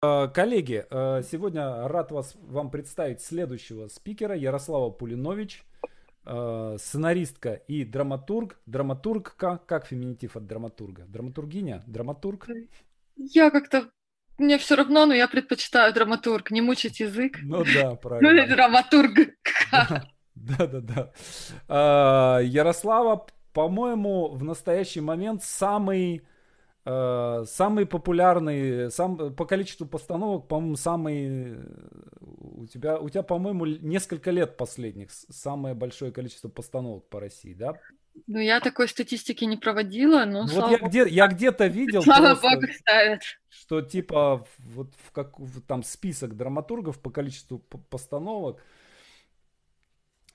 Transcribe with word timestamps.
Э, 0.00 0.28
коллеги, 0.32 0.86
э, 0.88 1.22
сегодня 1.28 1.88
рад 1.88 2.12
вас 2.12 2.36
вам 2.36 2.70
представить 2.70 3.20
следующего 3.20 3.88
спикера 3.88 4.36
Ярослава 4.36 4.90
Пулинович, 4.90 5.64
э, 6.24 6.76
сценаристка 6.78 7.54
и 7.54 7.84
драматург. 7.84 8.60
Драматургка, 8.66 9.60
как 9.66 9.86
феминитив 9.86 10.36
от 10.36 10.46
драматурга? 10.46 11.04
Драматургиня? 11.06 11.82
Драматург? 11.88 12.46
Я 13.16 13.50
как-то 13.50 13.90
мне 14.38 14.58
все 14.58 14.76
равно, 14.76 15.04
но 15.06 15.14
я 15.14 15.26
предпочитаю 15.26 15.92
драматург, 15.92 16.52
не 16.52 16.60
мучить 16.60 17.00
язык. 17.00 17.38
Ну 17.42 17.64
да, 17.64 17.94
правильно. 18.02 18.46
Ну, 18.46 18.54
драматург. 18.54 19.12
Да, 20.40 20.68
да, 20.68 21.10
да. 21.68 22.40
Ярослава, 22.42 23.26
по-моему, 23.52 24.28
в 24.28 24.44
настоящий 24.44 25.00
момент 25.00 25.42
самый 25.42 26.22
самый 26.88 27.86
популярный, 27.86 28.90
сам, 28.90 29.34
по 29.34 29.44
количеству 29.44 29.86
постановок, 29.86 30.48
по-моему, 30.48 30.76
самый... 30.76 31.58
У 32.20 32.66
тебя, 32.66 32.98
у 32.98 33.08
тебя, 33.08 33.22
по-моему, 33.22 33.66
несколько 33.66 34.30
лет 34.30 34.56
последних 34.56 35.10
самое 35.10 35.74
большое 35.74 36.12
количество 36.12 36.48
постановок 36.48 37.08
по 37.08 37.20
России, 37.20 37.54
да? 37.54 37.74
Ну, 38.26 38.38
я 38.38 38.60
такой 38.60 38.88
статистики 38.88 39.44
не 39.44 39.56
проводила, 39.56 40.24
но... 40.24 40.44
Ну, 40.44 40.60
вот 40.60 40.70
я, 40.70 40.78
где, 40.78 41.06
я 41.08 41.28
где-то 41.28 41.66
видел, 41.66 42.02
слава 42.02 42.34
просто, 42.34 42.48
богу, 42.48 42.66
ставят. 42.72 43.20
что 43.48 43.82
типа 43.82 44.46
вот 44.58 44.94
в 45.06 45.12
как 45.12 45.38
в, 45.38 45.60
там 45.60 45.82
список 45.82 46.36
драматургов 46.36 47.00
по 47.00 47.10
количеству 47.10 47.58
постановок, 47.58 48.62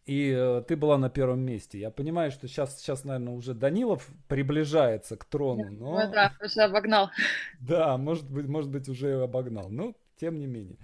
и 0.06 0.34
э, 0.36 0.64
ты 0.68 0.76
была 0.76 0.98
на 0.98 1.10
первом 1.10 1.40
месте. 1.40 1.80
Я 1.80 1.90
понимаю, 1.90 2.32
что 2.32 2.48
сейчас, 2.48 2.80
сейчас, 2.80 3.06
наверное, 3.06 3.34
уже 3.34 3.54
Данилов 3.54 4.10
приближается 4.28 5.16
к 5.16 5.24
трону, 5.24 5.72
но... 5.72 6.00
Ну 6.00 6.12
да, 6.12 6.34
уже 6.44 6.62
обогнал. 6.62 7.10
Да, 7.62 7.98
может 7.98 8.30
быть, 8.30 8.48
может 8.48 8.70
быть, 8.70 8.90
уже 8.90 9.22
обогнал. 9.22 9.70
Но, 9.70 9.96
тем 10.18 10.40
не 10.40 10.48
менее. 10.48 10.78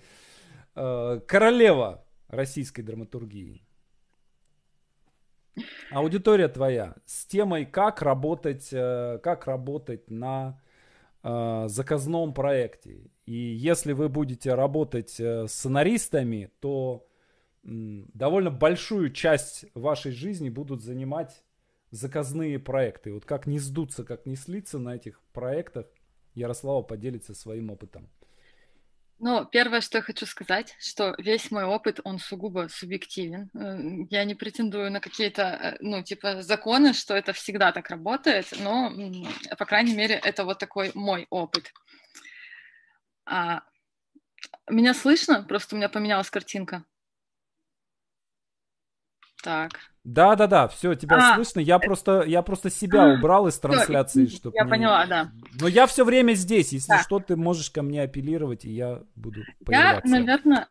Э, 0.75 1.19
королева 1.27 2.05
российской 2.29 2.81
драматургии. 2.81 3.61
Аудитория 5.91 6.47
твоя 6.47 6.95
с 7.05 7.25
темой, 7.25 7.65
как 7.65 8.01
работать, 8.01 8.69
э, 8.71 9.19
как 9.21 9.47
работать 9.47 10.09
на 10.09 10.61
заказном 11.21 12.33
проекте. 12.33 13.11
И 13.25 13.35
если 13.35 13.91
вы 13.91 14.07
будете 14.07 14.53
работать 14.53 15.19
с 15.19 15.47
сценаристами, 15.49 16.49
то 16.61 17.08
довольно 17.63 18.51
большую 18.51 19.11
часть 19.11 19.65
вашей 19.73 20.11
жизни 20.11 20.49
будут 20.49 20.81
занимать 20.81 21.43
заказные 21.91 22.59
проекты. 22.59 23.13
Вот 23.13 23.25
как 23.25 23.47
не 23.47 23.59
сдуться, 23.59 24.03
как 24.03 24.25
не 24.25 24.35
слиться 24.35 24.79
на 24.79 24.95
этих 24.95 25.21
проектах, 25.33 25.87
Ярослава 26.35 26.83
поделится 26.83 27.33
своим 27.33 27.71
опытом. 27.71 28.09
Ну, 29.21 29.45
первое, 29.45 29.81
что 29.81 29.97
я 29.97 30.01
хочу 30.01 30.25
сказать, 30.25 30.77
что 30.79 31.13
весь 31.17 31.51
мой 31.51 31.65
опыт, 31.65 31.99
он 32.05 32.19
сугубо 32.19 32.67
субъективен. 32.69 33.49
Э, 33.53 34.05
я 34.09 34.23
не 34.23 34.33
претендую 34.33 34.89
на 34.91 35.01
какие-то, 35.01 35.41
э, 35.41 35.77
ну, 35.81 36.01
типа, 36.01 36.41
законы, 36.41 36.93
что 36.93 37.15
это 37.15 37.33
всегда 37.33 37.73
так 37.73 37.89
работает, 37.89 38.47
но, 38.61 38.93
по 39.57 39.65
крайней 39.65 39.93
мере, 39.93 40.15
это 40.15 40.45
вот 40.45 40.57
такой 40.59 40.91
мой 40.93 41.27
опыт. 41.29 41.73
А, 43.25 43.61
меня 44.69 44.93
слышно? 44.93 45.43
Просто 45.43 45.75
у 45.75 45.77
меня 45.77 45.89
поменялась 45.89 46.29
картинка. 46.29 46.85
Так. 49.43 49.71
Да, 50.03 50.35
да, 50.35 50.47
да, 50.47 50.67
все, 50.67 50.95
тебя 50.95 51.17
а, 51.17 51.35
слышно. 51.35 51.59
Я 51.59 51.77
просто, 51.77 52.23
я 52.23 52.41
просто 52.41 52.69
себя 52.69 53.03
а, 53.03 53.13
убрал 53.13 53.47
из 53.47 53.59
трансляции, 53.59 54.25
чтобы. 54.27 54.55
Я 54.55 54.63
мне... 54.63 54.71
поняла, 54.71 55.05
да. 55.05 55.31
Но 55.59 55.67
я 55.67 55.87
все 55.87 56.03
время 56.03 56.33
здесь. 56.33 56.71
Если 56.73 56.91
да. 56.91 57.03
что, 57.03 57.19
ты 57.19 57.35
можешь 57.35 57.69
ко 57.69 57.81
мне 57.81 58.01
апеллировать, 58.01 58.65
и 58.65 58.71
я 58.71 59.01
буду 59.15 59.41
появляться. 59.65 60.09
Я, 60.09 60.19
наверное, 60.19 60.67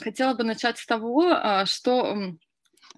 хотела 0.00 0.34
бы 0.34 0.44
начать 0.44 0.78
с 0.78 0.86
того, 0.86 1.30
а, 1.30 1.64
что 1.64 2.34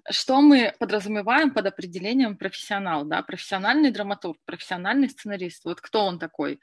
что 0.09 0.41
мы 0.41 0.73
подразумеваем 0.79 1.51
под 1.51 1.65
определением 1.65 2.37
профессионал, 2.37 3.05
да, 3.05 3.23
профессиональный 3.23 3.91
драматург, 3.91 4.37
профессиональный 4.45 5.09
сценарист. 5.09 5.65
Вот 5.65 5.81
кто 5.81 6.05
он 6.05 6.19
такой? 6.19 6.59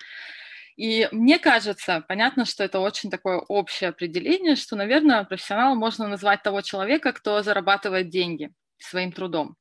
И 0.76 1.08
мне 1.12 1.38
кажется, 1.38 2.04
понятно, 2.08 2.44
что 2.44 2.64
это 2.64 2.80
очень 2.80 3.10
такое 3.10 3.38
общее 3.38 3.90
определение, 3.90 4.56
что, 4.56 4.76
наверное, 4.76 5.24
профессионалом 5.24 5.78
можно 5.78 6.08
назвать 6.08 6.42
того 6.42 6.60
человека, 6.60 7.12
кто 7.12 7.42
зарабатывает 7.42 8.08
деньги 8.08 8.50
своим 8.78 9.12
трудом. 9.12 9.56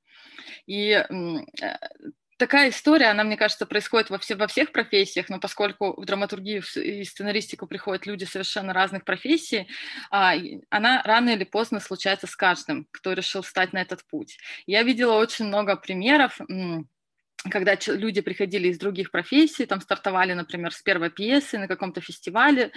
И 0.66 0.92
э, 0.92 1.06
такая 2.42 2.70
история, 2.70 3.08
она, 3.08 3.24
мне 3.24 3.38
кажется, 3.38 3.68
происходит 3.68 4.10
во, 4.10 4.18
все, 4.18 4.36
во 4.36 4.48
всех 4.48 4.72
профессиях, 4.72 5.30
но 5.30 5.40
поскольку 5.40 6.00
в 6.02 6.06
драматургию 6.06 6.64
и 6.76 7.04
сценаристику 7.04 7.68
приходят 7.68 8.08
люди 8.08 8.24
совершенно 8.24 8.74
разных 8.74 9.06
профессий, 9.06 9.68
а, 10.10 10.34
она 10.72 11.04
рано 11.04 11.30
или 11.30 11.44
поздно 11.44 11.80
случается 11.80 12.26
с 12.26 12.36
каждым, 12.36 12.88
кто 12.92 13.14
решил 13.14 13.44
встать 13.44 13.74
на 13.74 13.82
этот 13.82 14.04
путь. 14.06 14.40
Я 14.66 14.82
видела 14.82 15.20
очень 15.20 15.46
много 15.46 15.76
примеров, 15.76 16.40
когда 17.50 17.76
люди 17.88 18.22
приходили 18.22 18.68
из 18.68 18.78
других 18.78 19.12
профессий, 19.12 19.66
там 19.66 19.82
стартовали, 19.82 20.34
например, 20.34 20.72
с 20.74 20.82
первой 20.82 21.10
пьесы 21.10 21.58
на 21.58 21.68
каком-то 21.68 22.02
фестивале, 22.02 22.72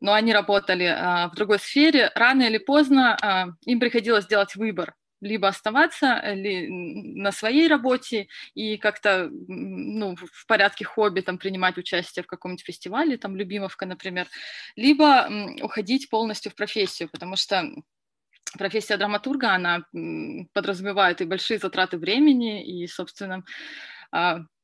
но 0.00 0.14
они 0.14 0.32
работали 0.32 0.84
а, 0.84 1.28
в 1.28 1.34
другой 1.34 1.58
сфере, 1.58 2.10
рано 2.14 2.42
или 2.42 2.58
поздно 2.58 3.16
а, 3.20 3.48
им 3.66 3.78
приходилось 3.78 4.26
делать 4.26 4.56
выбор, 4.56 4.94
либо 5.20 5.48
оставаться 5.48 6.20
э, 6.22 6.34
ли, 6.34 6.66
на 6.68 7.30
своей 7.30 7.68
работе 7.68 8.28
и 8.54 8.78
как-то 8.78 9.28
ну, 9.30 10.16
в 10.16 10.46
порядке 10.46 10.86
хобби 10.86 11.20
там, 11.20 11.36
принимать 11.36 11.76
участие 11.76 12.22
в 12.22 12.26
каком-нибудь 12.26 12.64
фестивале, 12.64 13.18
там 13.18 13.36
Любимовка, 13.36 13.84
например, 13.84 14.28
либо 14.76 15.28
уходить 15.60 16.08
полностью 16.08 16.52
в 16.52 16.54
профессию, 16.54 17.10
потому 17.10 17.36
что 17.36 17.70
профессия 18.58 18.96
драматурга, 18.96 19.52
она 19.52 19.84
подразумевает 20.54 21.20
и 21.20 21.26
большие 21.26 21.58
затраты 21.58 21.98
времени, 21.98 22.64
и, 22.64 22.86
собственно, 22.86 23.44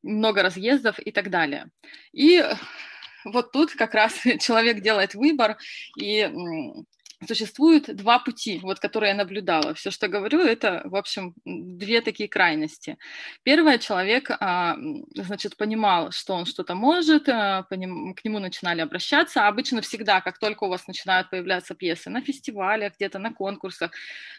много 0.03 0.43
разъездов 0.43 0.99
и 0.99 1.13
так 1.13 1.31
далее. 1.31 1.69
И 2.13 2.43
вот 3.25 3.53
тут 3.53 3.73
как 3.73 3.95
раз 3.95 4.15
человек 4.41 4.81
делает 4.81 5.15
выбор, 5.15 5.57
и 5.99 6.31
существует 7.27 7.95
два 7.97 8.19
пути, 8.19 8.59
вот, 8.63 8.81
которые 8.81 9.11
я 9.11 9.17
наблюдала. 9.17 9.75
Все, 9.75 9.91
что 9.91 10.09
говорю, 10.09 10.41
это, 10.41 10.83
в 10.85 10.97
общем, 10.97 11.35
две 11.45 12.01
такие 12.01 12.29
крайности. 12.29 12.99
Первое, 13.43 13.79
человек, 13.79 14.31
а, 14.31 14.77
значит, 15.15 15.57
понимал, 15.57 16.11
что 16.11 16.35
он 16.35 16.47
что-то 16.47 16.75
может, 16.75 17.29
а, 17.29 17.65
к 17.65 17.77
нему 17.77 18.39
начинали 18.39 18.81
обращаться. 18.81 19.47
Обычно 19.47 19.81
всегда, 19.81 20.21
как 20.21 20.39
только 20.39 20.65
у 20.65 20.69
вас 20.69 20.87
начинают 20.87 21.31
появляться 21.31 21.75
пьесы 21.75 22.11
на 22.11 22.21
фестивалях, 22.21 22.95
где-то 22.97 23.19
на 23.19 23.33
конкурсах, 23.33 23.93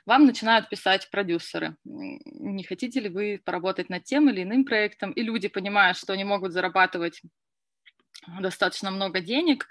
вам 0.05 0.25
начинают 0.25 0.69
писать 0.69 1.09
продюсеры. 1.11 1.75
Не 1.83 2.63
хотите 2.63 2.99
ли 2.99 3.09
вы 3.09 3.41
поработать 3.43 3.89
над 3.89 4.03
тем 4.03 4.29
или 4.29 4.43
иным 4.43 4.65
проектом? 4.65 5.11
И 5.11 5.21
люди, 5.21 5.47
понимая, 5.47 5.93
что 5.93 6.13
они 6.13 6.23
могут 6.23 6.51
зарабатывать 6.51 7.21
достаточно 8.39 8.91
много 8.91 9.19
денег, 9.19 9.67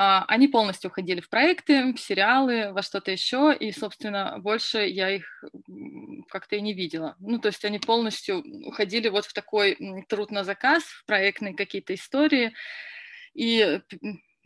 они 0.00 0.46
полностью 0.46 0.90
уходили 0.90 1.20
в 1.20 1.28
проекты, 1.28 1.92
в 1.92 1.98
сериалы, 1.98 2.72
во 2.72 2.82
что-то 2.82 3.10
еще, 3.10 3.52
и, 3.58 3.72
собственно, 3.72 4.38
больше 4.38 4.86
я 4.86 5.10
их 5.10 5.44
как-то 6.28 6.54
и 6.54 6.60
не 6.60 6.72
видела. 6.72 7.16
Ну, 7.18 7.40
то 7.40 7.48
есть 7.48 7.64
они 7.64 7.80
полностью 7.80 8.44
уходили 8.64 9.08
вот 9.08 9.24
в 9.24 9.32
такой 9.32 9.76
труд 10.08 10.30
на 10.30 10.44
заказ, 10.44 10.84
в 10.84 11.04
проектные 11.04 11.52
какие-то 11.54 11.94
истории, 11.94 12.54
и, 13.34 13.80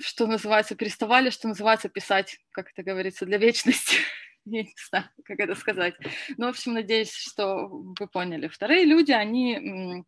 что 0.00 0.26
называется, 0.26 0.74
переставали, 0.74 1.28
что 1.28 1.48
называется, 1.48 1.90
писать, 1.90 2.38
как 2.52 2.70
это 2.70 2.82
говорится, 2.82 3.26
для 3.26 3.36
вечности. 3.36 3.96
Я 4.46 4.62
не 4.62 4.74
знаю, 4.88 5.10
как 5.22 5.38
это 5.38 5.54
сказать. 5.54 5.96
Ну, 6.38 6.46
в 6.46 6.48
общем, 6.48 6.72
надеюсь, 6.72 7.12
что 7.12 7.68
вы 7.68 8.06
поняли. 8.06 8.48
Вторые 8.48 8.86
люди, 8.86 9.12
они 9.12 10.02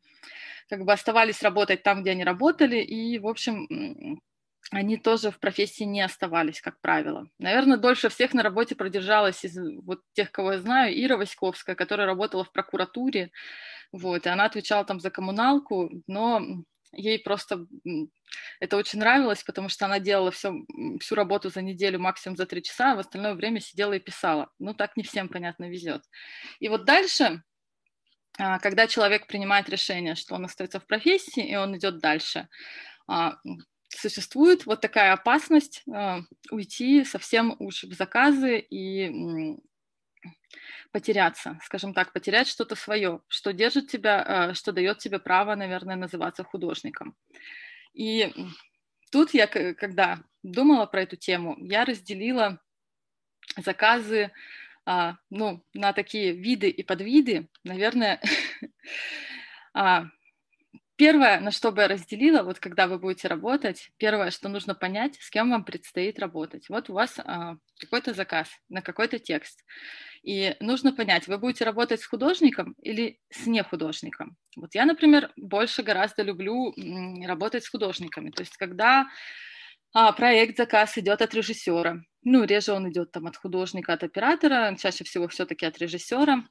как 0.70 0.86
бы 0.86 0.92
оставались 0.94 1.42
работать 1.42 1.82
там, 1.82 2.00
где 2.00 2.12
они 2.12 2.24
работали, 2.24 2.78
и, 2.78 3.18
в 3.18 3.26
общем, 3.26 4.22
они 4.70 4.96
тоже 4.96 5.30
в 5.30 5.38
профессии 5.38 5.84
не 5.84 6.02
оставались, 6.02 6.60
как 6.60 6.80
правило. 6.80 7.28
Наверное, 7.38 7.76
дольше 7.76 8.08
всех 8.08 8.34
на 8.34 8.42
работе 8.42 8.74
продержалась 8.74 9.44
из 9.44 9.56
вот 9.82 10.00
тех, 10.14 10.32
кого 10.32 10.52
я 10.52 10.58
знаю, 10.58 10.94
Ира 10.94 11.16
Васьковская, 11.16 11.74
которая 11.74 12.06
работала 12.06 12.44
в 12.44 12.52
прокуратуре, 12.52 13.30
вот, 13.92 14.26
и 14.26 14.28
она 14.28 14.44
отвечала 14.44 14.84
там 14.84 15.00
за 15.00 15.10
коммуналку, 15.10 15.90
но 16.06 16.64
ей 16.92 17.18
просто 17.18 17.66
это 18.60 18.76
очень 18.76 18.98
нравилось, 18.98 19.42
потому 19.44 19.68
что 19.68 19.86
она 19.86 20.00
делала 20.00 20.30
все, 20.30 20.52
всю 21.00 21.14
работу 21.14 21.50
за 21.50 21.62
неделю, 21.62 21.98
максимум 22.00 22.36
за 22.36 22.46
три 22.46 22.62
часа, 22.62 22.92
а 22.92 22.96
в 22.96 23.00
остальное 23.00 23.34
время 23.34 23.60
сидела 23.60 23.92
и 23.92 24.00
писала. 24.00 24.50
Ну, 24.58 24.74
так 24.74 24.96
не 24.96 25.02
всем, 25.02 25.28
понятно, 25.28 25.68
везет. 25.68 26.02
И 26.58 26.68
вот 26.68 26.84
дальше, 26.84 27.42
а, 28.38 28.58
когда 28.58 28.86
человек 28.86 29.26
принимает 29.26 29.68
решение, 29.68 30.14
что 30.14 30.34
он 30.34 30.44
остается 30.44 30.80
в 30.80 30.86
профессии, 30.86 31.46
и 31.46 31.56
он 31.56 31.76
идет 31.76 31.98
дальше, 31.98 32.48
а, 33.06 33.36
существует 33.94 34.66
вот 34.66 34.80
такая 34.80 35.12
опасность 35.12 35.82
э, 35.86 36.20
уйти 36.50 37.04
совсем 37.04 37.56
уж 37.58 37.84
в 37.84 37.92
заказы 37.92 38.58
и 38.58 39.56
потеряться, 40.92 41.58
скажем 41.64 41.92
так, 41.92 42.12
потерять 42.12 42.46
что-то 42.46 42.76
свое, 42.76 43.20
что 43.28 43.52
держит 43.52 43.90
тебя, 43.90 44.50
э, 44.50 44.54
что 44.54 44.72
дает 44.72 44.98
тебе 44.98 45.18
право, 45.18 45.54
наверное, 45.54 45.96
называться 45.96 46.44
художником. 46.44 47.16
И 47.92 48.32
тут 49.10 49.34
я, 49.34 49.46
когда 49.46 50.20
думала 50.42 50.86
про 50.86 51.02
эту 51.02 51.16
тему, 51.16 51.56
я 51.58 51.84
разделила 51.84 52.60
заказы 53.56 54.30
а, 54.86 55.16
ну, 55.30 55.64
на 55.72 55.92
такие 55.92 56.32
виды 56.32 56.68
и 56.68 56.82
подвиды. 56.82 57.48
Наверное, 57.62 58.20
Первое, 60.96 61.40
на 61.40 61.50
что 61.50 61.72
бы 61.72 61.82
я 61.82 61.88
разделила, 61.88 62.44
вот 62.44 62.60
когда 62.60 62.86
вы 62.86 63.00
будете 63.00 63.26
работать, 63.26 63.90
первое, 63.96 64.30
что 64.30 64.48
нужно 64.48 64.76
понять, 64.76 65.16
с 65.20 65.28
кем 65.28 65.50
вам 65.50 65.64
предстоит 65.64 66.20
работать. 66.20 66.68
Вот 66.68 66.88
у 66.88 66.92
вас 66.92 67.18
а, 67.18 67.56
какой-то 67.80 68.14
заказ 68.14 68.48
на 68.68 68.80
какой-то 68.80 69.18
текст. 69.18 69.64
И 70.22 70.54
нужно 70.60 70.92
понять, 70.92 71.26
вы 71.26 71.38
будете 71.38 71.64
работать 71.64 72.00
с 72.00 72.06
художником 72.06 72.76
или 72.80 73.18
с 73.30 73.46
нехудожником. 73.46 74.36
Вот 74.56 74.76
я, 74.76 74.84
например, 74.84 75.32
больше 75.36 75.82
гораздо 75.82 76.22
люблю 76.22 76.72
работать 77.26 77.64
с 77.64 77.68
художниками. 77.70 78.30
То 78.30 78.42
есть 78.42 78.56
когда 78.56 79.08
а, 79.92 80.12
проект, 80.12 80.56
заказ 80.56 80.96
идет 80.96 81.22
от 81.22 81.34
режиссера, 81.34 82.02
ну, 82.22 82.44
реже 82.44 82.72
он 82.72 82.88
идет 82.88 83.10
там 83.10 83.26
от 83.26 83.36
художника, 83.36 83.94
от 83.94 84.04
оператора, 84.04 84.76
чаще 84.80 85.02
всего 85.02 85.26
все-таки 85.26 85.66
от 85.66 85.76
режиссера, 85.78 86.44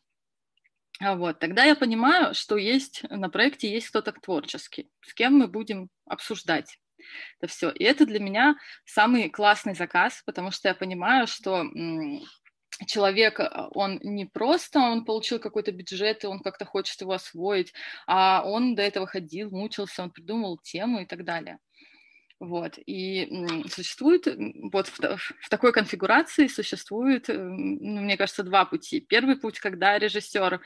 вот, 1.15 1.39
тогда 1.39 1.63
я 1.63 1.75
понимаю, 1.75 2.33
что 2.33 2.57
есть 2.57 3.03
на 3.09 3.29
проекте 3.29 3.71
есть 3.71 3.89
кто-то 3.89 4.11
творческий, 4.11 4.89
с 5.01 5.13
кем 5.13 5.35
мы 5.35 5.47
будем 5.47 5.89
обсуждать 6.05 6.77
это 7.39 7.51
все. 7.51 7.69
И 7.69 7.83
это 7.83 8.05
для 8.05 8.19
меня 8.19 8.55
самый 8.85 9.29
классный 9.29 9.75
заказ, 9.75 10.21
потому 10.25 10.51
что 10.51 10.69
я 10.69 10.75
понимаю, 10.75 11.27
что 11.27 11.65
человек, 12.87 13.39
а, 13.39 13.69
он 13.73 13.99
не 14.03 14.25
просто, 14.25 14.79
он 14.79 15.05
получил 15.05 15.39
какой-то 15.39 15.71
бюджет, 15.71 16.23
и 16.23 16.27
он 16.27 16.39
как-то 16.39 16.65
хочет 16.65 16.99
его 17.01 17.13
освоить, 17.13 17.73
а 18.07 18.43
он 18.45 18.75
до 18.75 18.81
этого 18.81 19.05
ходил, 19.05 19.51
мучился, 19.51 20.03
он 20.03 20.11
придумал 20.11 20.57
тему 20.57 21.01
и 21.01 21.05
так 21.05 21.23
далее. 21.23 21.59
Вот. 22.43 22.77
И 22.85 23.63
существует, 23.69 24.27
вот 24.73 24.87
в, 24.87 24.99
в 24.99 25.49
такой 25.49 25.71
конфигурации 25.71 26.47
существует, 26.47 27.29
э, 27.29 27.37
ну, 27.37 28.01
мне 28.01 28.17
кажется, 28.17 28.43
два 28.43 28.65
пути. 28.65 28.99
Первый 28.99 29.37
путь, 29.37 29.59
когда 29.59 29.97
режиссер 29.97 30.59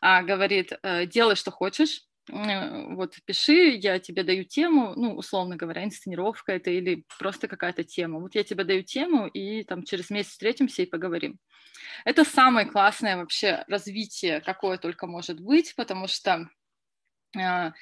а, 0.00 0.22
говорит, 0.22 0.72
э, 0.84 1.04
делай, 1.06 1.34
что 1.34 1.50
хочешь, 1.50 2.02
э, 2.30 2.94
вот 2.94 3.16
пиши, 3.24 3.70
я 3.70 3.98
тебе 3.98 4.22
даю 4.22 4.44
тему, 4.44 4.92
ну, 4.94 5.16
условно 5.16 5.56
говоря, 5.56 5.82
инсценировка 5.82 6.52
это 6.52 6.70
или 6.70 7.04
просто 7.18 7.48
какая-то 7.48 7.82
тема. 7.82 8.20
Вот 8.20 8.36
я 8.36 8.44
тебе 8.44 8.62
даю 8.62 8.84
тему, 8.84 9.26
и 9.26 9.64
там 9.64 9.82
через 9.82 10.10
месяц 10.10 10.30
встретимся 10.30 10.82
и 10.82 10.86
поговорим. 10.86 11.40
Это 12.04 12.24
самое 12.24 12.68
классное 12.68 13.16
вообще 13.16 13.64
развитие, 13.66 14.40
какое 14.42 14.78
только 14.78 15.08
может 15.08 15.40
быть, 15.40 15.74
потому 15.74 16.06
что 16.06 16.48
э, 17.36 17.72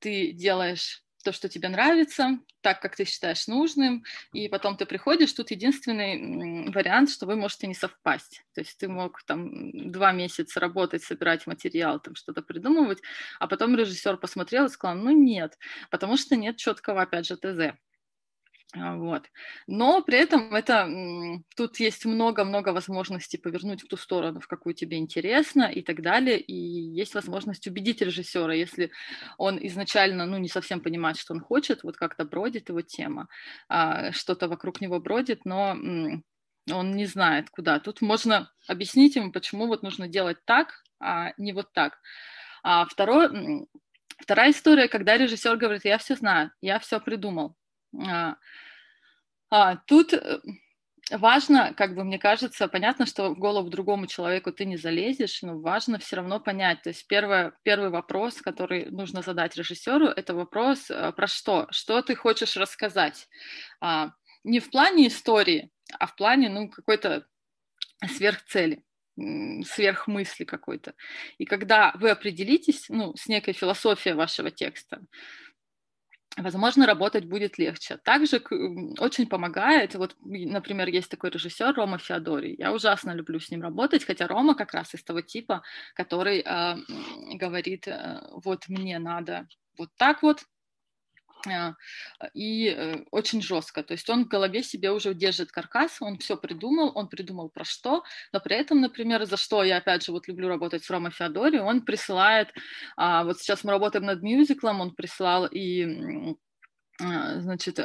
ты 0.00 0.32
делаешь 0.32 1.02
то, 1.22 1.32
что 1.32 1.48
тебе 1.48 1.68
нравится, 1.68 2.38
так, 2.60 2.80
как 2.80 2.96
ты 2.96 3.04
считаешь 3.04 3.46
нужным, 3.46 4.04
и 4.32 4.48
потом 4.48 4.76
ты 4.76 4.86
приходишь, 4.86 5.32
тут 5.32 5.50
единственный 5.50 6.70
вариант, 6.72 7.10
что 7.10 7.26
вы 7.26 7.36
можете 7.36 7.66
не 7.66 7.74
совпасть. 7.74 8.42
То 8.54 8.60
есть 8.60 8.78
ты 8.78 8.88
мог 8.88 9.22
там 9.24 9.90
два 9.90 10.12
месяца 10.12 10.60
работать, 10.60 11.02
собирать 11.02 11.46
материал, 11.46 12.00
там 12.00 12.14
что-то 12.14 12.42
придумывать, 12.42 13.00
а 13.38 13.46
потом 13.46 13.76
режиссер 13.76 14.16
посмотрел 14.16 14.66
и 14.66 14.70
сказал, 14.70 14.96
ну 14.96 15.10
нет, 15.10 15.58
потому 15.90 16.16
что 16.16 16.36
нет 16.36 16.56
четкого, 16.56 17.02
опять 17.02 17.26
же, 17.26 17.36
ТЗ. 17.36 17.76
А, 18.72 18.96
вот. 18.96 19.24
Но 19.66 20.00
при 20.02 20.18
этом 20.18 20.54
это, 20.54 20.88
тут 21.56 21.80
есть 21.80 22.04
много-много 22.04 22.68
возможностей 22.68 23.36
повернуть 23.36 23.82
в 23.82 23.88
ту 23.88 23.96
сторону, 23.96 24.38
в 24.40 24.46
какую 24.46 24.74
тебе 24.74 24.98
интересно 24.98 25.64
и 25.64 25.82
так 25.82 26.02
далее. 26.02 26.38
И 26.38 26.54
есть 26.54 27.14
возможность 27.14 27.66
убедить 27.66 28.00
режиссера, 28.00 28.54
если 28.54 28.92
он 29.38 29.58
изначально 29.66 30.26
ну, 30.26 30.38
не 30.38 30.48
совсем 30.48 30.80
понимает, 30.80 31.16
что 31.16 31.34
он 31.34 31.40
хочет, 31.40 31.82
вот 31.82 31.96
как-то 31.96 32.24
бродит 32.24 32.68
его 32.68 32.80
тема, 32.80 33.28
а, 33.68 34.12
что-то 34.12 34.48
вокруг 34.48 34.80
него 34.80 35.00
бродит, 35.00 35.44
но 35.44 35.76
он 36.70 36.92
не 36.92 37.06
знает, 37.06 37.50
куда. 37.50 37.80
Тут 37.80 38.00
можно 38.00 38.52
объяснить 38.68 39.16
ему, 39.16 39.32
почему 39.32 39.66
вот 39.66 39.82
нужно 39.82 40.06
делать 40.06 40.38
так, 40.44 40.84
а 41.00 41.32
не 41.38 41.52
вот 41.52 41.72
так. 41.72 41.98
А 42.62 42.84
второе, 42.84 43.66
вторая 44.18 44.52
история, 44.52 44.86
когда 44.86 45.16
режиссер 45.16 45.56
говорит, 45.56 45.84
я 45.84 45.98
все 45.98 46.14
знаю, 46.14 46.52
я 46.60 46.78
все 46.78 47.00
придумал, 47.00 47.56
тут 49.86 50.12
э, 50.12 50.40
важно, 51.10 51.74
как 51.74 51.94
бы 51.94 52.04
мне 52.04 52.18
кажется, 52.18 52.68
понятно, 52.68 53.06
что 53.06 53.30
в 53.30 53.38
голову 53.38 53.68
другому 53.68 54.06
человеку 54.06 54.52
ты 54.52 54.64
не 54.64 54.76
залезешь, 54.76 55.42
но 55.42 55.58
важно 55.58 55.98
все 55.98 56.16
равно 56.16 56.40
понять. 56.40 56.82
То 56.82 56.90
есть 56.90 57.06
первое, 57.06 57.52
первый 57.62 57.90
вопрос, 57.90 58.40
который 58.40 58.86
нужно 58.90 59.22
задать 59.22 59.56
режиссеру, 59.56 60.06
это 60.06 60.34
вопрос 60.34 60.90
э, 60.90 61.12
про 61.12 61.26
что? 61.26 61.66
Что 61.70 62.02
ты 62.02 62.14
хочешь 62.14 62.56
рассказать? 62.56 63.28
А, 63.80 64.12
не 64.44 64.60
в 64.60 64.70
плане 64.70 65.08
истории, 65.08 65.70
а 65.98 66.06
в 66.06 66.14
плане 66.16 66.48
ну, 66.48 66.68
какой-то 66.68 67.26
сверхцели 68.06 68.84
сверхмысли 69.64 70.44
какой-то. 70.44 70.94
И 71.38 71.44
когда 71.44 71.92
вы 71.96 72.10
определитесь 72.10 72.88
ну, 72.88 73.14
с 73.16 73.26
некой 73.26 73.52
философией 73.52 74.14
вашего 74.14 74.50
текста, 74.50 75.02
возможно, 76.42 76.86
работать 76.86 77.24
будет 77.24 77.58
легче. 77.58 77.96
Также 77.98 78.42
очень 78.98 79.26
помогает, 79.26 79.94
вот, 79.94 80.16
например, 80.20 80.88
есть 80.88 81.10
такой 81.10 81.30
режиссер 81.30 81.74
Рома 81.74 81.98
Феодорий. 81.98 82.54
Я 82.58 82.72
ужасно 82.72 83.12
люблю 83.12 83.40
с 83.40 83.50
ним 83.50 83.62
работать, 83.62 84.04
хотя 84.04 84.26
Рома 84.26 84.54
как 84.54 84.72
раз 84.74 84.94
из 84.94 85.02
того 85.02 85.20
типа, 85.20 85.62
который 85.94 86.40
э, 86.40 86.76
говорит, 87.34 87.88
э, 87.88 88.20
вот 88.44 88.68
мне 88.68 88.98
надо 88.98 89.46
вот 89.78 89.90
так 89.96 90.22
вот, 90.22 90.44
и 92.34 92.68
э, 92.68 93.04
очень 93.10 93.42
жестко. 93.42 93.82
То 93.82 93.92
есть 93.92 94.08
он 94.10 94.24
в 94.24 94.28
голове 94.28 94.62
себе 94.62 94.90
уже 94.90 95.14
держит 95.14 95.50
каркас, 95.52 95.98
он 96.00 96.18
все 96.18 96.36
придумал, 96.36 96.92
он 96.94 97.08
придумал 97.08 97.48
про 97.48 97.64
что, 97.64 98.02
но 98.32 98.40
при 98.40 98.56
этом, 98.56 98.80
например, 98.80 99.24
за 99.24 99.36
что 99.36 99.62
я 99.64 99.78
опять 99.78 100.04
же 100.04 100.12
вот 100.12 100.28
люблю 100.28 100.48
работать 100.48 100.84
с 100.84 100.90
Ромой 100.90 101.10
Феодори, 101.10 101.58
он 101.58 101.82
присылает, 101.82 102.48
а, 102.96 103.24
вот 103.24 103.38
сейчас 103.38 103.64
мы 103.64 103.72
работаем 103.72 104.06
над 104.06 104.22
мюзиклом, 104.22 104.80
он 104.80 104.94
прислал 104.94 105.46
и 105.46 106.36
а, 107.00 107.40
значит, 107.40 107.78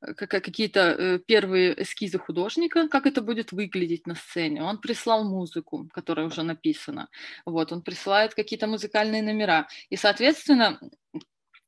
какие-то 0.00 0.80
э, 0.80 1.18
первые 1.18 1.82
эскизы 1.82 2.18
художника, 2.18 2.88
как 2.88 3.06
это 3.06 3.22
будет 3.22 3.52
выглядеть 3.52 4.06
на 4.06 4.14
сцене. 4.14 4.62
Он 4.62 4.78
прислал 4.78 5.24
музыку, 5.24 5.88
которая 5.92 6.26
уже 6.26 6.42
написана. 6.42 7.08
Вот, 7.44 7.72
он 7.72 7.82
присылает 7.82 8.34
какие-то 8.34 8.66
музыкальные 8.66 9.22
номера. 9.22 9.68
И, 9.90 9.96
соответственно, 9.96 10.78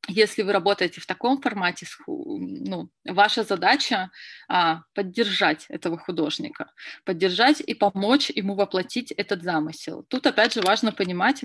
если 0.09 0.43
вы 0.43 0.53
работаете 0.53 1.01
в 1.01 1.07
таком 1.07 1.41
формате, 1.41 1.87
ну, 2.07 2.91
ваша 3.07 3.45
задача 3.45 4.11
а, 4.49 4.83
поддержать 4.95 5.67
этого 5.69 5.99
художника, 5.99 6.73
поддержать 7.05 7.61
и 7.61 7.75
помочь 7.75 8.31
ему 8.31 8.55
воплотить 8.55 9.13
этот 9.13 9.43
замысел. 9.43 10.05
Тут 10.09 10.27
опять 10.27 10.55
же 10.55 10.63
важно 10.63 10.93
понимать, 10.93 11.45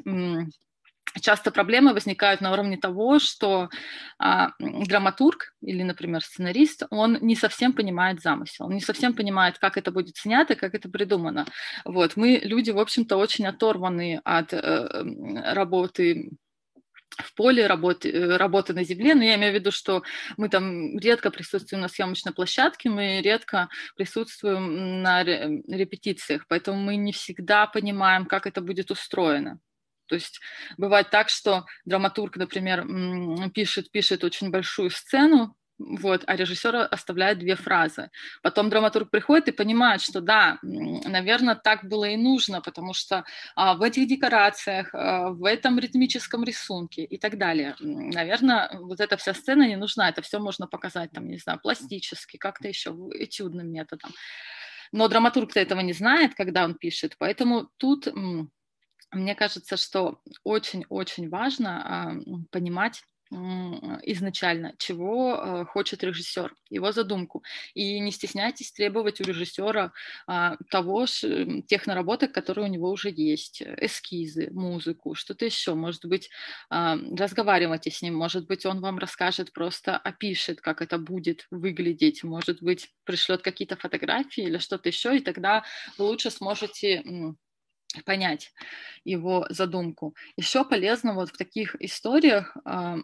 часто 1.21 1.51
проблемы 1.51 1.93
возникают 1.93 2.41
на 2.41 2.51
уровне 2.53 2.77
того, 2.77 3.19
что 3.19 3.69
а, 4.17 4.51
драматург 4.59 5.53
или, 5.61 5.83
например, 5.83 6.23
сценарист, 6.23 6.83
он 6.89 7.17
не 7.21 7.35
совсем 7.35 7.73
понимает 7.73 8.21
замысел, 8.21 8.65
он 8.65 8.73
не 8.73 8.81
совсем 8.81 9.13
понимает, 9.13 9.59
как 9.59 9.77
это 9.77 9.91
будет 9.91 10.15
снято, 10.17 10.55
как 10.55 10.73
это 10.73 10.89
придумано. 10.89 11.45
Вот. 11.85 12.15
Мы, 12.15 12.39
люди, 12.43 12.71
в 12.71 12.79
общем-то, 12.79 13.17
очень 13.17 13.45
оторваны 13.45 14.21
от 14.23 14.53
э, 14.53 15.03
работы 15.53 16.31
в 17.17 17.33
поле 17.35 17.67
работы, 17.67 18.11
э, 18.11 18.37
работы 18.37 18.73
на 18.73 18.83
земле, 18.83 19.15
но 19.15 19.23
я 19.23 19.35
имею 19.35 19.51
в 19.51 19.55
виду, 19.55 19.71
что 19.71 20.03
мы 20.37 20.49
там 20.49 20.97
редко 20.97 21.31
присутствуем 21.31 21.81
на 21.81 21.87
съемочной 21.87 22.33
площадке, 22.33 22.89
мы 22.89 23.21
редко 23.21 23.69
присутствуем 23.95 25.01
на 25.01 25.23
репетициях, 25.23 26.45
поэтому 26.47 26.79
мы 26.79 26.95
не 26.95 27.11
всегда 27.11 27.67
понимаем, 27.67 28.25
как 28.25 28.47
это 28.47 28.61
будет 28.61 28.91
устроено. 28.91 29.59
То 30.07 30.15
есть 30.15 30.41
бывает 30.77 31.09
так, 31.09 31.29
что 31.29 31.65
драматург, 31.85 32.37
например, 32.37 32.85
пишет, 33.51 33.89
пишет 33.91 34.23
очень 34.23 34.51
большую 34.51 34.89
сцену, 34.89 35.55
вот, 35.79 36.23
а 36.27 36.35
режиссер 36.35 36.87
оставляет 36.91 37.39
две 37.39 37.55
фразы. 37.55 38.09
Потом 38.41 38.69
драматург 38.69 39.09
приходит 39.09 39.47
и 39.47 39.51
понимает, 39.51 40.01
что 40.01 40.21
да, 40.21 40.59
наверное, 40.61 41.55
так 41.55 41.85
было 41.85 42.05
и 42.05 42.17
нужно, 42.17 42.61
потому 42.61 42.93
что 42.93 43.25
а, 43.55 43.73
в 43.75 43.81
этих 43.81 44.07
декорациях, 44.07 44.89
а, 44.93 45.29
в 45.29 45.45
этом 45.45 45.79
ритмическом 45.79 46.43
рисунке 46.43 47.03
и 47.03 47.17
так 47.17 47.37
далее, 47.37 47.75
наверное, 47.79 48.69
вот 48.79 48.99
эта 48.99 49.17
вся 49.17 49.33
сцена 49.33 49.67
не 49.67 49.75
нужна, 49.75 50.09
это 50.09 50.21
все 50.21 50.39
можно 50.39 50.67
показать, 50.67 51.11
там, 51.11 51.27
не 51.27 51.37
знаю, 51.37 51.59
пластически, 51.59 52.37
как-то 52.37 52.67
еще 52.67 52.91
этюдным 53.13 53.71
методом. 53.71 54.11
Но 54.91 55.07
драматург-то 55.07 55.59
этого 55.59 55.79
не 55.79 55.93
знает, 55.93 56.35
когда 56.35 56.63
он 56.63 56.75
пишет, 56.75 57.15
поэтому 57.17 57.69
тут 57.77 58.07
мне 59.11 59.35
кажется, 59.35 59.77
что 59.77 60.21
очень-очень 60.43 61.29
важно 61.29 61.83
а, 61.85 62.13
понимать, 62.51 63.03
изначально, 64.03 64.73
чего 64.77 65.35
э, 65.35 65.65
хочет 65.65 66.03
режиссер, 66.03 66.53
его 66.69 66.91
задумку. 66.91 67.43
И 67.73 67.99
не 67.99 68.11
стесняйтесь 68.11 68.71
требовать 68.71 69.21
у 69.21 69.23
режиссера 69.23 69.91
а, 70.27 70.57
того, 70.69 71.05
тех 71.05 71.87
наработок, 71.87 72.31
которые 72.31 72.65
у 72.65 72.71
него 72.71 72.89
уже 72.89 73.09
есть, 73.09 73.61
эскизы, 73.61 74.49
музыку, 74.51 75.15
что-то 75.15 75.45
еще. 75.45 75.73
Может 75.73 76.05
быть, 76.05 76.29
а, 76.69 76.97
разговаривайте 77.17 77.91
с 77.91 78.01
ним, 78.01 78.15
может 78.15 78.47
быть, 78.47 78.65
он 78.65 78.81
вам 78.81 78.97
расскажет, 78.97 79.53
просто 79.53 79.97
опишет, 79.97 80.61
как 80.61 80.81
это 80.81 80.97
будет 80.97 81.47
выглядеть, 81.51 82.23
может 82.23 82.61
быть, 82.61 82.89
пришлет 83.03 83.41
какие-то 83.41 83.75
фотографии 83.75 84.43
или 84.43 84.57
что-то 84.57 84.89
еще, 84.89 85.17
и 85.17 85.19
тогда 85.19 85.63
вы 85.97 86.05
лучше 86.05 86.31
сможете 86.31 87.03
понять 88.05 88.53
его 89.03 89.45
задумку. 89.49 90.15
Еще 90.37 90.65
полезно 90.65 91.13
вот 91.13 91.29
в 91.29 91.37
таких 91.37 91.75
историях, 91.81 92.55
э, 92.65 92.97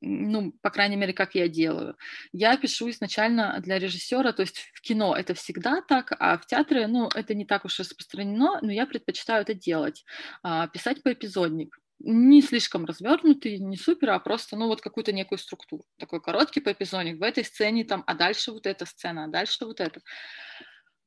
ну, 0.00 0.52
по 0.62 0.70
крайней 0.70 0.96
мере, 0.96 1.12
как 1.12 1.34
я 1.34 1.48
делаю, 1.48 1.96
я 2.32 2.56
пишу 2.56 2.90
изначально 2.90 3.58
для 3.60 3.78
режиссера, 3.78 4.32
то 4.32 4.42
есть 4.42 4.70
в 4.74 4.80
кино 4.80 5.16
это 5.16 5.34
всегда 5.34 5.82
так, 5.82 6.12
а 6.18 6.38
в 6.38 6.46
театре, 6.46 6.86
ну, 6.86 7.08
это 7.14 7.34
не 7.34 7.44
так 7.44 7.64
уж 7.64 7.78
распространено, 7.78 8.58
но 8.62 8.72
я 8.72 8.86
предпочитаю 8.86 9.42
это 9.42 9.54
делать, 9.54 10.04
э, 10.44 10.68
писать 10.72 11.02
по 11.02 11.12
эпизодник 11.12 11.78
не 12.00 12.42
слишком 12.42 12.84
развернутый, 12.84 13.58
не 13.58 13.76
супер, 13.76 14.10
а 14.10 14.18
просто, 14.20 14.56
ну, 14.56 14.68
вот 14.68 14.80
какую-то 14.80 15.12
некую 15.12 15.38
структуру. 15.38 15.84
Такой 15.98 16.20
короткий 16.20 16.60
по 16.60 16.72
эпизодник 16.72 17.18
в 17.18 17.22
этой 17.22 17.44
сцене, 17.44 17.84
там, 17.84 18.04
а 18.06 18.14
дальше 18.14 18.52
вот 18.52 18.66
эта 18.66 18.86
сцена, 18.86 19.24
а 19.24 19.28
дальше 19.28 19.64
вот 19.64 19.80
это. 19.80 20.00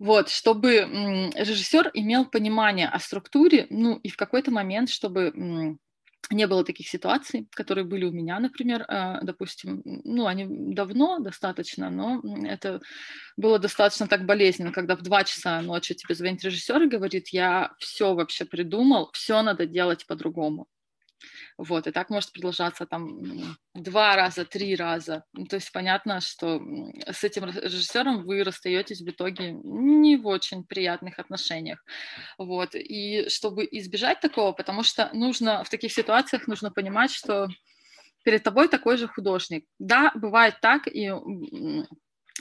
Вот, 0.01 0.29
чтобы 0.29 0.77
режиссер 1.35 1.91
имел 1.93 2.25
понимание 2.25 2.87
о 2.87 2.97
структуре, 2.97 3.67
ну 3.69 3.97
и 3.97 4.09
в 4.09 4.17
какой-то 4.17 4.49
момент, 4.49 4.89
чтобы 4.89 5.31
не 6.31 6.47
было 6.47 6.65
таких 6.65 6.87
ситуаций, 6.87 7.47
которые 7.51 7.85
были 7.85 8.05
у 8.05 8.11
меня, 8.11 8.39
например, 8.39 8.81
э, 8.87 9.19
допустим, 9.21 9.83
ну, 9.85 10.25
они 10.25 10.47
давно 10.73 11.19
достаточно, 11.19 11.91
но 11.91 12.19
это 12.47 12.81
было 13.37 13.59
достаточно 13.59 14.07
так 14.07 14.25
болезненно, 14.25 14.71
когда 14.71 14.95
в 14.95 15.03
2 15.03 15.23
часа 15.23 15.61
ночи 15.61 15.93
тебе 15.93 16.15
звонит 16.15 16.43
режиссер 16.43 16.81
и 16.81 16.89
говорит, 16.89 17.27
я 17.27 17.71
все 17.77 18.15
вообще 18.15 18.45
придумал, 18.45 19.11
все 19.13 19.43
надо 19.43 19.67
делать 19.67 20.07
по-другому. 20.07 20.65
Вот, 21.57 21.87
и 21.87 21.91
так 21.91 22.09
может 22.09 22.31
продолжаться 22.31 22.85
там 22.85 23.21
два 23.73 24.15
раза, 24.15 24.45
три 24.45 24.75
раза. 24.75 25.23
Ну, 25.33 25.45
то 25.45 25.55
есть 25.57 25.71
понятно, 25.71 26.21
что 26.21 26.61
с 27.05 27.23
этим 27.23 27.45
режиссером 27.45 28.23
вы 28.23 28.43
расстаетесь 28.43 29.01
в 29.01 29.09
итоге 29.09 29.51
не 29.51 30.17
в 30.17 30.27
очень 30.27 30.63
приятных 30.63 31.19
отношениях. 31.19 31.83
Вот, 32.37 32.75
и 32.75 33.29
чтобы 33.29 33.67
избежать 33.71 34.19
такого, 34.19 34.51
потому 34.51 34.83
что 34.83 35.09
нужно 35.13 35.63
в 35.63 35.69
таких 35.69 35.91
ситуациях 35.91 36.47
нужно 36.47 36.71
понимать, 36.71 37.11
что 37.11 37.47
перед 38.23 38.43
тобой 38.43 38.67
такой 38.67 38.97
же 38.97 39.07
художник. 39.07 39.65
Да, 39.79 40.11
бывает 40.15 40.55
так, 40.61 40.87
и 40.87 41.11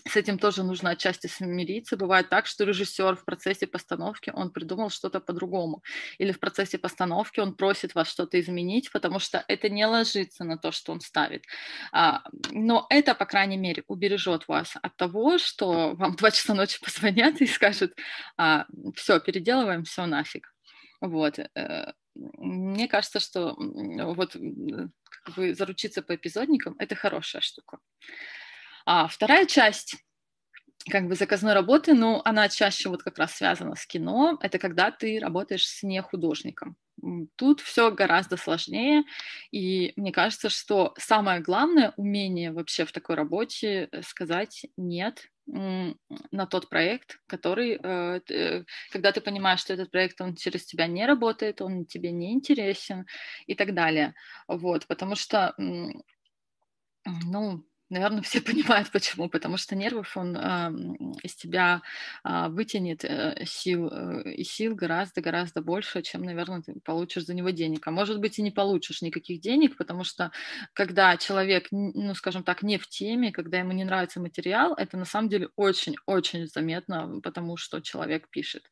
с 0.06 0.16
этим 0.16 0.38
тоже 0.38 0.62
нужно 0.62 0.90
отчасти 0.90 1.26
смириться. 1.26 1.96
Бывает 1.96 2.28
так, 2.28 2.46
что 2.46 2.64
режиссер 2.64 3.16
в 3.16 3.24
процессе 3.24 3.66
постановки, 3.66 4.30
он 4.34 4.50
придумал 4.50 4.90
что-то 4.90 5.20
по-другому. 5.20 5.82
Или 6.18 6.32
в 6.32 6.40
процессе 6.40 6.78
постановки 6.78 7.40
он 7.40 7.54
просит 7.54 7.94
вас 7.94 8.08
что-то 8.08 8.40
изменить, 8.40 8.90
потому 8.92 9.18
что 9.18 9.44
это 9.48 9.68
не 9.68 9.86
ложится 9.86 10.44
на 10.44 10.56
то, 10.56 10.72
что 10.72 10.92
он 10.92 11.00
ставит. 11.00 11.44
А, 11.92 12.22
но 12.50 12.86
это, 12.90 13.14
по 13.14 13.26
крайней 13.26 13.56
мере, 13.56 13.84
убережет 13.88 14.48
вас 14.48 14.74
от 14.80 14.96
того, 14.96 15.38
что 15.38 15.94
вам 15.94 16.16
два 16.16 16.30
часа 16.30 16.54
ночи 16.54 16.80
позвонят 16.82 17.40
и 17.40 17.46
скажут, 17.46 17.94
а, 18.36 18.66
все, 18.94 19.20
переделываем, 19.20 19.84
все 19.84 20.06
нафиг. 20.06 20.52
Вот. 21.00 21.38
Э, 21.38 21.92
мне 22.14 22.88
кажется, 22.88 23.20
что 23.20 23.56
вот 23.56 24.32
как 24.32 25.34
бы 25.34 25.54
заручиться 25.54 26.02
по 26.02 26.14
эпизодникам– 26.14 26.74
это 26.78 26.94
хорошая 26.94 27.42
штука. 27.42 27.78
А 28.92 29.06
вторая 29.06 29.46
часть 29.46 29.94
как 30.90 31.06
бы 31.06 31.14
заказной 31.14 31.52
работы, 31.52 31.94
ну, 31.94 32.22
она 32.24 32.48
чаще 32.48 32.88
вот 32.88 33.04
как 33.04 33.18
раз 33.18 33.36
связана 33.36 33.76
с 33.76 33.86
кино, 33.86 34.36
это 34.42 34.58
когда 34.58 34.90
ты 34.90 35.20
работаешь 35.20 35.64
с 35.64 35.84
не 35.84 36.02
художником. 36.02 36.76
Тут 37.36 37.60
все 37.60 37.92
гораздо 37.92 38.36
сложнее, 38.36 39.04
и 39.52 39.92
мне 39.94 40.10
кажется, 40.10 40.48
что 40.48 40.92
самое 40.98 41.40
главное 41.40 41.94
умение 41.98 42.50
вообще 42.50 42.84
в 42.84 42.90
такой 42.90 43.14
работе 43.14 43.88
э, 43.92 44.02
сказать 44.02 44.66
«нет», 44.76 45.28
на 45.46 46.46
тот 46.46 46.68
проект, 46.68 47.20
который, 47.26 47.78
э, 47.80 48.20
э, 48.28 48.64
когда 48.90 49.12
ты 49.12 49.20
понимаешь, 49.20 49.60
что 49.60 49.72
этот 49.72 49.92
проект, 49.92 50.20
он 50.20 50.34
через 50.34 50.64
тебя 50.64 50.88
не 50.88 51.06
работает, 51.06 51.60
он 51.60 51.86
тебе 51.86 52.10
не 52.10 52.32
интересен 52.32 53.06
и 53.46 53.54
так 53.54 53.72
далее. 53.72 54.14
Вот, 54.48 54.88
потому 54.88 55.14
что, 55.14 55.54
ну, 57.04 57.64
Наверное, 57.90 58.22
все 58.22 58.40
понимают, 58.40 58.90
почему. 58.90 59.28
Потому 59.28 59.56
что 59.56 59.76
нервов 59.76 60.16
он 60.16 60.36
э, 60.36 60.70
из 61.22 61.34
тебя 61.34 61.82
э, 62.24 62.48
вытянет 62.48 63.04
э, 63.04 63.44
сил, 63.46 63.88
э, 63.90 64.32
и 64.32 64.44
сил 64.44 64.74
гораздо-гораздо 64.74 65.60
больше, 65.60 66.02
чем, 66.02 66.22
наверное, 66.22 66.62
ты 66.62 66.80
получишь 66.80 67.26
за 67.26 67.34
него 67.34 67.50
денег. 67.50 67.86
А 67.86 67.90
может 67.90 68.20
быть, 68.20 68.38
и 68.38 68.42
не 68.42 68.52
получишь 68.52 69.02
никаких 69.02 69.40
денег, 69.40 69.76
потому 69.76 70.04
что 70.04 70.30
когда 70.72 71.16
человек, 71.16 71.66
ну, 71.72 72.14
скажем 72.14 72.44
так, 72.44 72.62
не 72.62 72.78
в 72.78 72.88
теме, 72.88 73.32
когда 73.32 73.58
ему 73.58 73.72
не 73.72 73.84
нравится 73.84 74.20
материал, 74.20 74.74
это 74.74 74.96
на 74.96 75.04
самом 75.04 75.28
деле 75.28 75.48
очень-очень 75.56 76.46
заметно, 76.46 77.20
потому 77.22 77.56
что 77.56 77.80
человек 77.80 78.28
пишет. 78.30 78.70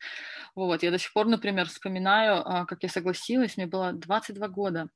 Вот. 0.55 0.83
Я 0.85 0.91
до 0.93 0.99
сих 0.99 1.13
пор, 1.13 1.27
например, 1.27 1.69
вспоминаю, 1.69 2.43
э, 2.43 2.67
как 2.67 2.85
я 2.85 2.89
согласилась, 2.89 3.57
мне 3.57 3.67
было 3.67 3.93
22 3.93 4.49
года. 4.49 4.89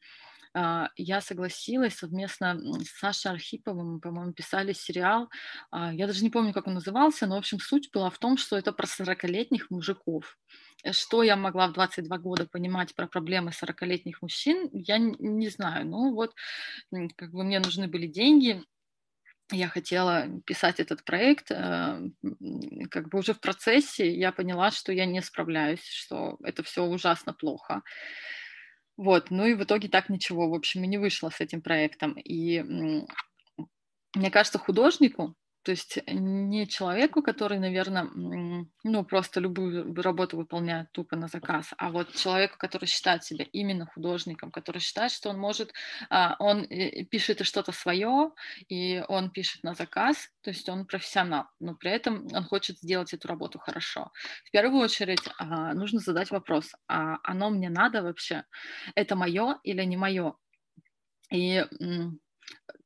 А, 0.54 0.88
я 0.97 1.21
согласилась 1.21 1.94
совместно 1.94 2.59
с 2.85 2.99
Сашей 2.99 3.32
Архиповым, 3.32 4.00
по-моему, 4.00 4.32
писали 4.32 4.73
сериал. 4.73 5.28
А, 5.71 5.92
я 5.92 6.06
даже 6.06 6.23
не 6.23 6.30
помню, 6.30 6.52
как 6.52 6.66
он 6.66 6.75
назывался, 6.75 7.26
но, 7.26 7.37
в 7.37 7.38
общем, 7.38 7.59
суть 7.59 7.90
была 7.92 8.11
в 8.11 8.18
том, 8.18 8.37
что 8.37 8.56
это 8.56 8.73
про 8.73 8.87
40-летних 8.87 9.71
мужиков. 9.71 10.37
Э, 10.85 10.92
что 10.92 11.23
я 11.23 11.37
могла 11.37 11.68
в 11.68 11.73
22 11.73 12.18
года 12.18 12.47
понимать 12.47 12.94
про 12.94 13.06
проблемы 13.06 13.50
40-летних 13.50 14.21
мужчин, 14.23 14.68
я 14.73 14.99
не 14.99 15.49
знаю. 15.49 15.87
Ну 15.87 16.14
вот, 16.14 16.35
как 17.16 17.32
бы 17.32 17.44
мне 17.44 17.61
нужны 17.61 17.88
были 17.88 18.06
деньги, 18.06 18.62
я 19.50 19.68
хотела 19.68 20.28
писать 20.47 20.80
этот 20.80 21.04
проект, 21.04 21.50
э, 21.50 22.00
как 22.90 23.09
бы 23.09 23.18
уже 23.18 23.35
в 23.35 23.40
процессе 23.40 24.11
я 24.11 24.32
поняла, 24.32 24.71
что 24.71 24.92
я 24.92 25.06
не 25.06 25.21
справляюсь, 25.21 25.85
что 25.85 26.38
это 26.42 26.62
все 26.62 26.85
ужасно 26.85 27.35
плохо. 27.35 27.82
Вот, 28.97 29.31
ну 29.31 29.47
и 29.47 29.55
в 29.55 29.63
итоге 29.63 29.89
так 29.89 30.09
ничего, 30.09 30.49
в 30.49 30.55
общем, 30.55 30.85
и 30.85 30.87
не 30.87 30.99
вышло 30.99 31.31
с 31.31 31.41
этим 31.41 31.63
проектом. 31.63 32.13
И 32.13 32.63
мне 34.15 34.31
кажется, 34.31 34.59
художнику, 34.59 35.35
то 35.62 35.71
есть 35.71 35.99
не 36.07 36.66
человеку, 36.66 37.23
который, 37.23 37.59
наверное, 37.59 38.09
ну, 38.85 39.04
просто 39.04 39.40
любую 39.40 39.95
работу 40.02 40.37
выполняет 40.37 40.90
тупо 40.92 41.16
на 41.16 41.28
заказ, 41.28 41.73
а 41.78 41.90
вот 41.90 42.12
человеку, 42.14 42.57
который 42.59 42.87
считает 42.87 43.25
себя 43.25 43.47
именно 43.52 43.87
художником, 43.87 44.50
который 44.50 44.81
считает, 44.81 45.12
что 45.12 45.31
он 45.31 45.38
может, 45.38 45.73
а, 46.11 46.37
он 46.40 46.64
э, 46.64 47.04
пишет 47.04 47.40
и 47.40 47.45
что-то 47.45 47.73
свое, 47.73 48.33
и 48.69 49.04
он 49.09 49.31
пишет 49.31 49.62
на 49.62 49.75
заказ, 49.75 50.31
то 50.42 50.50
есть 50.50 50.69
он 50.69 50.87
профессионал, 50.87 51.47
но 51.61 51.75
при 51.75 51.90
этом 51.90 52.26
он 52.33 52.45
хочет 52.45 52.78
сделать 52.78 53.12
эту 53.14 53.28
работу 53.28 53.59
хорошо. 53.59 54.11
В 54.45 54.50
первую 54.50 54.83
очередь 54.83 55.23
а, 55.38 55.75
нужно 55.75 56.00
задать 56.00 56.31
вопрос, 56.31 56.73
а 56.88 57.19
оно 57.23 57.50
мне 57.50 57.71
надо 57.71 58.02
вообще? 58.02 58.45
Это 58.95 59.14
мое 59.14 59.59
или 59.62 59.85
не 59.85 59.97
мое? 59.97 60.35
И 61.31 61.64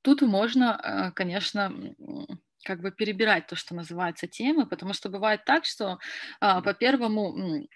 тут 0.02 0.23
можно, 0.23 0.80
э, 0.83 1.12
конечно, 1.12 1.73
как 2.66 2.80
бы 2.80 2.90
перебирать 2.90 3.46
то, 3.46 3.54
что 3.54 3.75
называется 3.75 4.26
темы, 4.26 4.66
потому 4.66 4.92
что 4.92 5.08
бывает 5.08 5.44
так, 5.44 5.64
что 5.64 5.99
а, 6.40 6.61
по 6.61 6.75
первому 6.75 7.68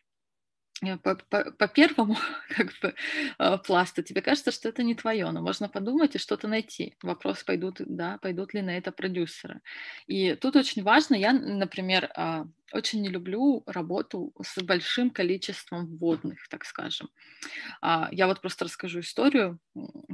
по, 1.03 1.15
по, 1.15 1.53
по 1.53 1.69
первому 1.69 2.17
как 2.57 2.73
бы 2.83 2.95
а, 3.39 3.59
пласту 3.59 4.03
тебе 4.03 4.23
кажется, 4.23 4.51
что 4.51 4.69
это 4.69 4.83
не 4.83 4.95
твое, 4.95 5.31
но 5.31 5.43
можно 5.43 5.69
подумать 5.69 6.15
и 6.15 6.19
что-то 6.19 6.49
найти. 6.49 6.97
Вопрос 7.03 7.45
пойдут, 7.45 7.77
да, 7.79 8.19
пойдут 8.19 8.55
ли 8.55 8.63
на 8.63 8.77
это 8.77 8.91
продюсеры. 8.91 9.61
И 10.07 10.35
тут 10.35 10.57
очень 10.57 10.83
важно, 10.83 11.15
я, 11.15 11.33
например, 11.33 12.11
а, 12.17 12.47
очень 12.73 13.03
не 13.03 13.11
люблю 13.11 13.63
работу 13.67 14.33
с 14.43 14.61
большим 14.63 15.11
количеством 15.11 15.87
вводных, 15.87 16.49
так 16.49 16.65
скажем. 16.65 17.11
Я 17.83 18.27
вот 18.27 18.41
просто 18.41 18.65
расскажу 18.65 19.01
историю. 19.01 19.59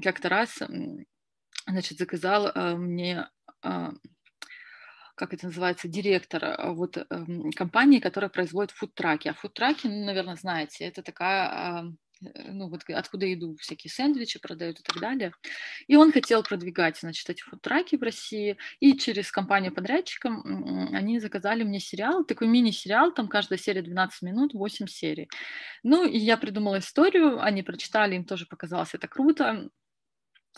Как-то 0.02 0.30
раз, 0.30 0.62
значит, 1.66 1.98
заказал 1.98 2.76
мне 2.78 3.28
как 5.16 5.34
это 5.34 5.46
называется, 5.46 5.88
директор 5.88 6.44
а, 6.44 6.72
вот 6.72 6.98
эм, 6.98 7.50
компании, 7.52 7.98
которая 7.98 8.30
производит 8.30 8.70
фудтраки. 8.70 9.28
А 9.28 9.34
фудтраки, 9.34 9.86
ну, 9.86 10.04
наверное, 10.04 10.36
знаете, 10.36 10.84
это 10.84 11.02
такая 11.02 11.84
э, 11.84 11.92
ну 12.20 12.68
вот 12.68 12.82
откуда 12.88 13.32
иду 13.32 13.56
всякие 13.56 13.90
сэндвичи 13.90 14.38
продают 14.40 14.80
и 14.80 14.82
так 14.82 15.00
далее. 15.00 15.32
И 15.86 15.96
он 15.96 16.12
хотел 16.12 16.42
продвигать, 16.42 16.98
значит, 16.98 17.28
эти 17.28 17.42
фудтраки 17.42 17.96
в 17.96 18.02
России, 18.02 18.56
и 18.80 18.96
через 18.96 19.30
компанию 19.30 19.72
подрядчиком 19.74 20.42
они 20.92 21.18
заказали 21.20 21.62
мне 21.62 21.80
сериал, 21.80 22.24
такой 22.24 22.48
мини-сериал, 22.48 23.12
там 23.12 23.28
каждая 23.28 23.58
серия 23.58 23.82
12 23.82 24.22
минут, 24.22 24.54
8 24.54 24.86
серий. 24.86 25.28
Ну, 25.82 26.06
и 26.06 26.18
я 26.18 26.36
придумала 26.36 26.78
историю, 26.78 27.42
они 27.42 27.62
прочитали, 27.62 28.16
им 28.16 28.24
тоже 28.24 28.46
показалось 28.46 28.94
это 28.94 29.08
круто, 29.08 29.70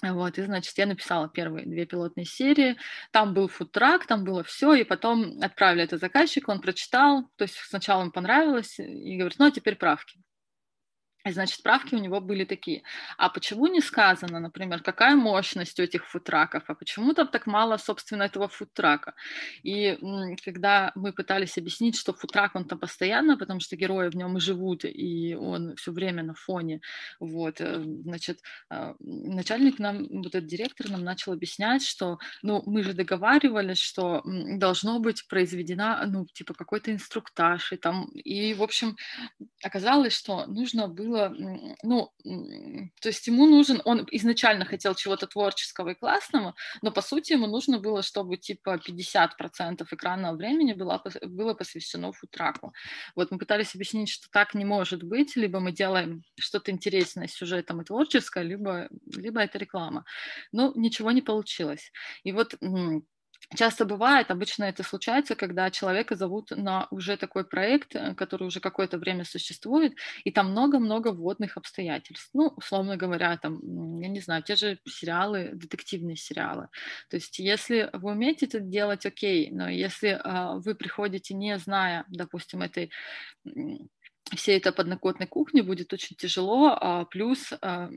Вот, 0.00 0.38
и, 0.38 0.42
значит, 0.42 0.78
я 0.78 0.86
написала 0.86 1.28
первые 1.28 1.66
две 1.66 1.84
пилотные 1.84 2.24
серии, 2.24 2.76
там 3.10 3.34
был 3.34 3.48
фудтрак, 3.48 4.06
там 4.06 4.22
было 4.24 4.44
все, 4.44 4.74
и 4.74 4.84
потом 4.84 5.40
отправили 5.42 5.82
это 5.82 5.98
заказчику, 5.98 6.52
он 6.52 6.60
прочитал, 6.60 7.28
то 7.36 7.42
есть 7.42 7.56
сначала 7.56 8.02
ему 8.02 8.12
понравилось, 8.12 8.78
и 8.78 9.16
говорит, 9.16 9.38
ну, 9.40 9.46
а 9.46 9.50
теперь 9.50 9.74
правки. 9.74 10.20
Значит, 11.32 11.62
правки 11.62 11.94
у 11.94 11.98
него 11.98 12.20
были 12.20 12.44
такие. 12.44 12.82
А 13.16 13.28
почему 13.28 13.66
не 13.66 13.80
сказано, 13.80 14.40
например, 14.40 14.82
какая 14.82 15.16
мощность 15.16 15.80
у 15.80 15.82
этих 15.82 16.06
футраков, 16.06 16.64
а 16.68 16.74
почему 16.74 17.14
там 17.14 17.28
так 17.28 17.46
мало, 17.46 17.76
собственно, 17.76 18.24
этого 18.24 18.48
футрака? 18.48 19.14
И 19.62 19.98
когда 20.44 20.92
мы 20.94 21.12
пытались 21.12 21.58
объяснить, 21.58 21.96
что 21.96 22.12
футрак, 22.12 22.54
он 22.54 22.64
там 22.64 22.78
постоянно, 22.78 23.36
потому 23.36 23.60
что 23.60 23.76
герои 23.76 24.08
в 24.08 24.16
нем 24.16 24.36
и 24.36 24.40
живут, 24.40 24.84
и 24.84 25.34
он 25.34 25.74
все 25.76 25.92
время 25.92 26.22
на 26.22 26.34
фоне, 26.34 26.80
вот, 27.20 27.60
э, 27.60 27.82
значит, 27.82 28.40
а, 28.70 28.94
начальник 29.00 29.78
нам, 29.78 30.06
вот 30.10 30.34
этот 30.34 30.46
директор 30.46 30.90
нам 30.90 31.04
начал 31.04 31.32
объяснять, 31.32 31.84
что, 31.84 32.18
ну, 32.42 32.62
мы 32.66 32.82
же 32.82 32.92
договаривались, 32.92 33.78
что 33.78 34.22
должно 34.24 34.98
быть 35.00 35.26
произведена, 35.28 36.04
ну, 36.06 36.26
типа, 36.26 36.54
какой-то 36.54 36.92
инструктаж, 36.92 37.72
и 37.72 37.76
там, 37.76 38.06
и, 38.12 38.54
в 38.54 38.62
общем, 38.62 38.96
оказалось, 39.62 40.16
что 40.16 40.46
нужно 40.46 40.88
было 40.88 41.17
было, 41.18 41.34
ну, 41.82 42.12
то 43.00 43.08
есть 43.08 43.26
ему 43.26 43.46
нужен, 43.46 43.80
он 43.84 44.06
изначально 44.10 44.64
хотел 44.64 44.94
чего-то 44.94 45.26
творческого 45.26 45.90
и 45.90 45.94
классного, 45.94 46.54
но 46.82 46.92
по 46.92 47.02
сути 47.02 47.32
ему 47.32 47.46
нужно 47.46 47.78
было, 47.78 48.02
чтобы 48.02 48.36
типа 48.36 48.80
50% 48.86 49.86
экранного 49.90 50.36
времени 50.36 50.72
было, 50.72 51.02
было 51.22 51.54
посвящено 51.54 52.12
футраку. 52.12 52.72
Вот 53.16 53.30
мы 53.30 53.38
пытались 53.38 53.74
объяснить, 53.74 54.08
что 54.08 54.28
так 54.30 54.54
не 54.54 54.64
может 54.64 55.02
быть, 55.02 55.36
либо 55.36 55.60
мы 55.60 55.72
делаем 55.72 56.22
что-то 56.38 56.70
интересное 56.70 57.26
с 57.26 57.32
сюжетом 57.32 57.80
и 57.80 57.84
творческое, 57.84 58.44
либо, 58.44 58.88
либо 59.16 59.40
это 59.40 59.58
реклама. 59.58 60.04
Но 60.52 60.72
ничего 60.74 61.10
не 61.12 61.22
получилось. 61.22 61.92
И 62.24 62.32
вот 62.32 62.54
Часто 63.56 63.86
бывает, 63.86 64.30
обычно 64.30 64.64
это 64.64 64.82
случается, 64.82 65.34
когда 65.34 65.70
человека 65.70 66.16
зовут 66.16 66.50
на 66.50 66.86
уже 66.90 67.16
такой 67.16 67.44
проект, 67.44 67.96
э, 67.96 68.14
который 68.14 68.46
уже 68.46 68.60
какое-то 68.60 68.98
время 68.98 69.24
существует, 69.24 69.94
и 70.24 70.30
там 70.30 70.50
много-много 70.50 71.12
вводных 71.12 71.56
обстоятельств. 71.56 72.28
Ну, 72.34 72.52
условно 72.56 72.98
говоря, 72.98 73.38
там, 73.38 73.58
я 74.00 74.08
не 74.08 74.20
знаю, 74.20 74.42
те 74.42 74.54
же 74.54 74.78
сериалы, 74.86 75.50
детективные 75.54 76.16
сериалы. 76.16 76.68
То 77.08 77.16
есть, 77.16 77.38
если 77.38 77.88
вы 77.94 78.12
умеете 78.12 78.46
это 78.46 78.60
делать, 78.60 79.06
окей, 79.06 79.50
но 79.50 79.68
если 79.70 80.10
э, 80.10 80.58
вы 80.60 80.74
приходите, 80.74 81.32
не 81.32 81.56
зная, 81.58 82.04
допустим, 82.10 82.60
этой 82.60 82.90
всей 84.36 84.58
этой 84.58 84.72
подноготной 84.72 85.26
кухни 85.26 85.60
будет 85.60 85.92
очень 85.92 86.16
тяжело, 86.16 86.76
а 86.80 87.04
плюс 87.04 87.52
а, 87.60 87.90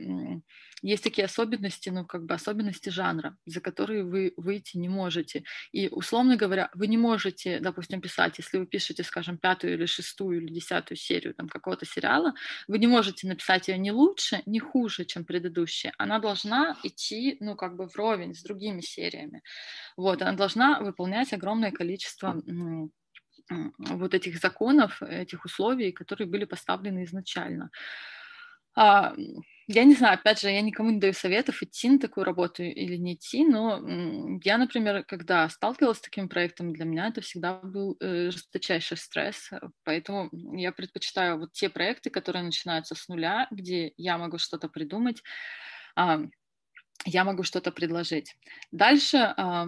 есть 0.82 1.04
такие 1.04 1.24
особенности, 1.26 1.90
ну, 1.90 2.04
как 2.04 2.24
бы 2.24 2.34
особенности 2.34 2.88
жанра, 2.88 3.36
за 3.46 3.60
которые 3.60 4.04
вы 4.04 4.34
выйти 4.36 4.76
не 4.76 4.88
можете. 4.88 5.44
И, 5.70 5.88
условно 5.88 6.36
говоря, 6.36 6.70
вы 6.74 6.88
не 6.88 6.98
можете, 6.98 7.60
допустим, 7.60 8.00
писать, 8.00 8.38
если 8.38 8.58
вы 8.58 8.66
пишете, 8.66 9.04
скажем, 9.04 9.38
пятую 9.38 9.74
или 9.74 9.86
шестую 9.86 10.42
или 10.42 10.52
десятую 10.52 10.98
серию 10.98 11.34
там 11.34 11.48
какого-то 11.48 11.86
сериала, 11.86 12.34
вы 12.66 12.78
не 12.78 12.88
можете 12.88 13.28
написать 13.28 13.68
ее 13.68 13.78
не 13.78 13.92
лучше, 13.92 14.42
не 14.46 14.58
хуже, 14.58 15.04
чем 15.04 15.24
предыдущая. 15.24 15.92
Она 15.98 16.18
должна 16.18 16.76
идти, 16.82 17.36
ну, 17.40 17.54
как 17.54 17.76
бы 17.76 17.86
вровень 17.86 18.34
с 18.34 18.42
другими 18.42 18.80
сериями. 18.80 19.42
Вот, 19.96 20.20
она 20.22 20.32
должна 20.32 20.80
выполнять 20.80 21.32
огромное 21.32 21.70
количество 21.70 22.42
вот 23.78 24.14
этих 24.14 24.38
законов, 24.38 25.02
этих 25.02 25.44
условий, 25.44 25.92
которые 25.92 26.28
были 26.28 26.44
поставлены 26.44 27.04
изначально. 27.04 27.70
А, 28.74 29.14
я 29.68 29.84
не 29.84 29.94
знаю, 29.94 30.14
опять 30.14 30.40
же, 30.40 30.50
я 30.50 30.60
никому 30.60 30.90
не 30.90 30.98
даю 30.98 31.12
советов, 31.12 31.62
идти 31.62 31.90
на 31.90 31.98
такую 31.98 32.24
работу 32.24 32.62
или 32.62 32.96
не 32.96 33.14
идти, 33.14 33.44
но 33.44 33.80
я, 34.42 34.58
например, 34.58 35.04
когда 35.04 35.48
сталкивалась 35.48 35.98
с 35.98 36.02
таким 36.02 36.28
проектом, 36.28 36.72
для 36.72 36.84
меня 36.84 37.08
это 37.08 37.20
всегда 37.20 37.54
был 37.54 37.96
э, 38.00 38.30
жесточайший 38.30 38.96
стресс, 38.96 39.50
поэтому 39.84 40.30
я 40.32 40.72
предпочитаю 40.72 41.38
вот 41.38 41.52
те 41.52 41.68
проекты, 41.68 42.10
которые 42.10 42.42
начинаются 42.42 42.94
с 42.94 43.08
нуля, 43.08 43.46
где 43.50 43.92
я 43.96 44.18
могу 44.18 44.38
что-то 44.38 44.68
придумать, 44.68 45.22
а, 45.94 46.20
я 47.04 47.24
могу 47.24 47.42
что-то 47.42 47.72
предложить. 47.72 48.34
Дальше, 48.72 49.18
а, 49.36 49.66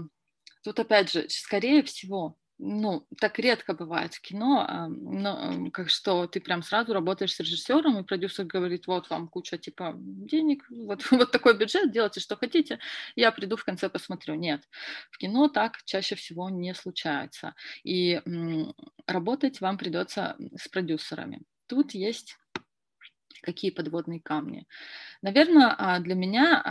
тут 0.62 0.80
опять 0.80 1.12
же, 1.12 1.26
скорее 1.28 1.82
всего, 1.82 2.36
ну, 2.58 3.06
так 3.20 3.38
редко 3.38 3.74
бывает 3.74 4.14
в 4.14 4.20
кино, 4.20 4.86
но, 4.88 5.70
как 5.72 5.90
что 5.90 6.26
ты 6.26 6.40
прям 6.40 6.62
сразу 6.62 6.92
работаешь 6.92 7.34
с 7.34 7.40
режиссером, 7.40 7.98
и 7.98 8.04
продюсер 8.04 8.44
говорит, 8.44 8.86
вот 8.86 9.10
вам 9.10 9.28
куча, 9.28 9.58
типа, 9.58 9.94
денег, 9.96 10.64
вот, 10.70 11.02
вот 11.10 11.32
такой 11.32 11.56
бюджет, 11.58 11.90
делайте, 11.92 12.20
что 12.20 12.36
хотите, 12.36 12.78
я 13.16 13.32
приду 13.32 13.56
в 13.56 13.64
конце 13.64 13.88
посмотрю. 13.88 14.34
Нет, 14.34 14.62
в 15.10 15.18
кино 15.18 15.48
так 15.48 15.78
чаще 15.84 16.14
всего 16.14 16.48
не 16.48 16.74
случается. 16.74 17.54
И 17.82 18.20
м, 18.24 18.74
работать 19.06 19.60
вам 19.60 19.76
придется 19.78 20.36
с 20.56 20.68
продюсерами. 20.68 21.42
Тут 21.66 21.92
есть 21.94 22.36
какие 23.42 23.70
подводные 23.70 24.20
камни. 24.20 24.66
Наверное, 25.22 25.74
а, 25.76 26.00
для 26.00 26.14
меня 26.14 26.62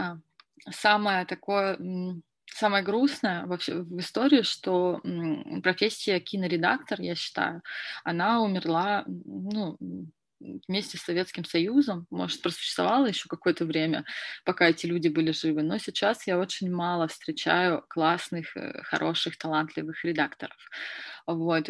а, 0.66 0.72
самое 0.72 1.26
такое 1.26 1.78
самое 2.46 2.84
грустное 2.84 3.46
вообще 3.46 3.76
в 3.76 4.00
истории, 4.00 4.42
что 4.44 5.02
профессия 5.64 6.20
киноредактор, 6.20 7.02
я 7.02 7.16
считаю, 7.16 7.62
она 8.04 8.42
умерла, 8.42 9.04
ну, 9.08 9.78
вместе 10.68 10.98
с 10.98 11.02
Советским 11.04 11.46
Союзом, 11.46 12.06
может, 12.10 12.42
просуществовала 12.42 13.06
еще 13.06 13.30
какое-то 13.30 13.66
время, 13.66 14.04
пока 14.46 14.68
эти 14.70 14.86
люди 14.86 15.08
были 15.08 15.32
живы, 15.32 15.64
но 15.64 15.78
сейчас 15.78 16.28
я 16.28 16.38
очень 16.38 16.72
мало 16.72 17.08
встречаю 17.08 17.84
классных, 17.88 18.56
э, 18.58 18.82
хороших, 18.84 19.38
талантливых 19.38 20.04
редакторов. 20.04 20.58
Вот. 21.26 21.70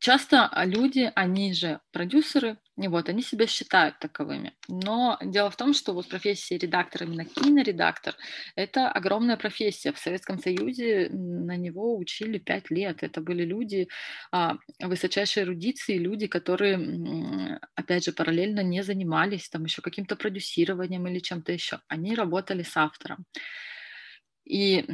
Часто 0.00 0.50
люди, 0.64 1.10
они 1.14 1.52
же 1.52 1.80
продюсеры, 1.92 2.58
и 2.76 2.86
вот, 2.86 3.08
они 3.08 3.22
себя 3.22 3.46
считают 3.48 3.98
таковыми. 3.98 4.54
Но 4.68 5.18
дело 5.20 5.50
в 5.50 5.56
том, 5.56 5.74
что 5.74 5.92
вот 5.92 6.08
профессия 6.08 6.56
редактора, 6.56 7.06
именно 7.06 7.24
киноредактор, 7.24 8.14
это 8.54 8.88
огромная 8.88 9.36
профессия. 9.36 9.92
В 9.92 9.98
Советском 9.98 10.38
Союзе 10.38 11.08
на 11.10 11.56
него 11.56 11.96
учили 11.96 12.38
пять 12.38 12.70
лет. 12.70 13.02
Это 13.02 13.20
были 13.20 13.44
люди 13.44 13.88
а, 14.30 14.56
высочайшей 14.80 15.42
эрудиции, 15.42 15.98
люди, 15.98 16.28
которые, 16.28 17.58
опять 17.74 18.04
же, 18.04 18.12
параллельно 18.12 18.60
не 18.60 18.82
занимались 18.82 19.48
там 19.48 19.64
еще 19.64 19.82
каким-то 19.82 20.14
продюсированием 20.14 21.06
или 21.08 21.18
чем-то 21.18 21.52
еще. 21.52 21.80
Они 21.88 22.14
работали 22.14 22.62
с 22.62 22.76
автором. 22.76 23.24
И 24.44 24.84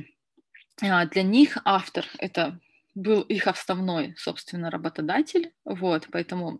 а, 0.83 1.07
для 1.07 1.23
них 1.23 1.59
автор— 1.65 2.07
это 2.19 2.59
был 2.95 3.23
их 3.23 3.47
основной, 3.47 4.15
собственно, 4.17 4.71
работодатель, 4.71 5.53
вот, 5.65 6.09
поэтому 6.13 6.59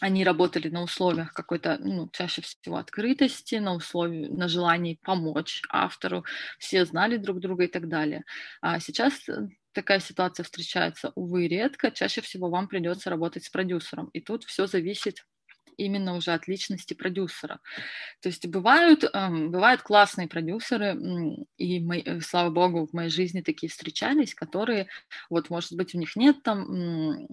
они 0.00 0.24
работали 0.24 0.68
на 0.68 0.82
условиях 0.82 1.32
какой-то, 1.32 1.78
ну, 1.78 2.08
чаще 2.12 2.42
всего 2.42 2.76
открытости, 2.76 3.56
на 3.56 3.74
условии, 3.74 4.26
на 4.26 4.48
желании 4.48 4.98
помочь 5.02 5.62
автору, 5.68 6.24
все 6.58 6.84
знали 6.84 7.16
друг 7.16 7.40
друга 7.40 7.64
и 7.64 7.68
так 7.68 7.88
далее. 7.88 8.24
А 8.60 8.80
сейчас 8.80 9.28
э, 9.28 9.48
такая 9.72 10.00
ситуация 10.00 10.44
встречается, 10.44 11.12
увы, 11.14 11.48
редко, 11.48 11.90
чаще 11.90 12.20
всего 12.20 12.48
вам 12.48 12.68
придется 12.68 13.10
работать 13.10 13.44
с 13.44 13.50
продюсером, 13.50 14.08
и 14.12 14.20
тут 14.20 14.44
все 14.44 14.66
зависит 14.66 15.24
именно 15.78 16.14
уже 16.16 16.32
от 16.32 16.48
личности 16.48 16.94
продюсера. 16.94 17.60
То 18.22 18.28
есть 18.28 18.46
бывают, 18.46 19.04
эм, 19.04 19.50
бывают 19.50 19.82
классные 19.82 20.28
продюсеры, 20.28 20.96
и, 21.58 21.80
мои, 21.80 22.02
э, 22.04 22.20
слава 22.20 22.50
богу, 22.50 22.86
в 22.86 22.92
моей 22.94 23.10
жизни 23.10 23.40
такие 23.42 23.70
встречались, 23.70 24.34
которые, 24.34 24.88
вот, 25.30 25.50
может 25.50 25.72
быть, 25.74 25.94
у 25.94 25.98
них 25.98 26.16
нет 26.16 26.42
там 26.42 27.28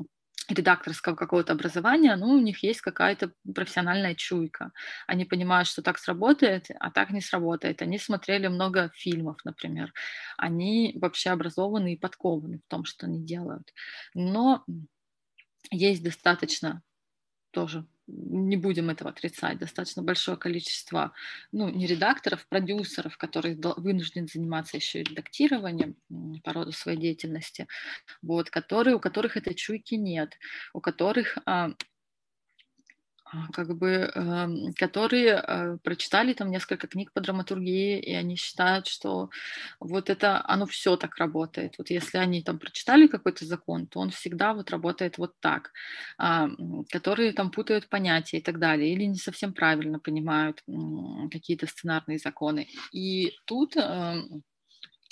редакторского 0.50 1.16
какого-то 1.16 1.54
образования, 1.54 2.16
но 2.16 2.30
у 2.30 2.40
них 2.40 2.62
есть 2.64 2.82
какая-то 2.82 3.32
профессиональная 3.56 4.14
чуйка. 4.14 4.72
Они 5.08 5.26
понимают, 5.26 5.68
что 5.68 5.82
так 5.82 5.98
сработает, 5.98 6.68
а 6.80 6.92
так 6.92 7.10
не 7.10 7.22
сработает. 7.22 7.82
Они 7.82 7.98
смотрели 7.98 8.48
много 8.48 8.92
фильмов, 8.96 9.38
например. 9.44 9.92
Они 10.38 10.96
вообще 11.02 11.32
образованы 11.32 11.94
и 11.94 11.98
подкованы 12.00 12.60
в 12.60 12.70
том, 12.70 12.86
что 12.86 13.08
они 13.08 13.24
делают. 13.26 13.74
Но 14.14 14.64
есть 15.72 16.04
достаточно 16.04 16.82
тоже 17.52 17.86
не 18.08 18.58
будем 18.58 18.90
этого 18.90 19.10
отрицать, 19.10 19.60
достаточно 19.60 20.04
большое 20.04 20.38
количество, 20.38 21.14
ну, 21.52 21.70
не 21.70 21.88
редакторов, 21.88 22.48
продюсеров, 22.48 23.18
которые 23.18 23.58
вынуждены 23.78 24.28
заниматься 24.28 24.78
еще 24.78 25.02
и 25.02 25.04
редактированием 25.04 25.96
по 26.44 26.54
роду 26.54 26.72
своей 26.72 26.98
деятельности, 26.98 27.68
вот, 28.22 28.50
которые, 28.50 28.96
у 28.96 29.00
которых 29.00 29.38
этой 29.38 29.56
чуйки 29.56 29.96
нет, 29.96 30.38
у 30.74 30.82
которых 30.82 31.38
а, 31.46 31.72
как 33.54 33.76
бы, 33.78 34.12
эм, 34.14 34.74
которые 34.76 35.42
э, 35.46 35.78
прочитали 35.84 36.34
там 36.34 36.52
несколько 36.52 36.88
книг 36.88 37.12
по 37.14 37.22
драматургии, 37.22 38.00
и 38.00 38.14
они 38.14 38.36
считают, 38.36 38.88
что 38.88 39.30
вот 39.80 40.10
это, 40.10 40.42
оно 40.48 40.66
все 40.68 40.96
так 40.96 41.18
работает. 41.18 41.76
Вот 41.78 41.90
если 41.90 42.18
они 42.20 42.44
там 42.44 42.60
прочитали 42.60 43.08
какой-то 43.08 43.46
закон, 43.46 43.88
то 43.88 44.00
он 44.00 44.12
всегда 44.12 44.54
вот 44.54 44.70
работает 44.72 45.18
вот 45.18 45.34
так. 45.40 45.72
А, 46.18 46.48
которые 46.92 47.34
там 47.34 47.52
путают 47.52 47.90
понятия 47.90 48.38
и 48.38 48.42
так 48.42 48.60
далее, 48.60 48.94
или 48.94 49.04
не 49.06 49.18
совсем 49.18 49.54
правильно 49.54 50.00
понимают 50.00 50.62
какие-то 51.32 51.68
сценарные 51.68 52.20
законы. 52.20 52.68
И 52.92 53.34
тут, 53.46 53.76
эм, 53.78 54.44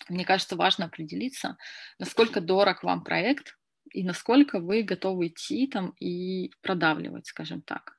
мне 0.10 0.26
кажется, 0.26 0.56
важно 0.56 0.86
определиться, 0.86 1.58
насколько 1.99 2.41
дорог 2.41 2.84
вам 2.84 3.04
проект, 3.04 3.58
и 3.91 4.04
насколько 4.04 4.60
вы 4.60 4.84
готовы 4.84 5.28
идти 5.28 5.67
там 5.67 5.93
и 5.99 6.52
продавливать, 6.62 7.28
скажем 7.28 7.62
так. 7.62 7.97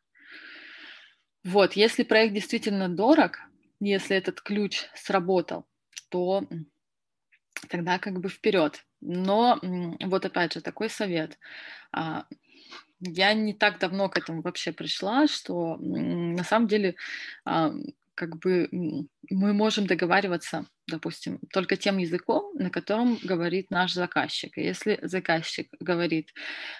Вот, 1.44 1.74
если 1.74 2.02
проект 2.04 2.34
действительно 2.34 2.88
дорог, 2.88 3.38
если 3.80 4.16
этот 4.16 4.40
ключ 4.40 4.84
сработал, 4.94 5.66
то 6.08 6.46
тогда 7.68 7.98
как 7.98 8.20
бы 8.20 8.28
вперед. 8.28 8.84
Но 9.00 9.60
вот 10.02 10.24
опять 10.24 10.54
же 10.54 10.60
такой 10.62 10.88
совет. 10.88 11.38
А, 11.92 12.24
я 13.00 13.34
не 13.34 13.52
так 13.52 13.78
давно 13.78 14.08
к 14.08 14.16
этому 14.16 14.40
вообще 14.40 14.72
пришла, 14.72 15.26
что 15.26 15.76
на 15.76 16.44
самом 16.44 16.68
деле 16.68 16.96
как 18.14 18.38
бы 18.38 18.68
мы 19.30 19.52
можем 19.52 19.86
договариваться, 19.86 20.66
допустим, 20.86 21.40
только 21.52 21.76
тем 21.76 21.98
языком, 21.98 22.52
на 22.54 22.70
котором 22.70 23.18
говорит 23.22 23.70
наш 23.70 23.92
заказчик. 23.92 24.56
Если 24.56 24.98
заказчик 25.02 25.68
говорит, 25.80 26.30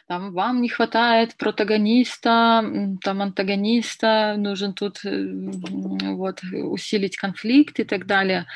там, 0.06 0.32
вам 0.32 0.60
не 0.60 0.68
хватает 0.68 1.36
протагониста, 1.36 2.64
там, 3.02 3.22
антагониста, 3.22 4.36
нужен 4.36 4.74
тут 4.74 5.00
вот 5.04 6.42
усилить 6.52 7.16
конфликт 7.16 7.80
и 7.80 7.84
так 7.84 8.06
далее, 8.06 8.46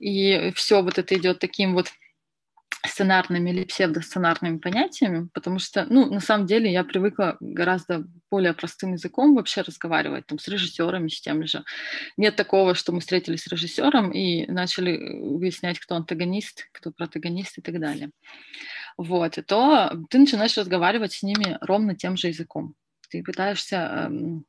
и 0.00 0.52
все 0.54 0.82
вот 0.82 0.98
это 0.98 1.14
идет 1.14 1.38
таким 1.38 1.74
вот 1.74 1.88
сценарными 2.86 3.50
или 3.50 3.64
псевдосценарными 3.64 4.58
понятиями, 4.58 5.28
потому 5.32 5.58
что, 5.58 5.86
ну, 5.88 6.12
на 6.12 6.20
самом 6.20 6.46
деле 6.46 6.70
я 6.70 6.84
привыкла 6.84 7.36
гораздо 7.40 8.04
более 8.30 8.52
простым 8.52 8.92
языком 8.92 9.34
вообще 9.34 9.62
разговаривать, 9.62 10.26
там, 10.26 10.38
с 10.38 10.48
режиссерами, 10.48 11.08
с 11.08 11.20
тем 11.20 11.46
же. 11.46 11.64
Нет 12.16 12.36
такого, 12.36 12.74
что 12.74 12.92
мы 12.92 13.00
встретились 13.00 13.44
с 13.44 13.46
режиссером 13.46 14.10
и 14.10 14.46
начали 14.46 15.18
выяснять, 15.20 15.78
кто 15.78 15.96
антагонист, 15.96 16.68
кто 16.72 16.90
протагонист 16.92 17.58
и 17.58 17.62
так 17.62 17.80
далее. 17.80 18.10
Вот, 18.96 19.38
и 19.38 19.42
то 19.42 19.92
ты 20.10 20.18
начинаешь 20.18 20.56
разговаривать 20.56 21.12
с 21.12 21.22
ними 21.22 21.58
ровно 21.60 21.94
тем 21.94 22.16
же 22.16 22.28
языком. 22.28 22.74
Ты 23.10 23.22
пытаешься 23.22 24.08
эм, 24.08 24.44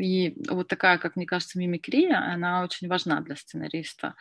и 0.00 0.34
вот 0.48 0.68
такая, 0.68 0.98
как 0.98 1.16
мне 1.16 1.26
кажется, 1.26 1.58
мимикрия, 1.58 2.18
она 2.18 2.64
очень 2.64 2.88
важна 2.88 3.20
для 3.20 3.36
сценариста. 3.36 4.14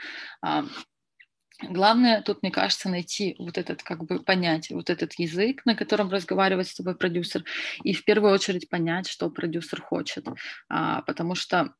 Главное 1.64 2.22
тут, 2.22 2.44
мне 2.44 2.52
кажется, 2.52 2.88
найти 2.88 3.36
вот 3.40 3.58
этот, 3.58 3.82
как 3.82 4.04
бы 4.04 4.20
понять 4.20 4.70
вот 4.70 4.92
этот 4.92 5.14
язык, 5.16 5.66
на 5.66 5.76
котором 5.76 6.10
разговаривает 6.10 6.68
с 6.68 6.76
тобой 6.76 6.96
продюсер, 6.96 7.44
и 7.84 7.94
в 7.94 8.06
первую 8.06 8.32
очередь 8.32 8.70
понять, 8.70 9.08
что 9.08 9.30
продюсер 9.32 9.82
хочет, 9.82 10.28
а, 10.70 11.02
потому 11.02 11.34
что 11.34 11.74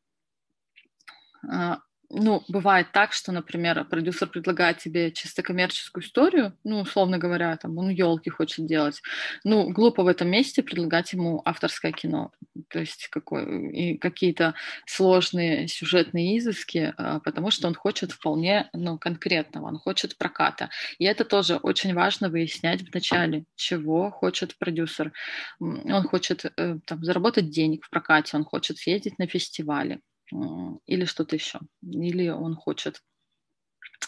а, 1.48 1.80
ну, 2.10 2.44
бывает 2.48 2.88
так, 2.94 3.12
что, 3.12 3.32
например, 3.32 3.84
продюсер 3.86 4.30
предлагает 4.30 4.78
тебе 4.78 5.12
чисто 5.12 5.44
коммерческую 5.44 6.04
историю, 6.04 6.58
ну, 6.64 6.82
условно 6.82 7.18
говоря, 7.18 7.56
там, 7.58 7.78
он 7.78 7.90
елки 7.90 8.30
хочет 8.30 8.66
делать. 8.66 9.02
Ну, 9.44 9.70
глупо 9.70 10.04
в 10.04 10.08
этом 10.08 10.30
месте 10.30 10.64
предлагать 10.64 11.12
ему 11.14 11.42
авторское 11.44 11.92
кино, 11.92 12.32
то 12.70 12.80
есть 12.80 13.10
какой, 13.10 13.72
и 13.72 13.98
какие-то 13.98 14.56
сложные 14.86 15.68
сюжетные 15.68 16.38
изыски, 16.38 16.94
а, 16.98 17.20
потому 17.20 17.52
что 17.52 17.68
он 17.68 17.76
хочет 17.76 18.14
вполне, 18.14 18.70
ну, 18.74 18.98
конкретного, 18.98 19.68
он 19.68 19.78
хочет 19.78 20.18
проката. 20.18 20.70
И 21.00 21.06
это 21.06 21.26
тоже 21.26 21.58
очень 21.58 21.94
важно 21.94 22.30
выяснять 22.30 22.82
в 22.88 22.94
начале, 22.94 23.44
чего 23.56 24.12
хочет 24.12 24.58
продюсер. 24.58 25.12
Он 25.60 26.04
хочет 26.04 26.46
э, 26.46 26.78
там, 26.86 27.04
заработать 27.04 27.50
денег 27.50 27.86
в 27.86 27.90
прокате, 27.90 28.38
он 28.38 28.46
хочет 28.46 28.78
съездить 28.78 29.20
на 29.20 29.28
фестивали, 29.28 30.00
или 30.32 31.06
что-то 31.06 31.36
еще. 31.36 31.60
Или 31.82 32.30
он 32.30 32.56
хочет 32.56 33.02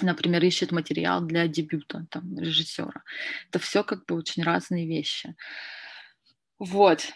например, 0.02 0.44
ищет 0.44 0.72
материал 0.72 1.22
для 1.22 1.48
дебюта 1.48 2.06
там, 2.10 2.38
режиссера. 2.38 3.04
Это 3.50 3.60
все 3.60 3.84
как 3.84 4.06
бы 4.06 4.16
очень 4.16 4.44
разные 4.44 4.88
вещи. 4.88 5.36
Вот. 6.58 7.08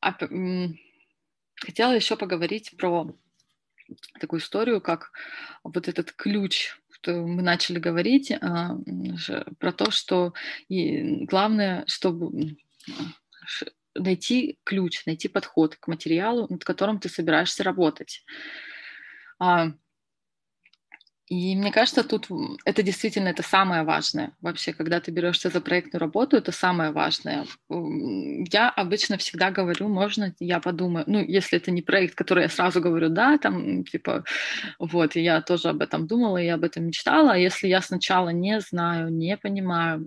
А, 0.00 0.12
хотела 1.56 1.92
еще 1.92 2.16
поговорить 2.16 2.74
про 2.76 3.14
такую 4.20 4.40
историю, 4.40 4.80
как 4.80 5.12
вот 5.64 5.88
этот 5.88 6.12
ключ, 6.12 6.78
что 6.90 7.14
мы 7.26 7.42
начали 7.42 7.78
говорить, 7.78 8.32
а, 8.32 8.76
про 9.58 9.72
то, 9.72 9.90
что 9.90 10.32
и 10.68 11.24
главное, 11.26 11.84
чтобы 11.86 12.56
найти 13.94 14.58
ключ, 14.64 15.06
найти 15.06 15.28
подход 15.28 15.76
к 15.76 15.88
материалу, 15.88 16.46
над 16.50 16.64
которым 16.64 16.98
ты 16.98 17.08
собираешься 17.08 17.62
работать. 17.62 18.24
А, 19.38 19.72
и 21.32 21.56
мне 21.56 21.72
кажется, 21.72 22.04
тут 22.04 22.28
это 22.66 22.82
действительно 22.82 23.28
это 23.28 23.42
самое 23.42 23.84
важное. 23.84 24.32
Вообще, 24.42 24.74
когда 24.74 25.00
ты 25.00 25.10
берешься 25.10 25.48
за 25.48 25.62
проектную 25.62 26.00
работу, 26.00 26.36
это 26.36 26.52
самое 26.52 26.90
важное. 26.90 27.46
Я 27.70 28.68
обычно 28.68 29.16
всегда 29.16 29.50
говорю, 29.50 29.88
можно, 29.88 30.34
я 30.40 30.60
подумаю, 30.60 31.04
ну, 31.06 31.24
если 31.24 31.56
это 31.56 31.70
не 31.70 31.80
проект, 31.80 32.16
который 32.16 32.42
я 32.42 32.48
сразу 32.50 32.82
говорю, 32.82 33.08
да, 33.08 33.38
там, 33.38 33.82
типа, 33.84 34.24
вот, 34.78 35.16
я 35.16 35.40
тоже 35.40 35.70
об 35.70 35.80
этом 35.80 36.06
думала, 36.06 36.36
и 36.36 36.48
об 36.48 36.64
этом 36.64 36.84
мечтала, 36.84 37.32
а 37.32 37.38
если 37.38 37.66
я 37.66 37.80
сначала 37.80 38.28
не 38.28 38.60
знаю, 38.60 39.10
не 39.10 39.38
понимаю, 39.38 40.06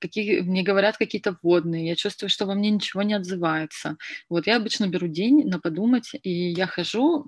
какие, 0.00 0.40
мне 0.40 0.62
говорят 0.62 0.96
какие-то 0.96 1.36
вводные, 1.42 1.86
я 1.86 1.96
чувствую, 1.96 2.30
что 2.30 2.46
во 2.46 2.54
мне 2.54 2.70
ничего 2.70 3.02
не 3.02 3.12
отзывается, 3.12 3.98
вот, 4.30 4.46
я 4.46 4.56
обычно 4.56 4.86
беру 4.86 5.06
день 5.06 5.46
на 5.46 5.60
подумать, 5.60 6.12
и 6.22 6.30
я 6.30 6.66
хожу, 6.66 7.26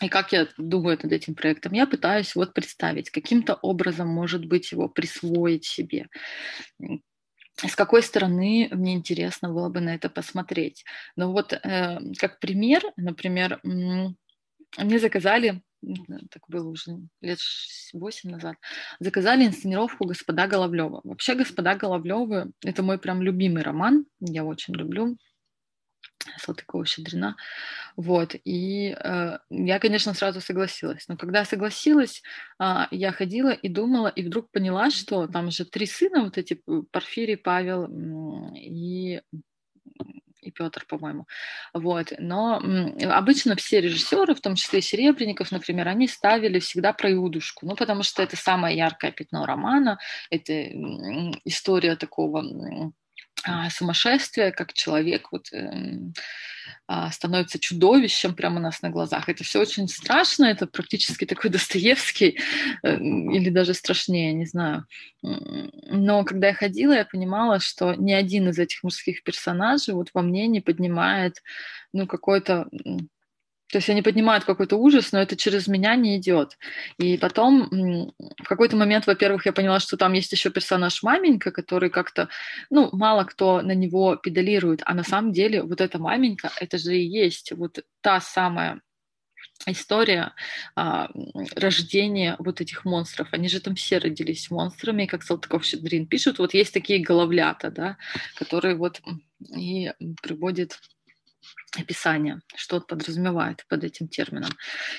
и 0.00 0.08
как 0.08 0.32
я 0.32 0.48
думаю 0.58 0.98
над 1.02 1.12
этим 1.12 1.34
проектом? 1.34 1.72
Я 1.72 1.86
пытаюсь 1.86 2.34
вот 2.34 2.52
представить, 2.52 3.10
каким-то 3.10 3.54
образом, 3.54 4.08
может 4.08 4.44
быть, 4.44 4.72
его 4.72 4.88
присвоить 4.88 5.64
себе. 5.64 6.08
С 7.56 7.76
какой 7.76 8.02
стороны 8.02 8.68
мне 8.72 8.94
интересно 8.94 9.52
было 9.52 9.68
бы 9.68 9.80
на 9.80 9.94
это 9.94 10.10
посмотреть. 10.10 10.84
Но 11.14 11.32
вот 11.32 11.52
э, 11.52 11.98
как 12.18 12.40
пример, 12.40 12.82
например, 12.96 13.60
мне 13.62 14.98
заказали, 14.98 15.62
так 16.30 16.42
было 16.48 16.68
уже 16.68 16.98
лет 17.20 17.38
восемь 17.92 18.30
назад, 18.30 18.56
заказали 18.98 19.46
инсценировку 19.46 20.06
«Господа 20.06 20.48
Головлева». 20.48 21.00
Вообще 21.04 21.34
«Господа 21.36 21.76
Головлевы»— 21.76 22.50
это 22.64 22.82
мой 22.82 22.98
прям 22.98 23.22
любимый 23.22 23.62
роман, 23.62 24.06
я 24.18 24.44
очень 24.44 24.74
люблю 24.74 25.16
Салтыкова-Щедрина. 26.38 27.36
Вот. 27.96 28.34
И 28.44 28.96
э, 28.98 29.38
я, 29.50 29.78
конечно, 29.78 30.14
сразу 30.14 30.40
согласилась. 30.40 31.06
Но 31.08 31.16
когда 31.16 31.44
согласилась, 31.44 32.22
э, 32.60 32.86
я 32.90 33.12
ходила 33.12 33.50
и 33.50 33.68
думала, 33.68 34.08
и 34.08 34.22
вдруг 34.22 34.50
поняла, 34.50 34.90
что 34.90 35.26
там 35.26 35.50
же 35.50 35.64
три 35.64 35.86
сына, 35.86 36.24
вот 36.24 36.38
эти 36.38 36.60
Порфирий, 36.90 37.36
Павел 37.36 37.88
и 38.54 39.20
и 40.44 40.50
Петр, 40.50 40.84
по-моему. 40.86 41.26
Вот. 41.72 42.12
Но 42.18 42.62
обычно 43.02 43.56
все 43.56 43.80
режиссеры, 43.80 44.34
в 44.34 44.40
том 44.40 44.54
числе 44.54 44.78
и 44.80 44.82
Серебренников, 44.82 45.50
например, 45.50 45.88
они 45.88 46.06
ставили 46.06 46.58
всегда 46.58 46.92
про 46.92 47.12
Иудушку, 47.12 47.66
ну, 47.66 47.74
потому 47.74 48.02
что 48.02 48.22
это 48.22 48.36
самое 48.36 48.76
яркое 48.76 49.10
пятно 49.10 49.46
романа, 49.46 49.98
это 50.30 50.52
история 51.44 51.96
такого 51.96 52.92
сумасшествие, 53.70 54.52
как 54.52 54.72
человек 54.72 55.32
вот 55.32 55.52
э, 55.52 55.98
а, 56.86 57.10
становится 57.10 57.58
чудовищем 57.58 58.34
прямо 58.34 58.58
у 58.58 58.62
нас 58.62 58.82
на 58.82 58.90
глазах. 58.90 59.28
Это 59.28 59.42
все 59.42 59.60
очень 59.60 59.88
страшно, 59.88 60.44
это 60.46 60.66
практически 60.66 61.24
такой 61.24 61.50
Достоевский 61.50 62.38
э, 62.82 62.96
или 62.96 63.50
даже 63.50 63.74
страшнее, 63.74 64.34
не 64.34 64.46
знаю. 64.46 64.86
Но 65.22 66.24
когда 66.24 66.48
я 66.48 66.54
ходила, 66.54 66.92
я 66.92 67.04
понимала, 67.04 67.58
что 67.60 67.94
ни 67.94 68.12
один 68.12 68.48
из 68.50 68.58
этих 68.58 68.82
мужских 68.82 69.22
персонажей 69.22 69.94
вот 69.94 70.10
во 70.12 70.22
мне 70.22 70.46
не 70.46 70.60
поднимает 70.60 71.42
ну 71.92 72.06
какой-то 72.06 72.68
то 73.74 73.78
есть 73.78 73.90
они 73.90 74.02
поднимают 74.02 74.44
какой-то 74.44 74.76
ужас, 74.76 75.10
но 75.10 75.18
это 75.18 75.34
через 75.34 75.66
меня 75.66 75.96
не 75.96 76.16
идет. 76.16 76.56
И 76.96 77.18
потом 77.18 78.12
в 78.38 78.46
какой-то 78.46 78.76
момент, 78.76 79.08
во-первых, 79.08 79.46
я 79.46 79.52
поняла, 79.52 79.80
что 79.80 79.96
там 79.96 80.12
есть 80.12 80.30
еще 80.30 80.50
персонаж 80.50 81.02
маменька, 81.02 81.50
который 81.50 81.90
как-то, 81.90 82.28
ну, 82.70 82.88
мало 82.92 83.24
кто 83.24 83.62
на 83.62 83.74
него 83.74 84.14
педалирует, 84.14 84.82
а 84.86 84.94
на 84.94 85.02
самом 85.02 85.32
деле 85.32 85.64
вот 85.64 85.80
эта 85.80 85.98
маменька, 85.98 86.52
это 86.60 86.78
же 86.78 86.96
и 86.96 87.04
есть 87.04 87.50
вот 87.50 87.80
та 88.00 88.20
самая 88.20 88.80
история 89.66 90.34
а, 90.76 91.10
рождения 91.56 92.36
вот 92.38 92.60
этих 92.60 92.84
монстров. 92.84 93.26
Они 93.32 93.48
же 93.48 93.58
там 93.58 93.74
все 93.74 93.98
родились 93.98 94.52
монстрами, 94.52 95.06
как 95.06 95.24
Салтыков-Щедрин 95.24 96.06
пишут. 96.06 96.38
Вот 96.38 96.54
есть 96.54 96.72
такие 96.72 97.02
головлята, 97.02 97.72
да, 97.72 97.96
которые 98.36 98.76
вот 98.76 99.02
и 99.56 99.90
приводят 100.22 100.78
описание, 101.76 102.40
что 102.54 102.80
подразумевает 102.80 103.64
под 103.68 103.84
этим 103.84 104.08
термином. 104.08 104.50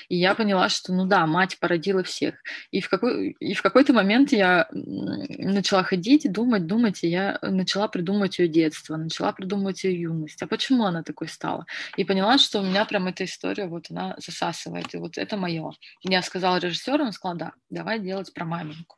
И 0.08 0.16
я 0.16 0.34
поняла, 0.34 0.68
что, 0.68 0.92
ну 0.92 1.06
да, 1.06 1.26
мать 1.26 1.58
породила 1.58 2.02
всех. 2.02 2.34
И 2.70 2.80
в, 2.80 2.88
какой, 2.88 3.30
и 3.40 3.54
в 3.54 3.62
какой-то 3.62 3.92
момент 3.92 4.32
я 4.32 4.68
начала 4.70 5.82
ходить, 5.82 6.30
думать, 6.30 6.66
думать, 6.66 7.04
и 7.04 7.08
я 7.08 7.38
начала 7.42 7.88
придумывать 7.88 8.38
ее 8.38 8.48
детство, 8.48 8.96
начала 8.96 9.32
придумывать 9.32 9.84
ее 9.84 10.00
юность. 10.02 10.42
А 10.42 10.46
почему 10.46 10.84
она 10.84 11.02
такой 11.02 11.28
стала? 11.28 11.66
И 11.96 12.04
поняла, 12.04 12.38
что 12.38 12.60
у 12.60 12.62
меня 12.62 12.84
прям 12.84 13.06
эта 13.06 13.24
история, 13.24 13.66
вот 13.66 13.86
она 13.90 14.14
засасывает, 14.18 14.94
и 14.94 14.98
вот 14.98 15.18
это 15.18 15.36
мое. 15.36 15.72
Я 16.02 16.22
сказала 16.22 16.58
режиссеру, 16.58 17.04
он 17.04 17.12
сказал, 17.12 17.36
да, 17.36 17.52
давай 17.70 17.98
делать 18.00 18.32
про 18.32 18.44
маменьку. 18.44 18.96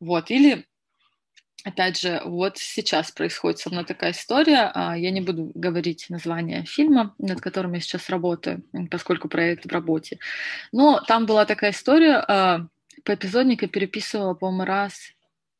Вот, 0.00 0.30
или 0.30 0.66
Опять 1.64 1.98
же, 1.98 2.22
вот 2.24 2.58
сейчас 2.58 3.10
происходит 3.10 3.58
со 3.58 3.70
мной 3.70 3.84
такая 3.84 4.12
история. 4.12 4.70
А, 4.72 4.96
я 4.96 5.10
не 5.10 5.20
буду 5.20 5.50
говорить 5.54 6.06
название 6.08 6.64
фильма, 6.64 7.14
над 7.18 7.40
которым 7.40 7.72
я 7.72 7.80
сейчас 7.80 8.08
работаю, 8.08 8.62
поскольку 8.90 9.28
проект 9.28 9.64
в 9.66 9.72
работе. 9.72 10.18
Но 10.70 11.00
там 11.00 11.26
была 11.26 11.44
такая 11.44 11.72
история. 11.72 12.16
А, 12.16 12.66
по 13.04 13.14
эпизоднику 13.14 13.66
переписывала, 13.66 14.34
по-моему, 14.34 14.64
раз 14.64 15.12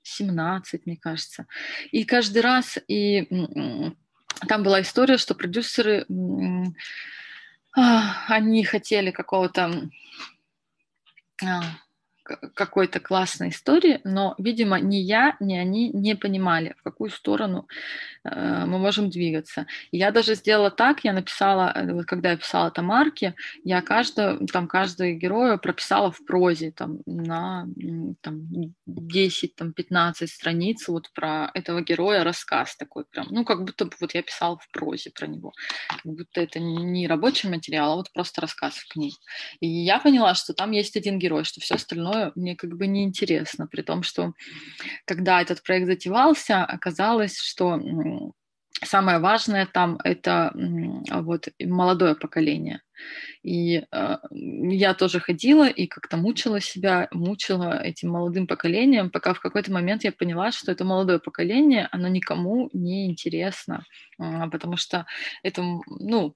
17, 0.02 0.86
мне 0.86 0.96
кажется. 0.96 1.46
И 1.90 2.04
каждый 2.04 2.42
раз, 2.42 2.78
и 2.86 3.26
там 4.48 4.62
была 4.62 4.82
история, 4.82 5.18
что 5.18 5.34
продюсеры, 5.34 6.06
а, 7.76 8.26
они 8.28 8.64
хотели 8.64 9.10
какого-то 9.10 9.90
какой-то 12.54 13.00
классной 13.00 13.50
истории, 13.50 14.00
но, 14.04 14.34
видимо, 14.38 14.80
ни 14.80 14.96
я, 14.96 15.36
ни 15.40 15.56
они 15.56 15.90
не 15.90 16.14
понимали, 16.14 16.74
в 16.78 16.82
какую 16.82 17.10
сторону 17.10 17.66
э, 18.24 18.64
мы 18.66 18.78
можем 18.78 19.10
двигаться. 19.10 19.66
Я 19.92 20.10
даже 20.10 20.34
сделала 20.34 20.70
так, 20.70 21.04
я 21.04 21.12
написала, 21.12 21.72
э, 21.74 21.92
вот 21.92 22.06
когда 22.06 22.30
я 22.30 22.36
писала 22.36 22.70
Тамарке, 22.70 23.34
я 23.64 23.82
каждую, 23.82 24.46
там, 24.46 24.66
каждую 24.66 25.16
герою 25.16 25.58
прописала 25.58 26.10
в 26.10 26.24
прозе 26.24 26.72
там, 26.72 26.98
на 27.06 27.66
там, 28.20 28.48
10-15 28.88 29.50
там, 29.56 29.72
15 29.72 30.30
страниц 30.30 30.88
вот 30.88 31.10
про 31.12 31.50
этого 31.54 31.82
героя 31.82 32.24
рассказ 32.24 32.76
такой 32.76 33.04
прям, 33.04 33.26
ну, 33.30 33.44
как 33.44 33.64
будто 33.64 33.84
бы 33.84 33.92
вот 34.00 34.14
я 34.14 34.22
писала 34.22 34.58
в 34.58 34.70
прозе 34.70 35.10
про 35.10 35.26
него, 35.26 35.52
как 35.88 36.00
будто 36.04 36.40
это 36.40 36.58
не 36.60 37.06
рабочий 37.06 37.48
материал, 37.48 37.92
а 37.92 37.96
вот 37.96 38.12
просто 38.12 38.40
рассказ 38.40 38.74
в 38.74 38.88
книге. 38.88 39.16
И 39.60 39.66
я 39.66 39.98
поняла, 39.98 40.34
что 40.34 40.54
там 40.54 40.72
есть 40.72 40.96
один 40.96 41.18
герой, 41.18 41.44
что 41.44 41.60
все 41.60 41.74
остальное 41.74 42.15
мне 42.34 42.56
как 42.56 42.76
бы 42.76 42.86
не 42.86 43.04
интересно, 43.04 43.66
при 43.66 43.82
том, 43.82 44.02
что 44.02 44.32
когда 45.04 45.40
этот 45.40 45.62
проект 45.62 45.86
затевался, 45.86 46.64
оказалось, 46.64 47.38
что 47.38 47.80
самое 48.84 49.18
важное 49.18 49.66
там 49.66 49.98
это 50.04 50.52
вот 51.10 51.48
молодое 51.60 52.14
поколение. 52.14 52.82
И 53.42 53.84
э, 53.90 54.16
я 54.30 54.94
тоже 54.94 55.20
ходила 55.20 55.68
и 55.68 55.86
как-то 55.86 56.16
мучила 56.16 56.60
себя, 56.60 57.08
мучила 57.12 57.78
этим 57.82 58.10
молодым 58.10 58.46
поколением, 58.46 59.10
пока 59.10 59.34
в 59.34 59.40
какой-то 59.40 59.70
момент 59.70 60.04
я 60.04 60.12
поняла, 60.12 60.50
что 60.50 60.72
это 60.72 60.84
молодое 60.84 61.18
поколение, 61.18 61.88
оно 61.92 62.08
никому 62.08 62.70
не 62.72 63.06
интересно, 63.06 63.84
э, 64.18 64.48
потому 64.50 64.76
что 64.76 65.06
это, 65.42 65.62
ну, 65.88 66.34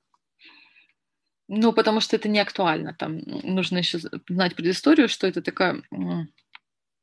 ну, 1.52 1.72
потому 1.72 2.00
что 2.00 2.14
это 2.14 2.28
не 2.28 2.38
актуально. 2.38 2.94
Там 2.94 3.18
нужно 3.42 3.78
еще 3.78 3.98
знать 4.28 4.54
предысторию, 4.54 5.08
что 5.08 5.26
это 5.26 5.42
такая 5.42 5.82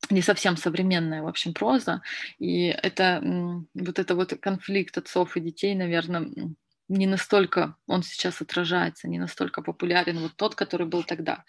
не 0.09 0.21
совсем 0.21 0.55
современная, 0.55 1.21
в 1.21 1.27
общем, 1.27 1.53
проза. 1.53 2.01
И 2.39 2.67
это 2.67 3.21
вот 3.73 3.99
это 3.99 4.15
вот 4.15 4.33
конфликт 4.39 4.97
отцов 4.97 5.35
и 5.35 5.41
детей, 5.41 5.75
наверное, 5.75 6.31
не 6.87 7.07
настолько 7.07 7.75
он 7.87 8.03
сейчас 8.03 8.41
отражается, 8.41 9.09
не 9.09 9.19
настолько 9.19 9.61
популярен 9.61 10.19
вот 10.19 10.31
тот, 10.37 10.55
который 10.55 10.87
был 10.87 11.03
тогда. 11.03 11.43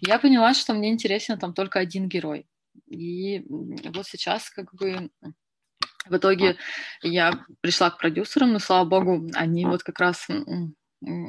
Я 0.00 0.20
поняла, 0.20 0.54
что 0.54 0.74
мне 0.74 0.92
интересен 0.92 1.40
там 1.40 1.54
только 1.54 1.80
один 1.80 2.08
герой. 2.08 2.46
И 2.86 3.42
вот 3.48 4.06
сейчас 4.06 4.48
как 4.50 4.72
бы 4.72 5.10
в 6.06 6.16
итоге 6.16 6.56
я 7.02 7.44
пришла 7.60 7.90
к 7.90 7.98
продюсерам, 7.98 8.52
но, 8.52 8.60
слава 8.60 8.84
богу, 8.84 9.28
они 9.34 9.66
вот 9.66 9.82
как 9.82 9.98
раз 9.98 10.28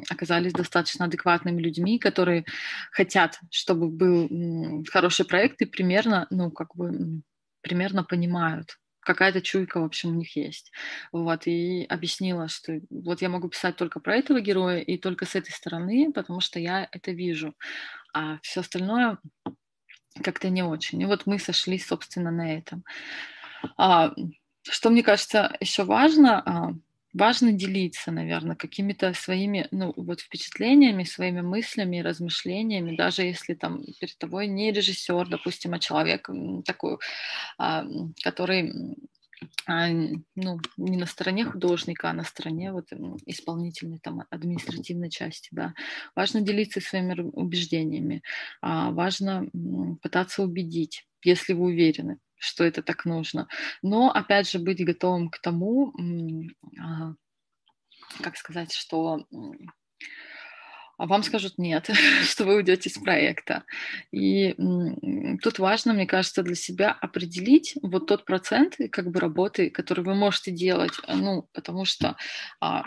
оказались 0.08 0.52
достаточно 0.52 1.06
адекватными 1.06 1.60
людьми, 1.60 1.98
которые 1.98 2.44
хотят, 2.90 3.38
чтобы 3.50 3.88
был 3.88 4.84
хороший 4.90 5.26
проект 5.26 5.62
и 5.62 5.66
примерно, 5.66 6.26
ну, 6.30 6.50
как 6.50 6.74
бы, 6.76 7.22
примерно 7.62 8.04
понимают, 8.04 8.78
какая-то 9.00 9.40
чуйка, 9.40 9.80
в 9.80 9.84
общем, 9.84 10.10
у 10.10 10.14
них 10.14 10.36
есть. 10.36 10.72
Вот, 11.12 11.46
и 11.46 11.86
объяснила, 11.88 12.48
что 12.48 12.80
вот 12.90 13.22
я 13.22 13.28
могу 13.28 13.48
писать 13.48 13.76
только 13.76 14.00
про 14.00 14.16
этого 14.16 14.40
героя 14.40 14.80
и 14.80 14.98
только 14.98 15.24
с 15.24 15.36
этой 15.36 15.52
стороны, 15.52 16.12
потому 16.12 16.40
что 16.40 16.58
я 16.58 16.88
это 16.90 17.12
вижу. 17.12 17.54
А 18.12 18.38
все 18.42 18.60
остальное 18.60 19.18
как-то 20.22 20.48
не 20.48 20.62
очень. 20.62 21.00
И 21.00 21.06
вот 21.06 21.26
мы 21.26 21.38
сошлись, 21.38 21.86
собственно, 21.86 22.30
на 22.30 22.56
этом. 22.58 22.84
А, 23.76 24.12
что 24.62 24.90
мне 24.90 25.02
кажется 25.02 25.56
еще 25.60 25.84
важно, 25.84 26.42
а, 26.44 26.74
важно 27.18 27.52
делиться, 27.52 28.12
наверное, 28.12 28.56
какими-то 28.56 29.12
своими, 29.14 29.68
ну, 29.70 29.92
вот 29.96 30.20
впечатлениями, 30.20 31.04
своими 31.04 31.40
мыслями, 31.42 32.00
размышлениями, 32.00 32.96
даже 32.96 33.22
если 33.22 33.54
там 33.54 33.82
перед 34.00 34.18
тобой 34.18 34.46
не 34.48 34.72
режиссер, 34.72 35.28
допустим, 35.28 35.74
а 35.74 35.78
человек 35.78 36.28
такой, 36.64 36.98
а, 37.58 37.84
который 38.24 38.72
а, 39.66 39.88
ну, 39.88 40.60
не 40.76 40.96
на 40.96 41.06
стороне 41.06 41.44
художника, 41.44 42.10
а 42.10 42.12
на 42.12 42.24
стороне 42.24 42.72
вот 42.72 42.86
исполнительной, 43.26 43.98
там, 43.98 44.22
административной 44.30 45.10
части, 45.10 45.48
да. 45.52 45.74
Важно 46.14 46.40
делиться 46.40 46.80
своими 46.80 47.20
убеждениями, 47.20 48.22
а 48.62 48.90
важно 48.92 49.48
пытаться 50.02 50.42
убедить, 50.42 51.06
если 51.22 51.52
вы 51.52 51.66
уверены 51.66 52.18
что 52.38 52.64
это 52.64 52.82
так 52.82 53.04
нужно. 53.04 53.48
Но, 53.82 54.10
опять 54.10 54.50
же, 54.50 54.58
быть 54.58 54.84
готовым 54.84 55.30
к 55.30 55.38
тому, 55.38 55.94
а, 56.80 57.14
как 58.22 58.36
сказать, 58.36 58.72
что 58.72 59.26
вам 60.98 61.22
скажут 61.22 61.58
нет, 61.58 61.90
что 62.22 62.44
вы 62.44 62.56
уйдете 62.56 62.88
из 62.88 62.98
проекта. 62.98 63.64
И 64.12 64.54
тут 65.42 65.58
важно, 65.58 65.92
мне 65.92 66.06
кажется, 66.06 66.42
для 66.42 66.54
себя 66.54 66.92
определить 66.92 67.76
вот 67.82 68.06
тот 68.06 68.24
процент 68.24 68.76
как 68.90 69.10
бы 69.10 69.20
работы, 69.20 69.70
который 69.70 70.04
вы 70.04 70.14
можете 70.14 70.50
делать, 70.50 70.92
ну, 71.08 71.48
потому 71.52 71.84
что 71.84 72.16
а, 72.60 72.80
а 72.80 72.84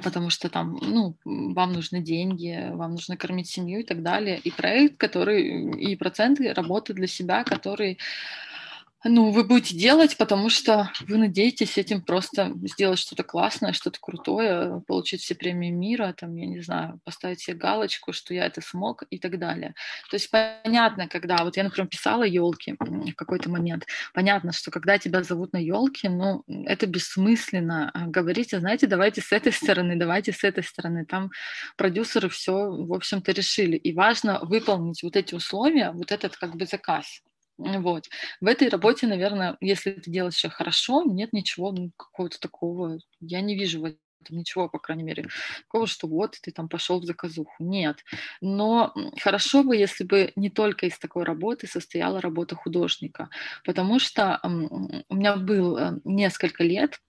потому 0.00 0.30
что 0.30 0.48
там, 0.48 0.78
ну, 0.80 1.14
вам 1.24 1.72
нужны 1.72 2.00
деньги, 2.00 2.70
вам 2.72 2.92
нужно 2.92 3.16
кормить 3.16 3.48
семью 3.48 3.80
и 3.80 3.84
так 3.84 4.02
далее. 4.02 4.38
И 4.38 4.50
проект, 4.50 4.96
который, 4.96 5.72
и 5.80 5.96
проценты 5.96 6.52
работы 6.52 6.94
для 6.94 7.06
себя, 7.06 7.44
который 7.44 7.98
ну, 9.04 9.30
вы 9.30 9.44
будете 9.44 9.76
делать, 9.76 10.16
потому 10.16 10.48
что 10.48 10.90
вы 11.08 11.18
надеетесь 11.18 11.78
этим 11.78 12.02
просто 12.02 12.52
сделать 12.62 12.98
что-то 12.98 13.24
классное, 13.24 13.72
что-то 13.72 13.98
крутое, 14.00 14.82
получить 14.86 15.22
все 15.22 15.34
премии 15.34 15.70
мира, 15.70 16.14
там, 16.16 16.34
я 16.36 16.46
не 16.46 16.60
знаю, 16.60 17.00
поставить 17.04 17.40
себе 17.40 17.56
галочку, 17.56 18.12
что 18.12 18.34
я 18.34 18.46
это 18.46 18.60
смог 18.60 19.04
и 19.10 19.18
так 19.18 19.38
далее. 19.38 19.74
То 20.10 20.16
есть 20.16 20.30
понятно, 20.30 21.08
когда, 21.08 21.44
вот 21.44 21.56
я, 21.56 21.64
например, 21.64 21.88
писала 21.88 22.22
елки 22.22 22.76
в 22.78 23.14
какой-то 23.14 23.50
момент, 23.50 23.86
понятно, 24.14 24.52
что 24.52 24.70
когда 24.70 24.98
тебя 24.98 25.22
зовут 25.22 25.52
на 25.52 25.58
елке, 25.58 26.08
ну, 26.08 26.44
это 26.66 26.86
бессмысленно 26.86 27.90
а 27.94 28.06
говорить, 28.06 28.50
знаете, 28.50 28.86
давайте 28.86 29.20
с 29.20 29.32
этой 29.32 29.52
стороны, 29.52 29.96
давайте 29.96 30.32
с 30.32 30.44
этой 30.44 30.62
стороны. 30.64 31.04
Там 31.04 31.30
продюсеры 31.76 32.28
все, 32.28 32.52
в 32.52 32.92
общем-то, 32.92 33.32
решили. 33.32 33.76
И 33.76 33.92
важно 33.92 34.40
выполнить 34.42 35.02
вот 35.02 35.16
эти 35.16 35.34
условия, 35.34 35.90
вот 35.92 36.12
этот 36.12 36.36
как 36.36 36.56
бы 36.56 36.66
заказ. 36.66 37.22
Вот. 37.58 38.08
В 38.40 38.46
этой 38.46 38.68
работе, 38.68 39.06
наверное, 39.06 39.56
если 39.60 39.92
ты 39.92 40.10
делаешь 40.10 40.42
ее 40.42 40.50
хорошо, 40.50 41.02
нет 41.04 41.32
ничего 41.32 41.72
ну, 41.72 41.90
какого-то 41.96 42.40
такого. 42.40 42.98
Я 43.20 43.40
не 43.40 43.54
вижу 43.54 43.80
в 43.80 43.84
этом 43.84 43.98
ничего, 44.30 44.68
по 44.68 44.78
крайней 44.78 45.02
мере, 45.02 45.26
такого, 45.62 45.86
что 45.86 46.06
вот 46.06 46.36
ты 46.40 46.52
там 46.52 46.68
пошел 46.68 47.00
в 47.00 47.04
заказуху. 47.04 47.52
Нет. 47.58 47.98
Но 48.40 48.94
хорошо 49.20 49.62
бы, 49.64 49.76
если 49.76 50.04
бы 50.04 50.32
не 50.36 50.50
только 50.50 50.86
из 50.86 50.98
такой 50.98 51.24
работы 51.24 51.66
состояла 51.66 52.20
работа 52.20 52.54
художника, 52.54 53.28
потому 53.64 53.98
что 53.98 54.40
у 55.08 55.14
меня 55.14 55.36
был 55.36 55.76
э, 55.76 55.92
несколько 56.04 56.62
лет 56.62 57.00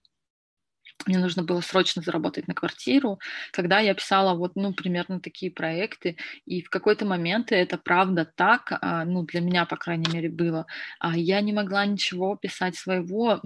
мне 1.06 1.18
нужно 1.18 1.42
было 1.42 1.60
срочно 1.60 2.02
заработать 2.02 2.48
на 2.48 2.54
квартиру, 2.54 3.18
когда 3.52 3.78
я 3.80 3.94
писала 3.94 4.34
вот, 4.34 4.52
ну, 4.56 4.72
примерно 4.72 5.20
такие 5.20 5.50
проекты, 5.50 6.16
и 6.46 6.62
в 6.62 6.70
какой-то 6.70 7.04
момент 7.04 7.52
это 7.52 7.78
правда 7.78 8.24
так, 8.24 8.72
а, 8.80 9.04
ну, 9.04 9.22
для 9.22 9.40
меня, 9.40 9.66
по 9.66 9.76
крайней 9.76 10.10
мере, 10.12 10.30
было, 10.30 10.66
а, 10.98 11.16
я 11.16 11.40
не 11.40 11.52
могла 11.52 11.84
ничего 11.86 12.36
писать 12.36 12.76
своего, 12.76 13.40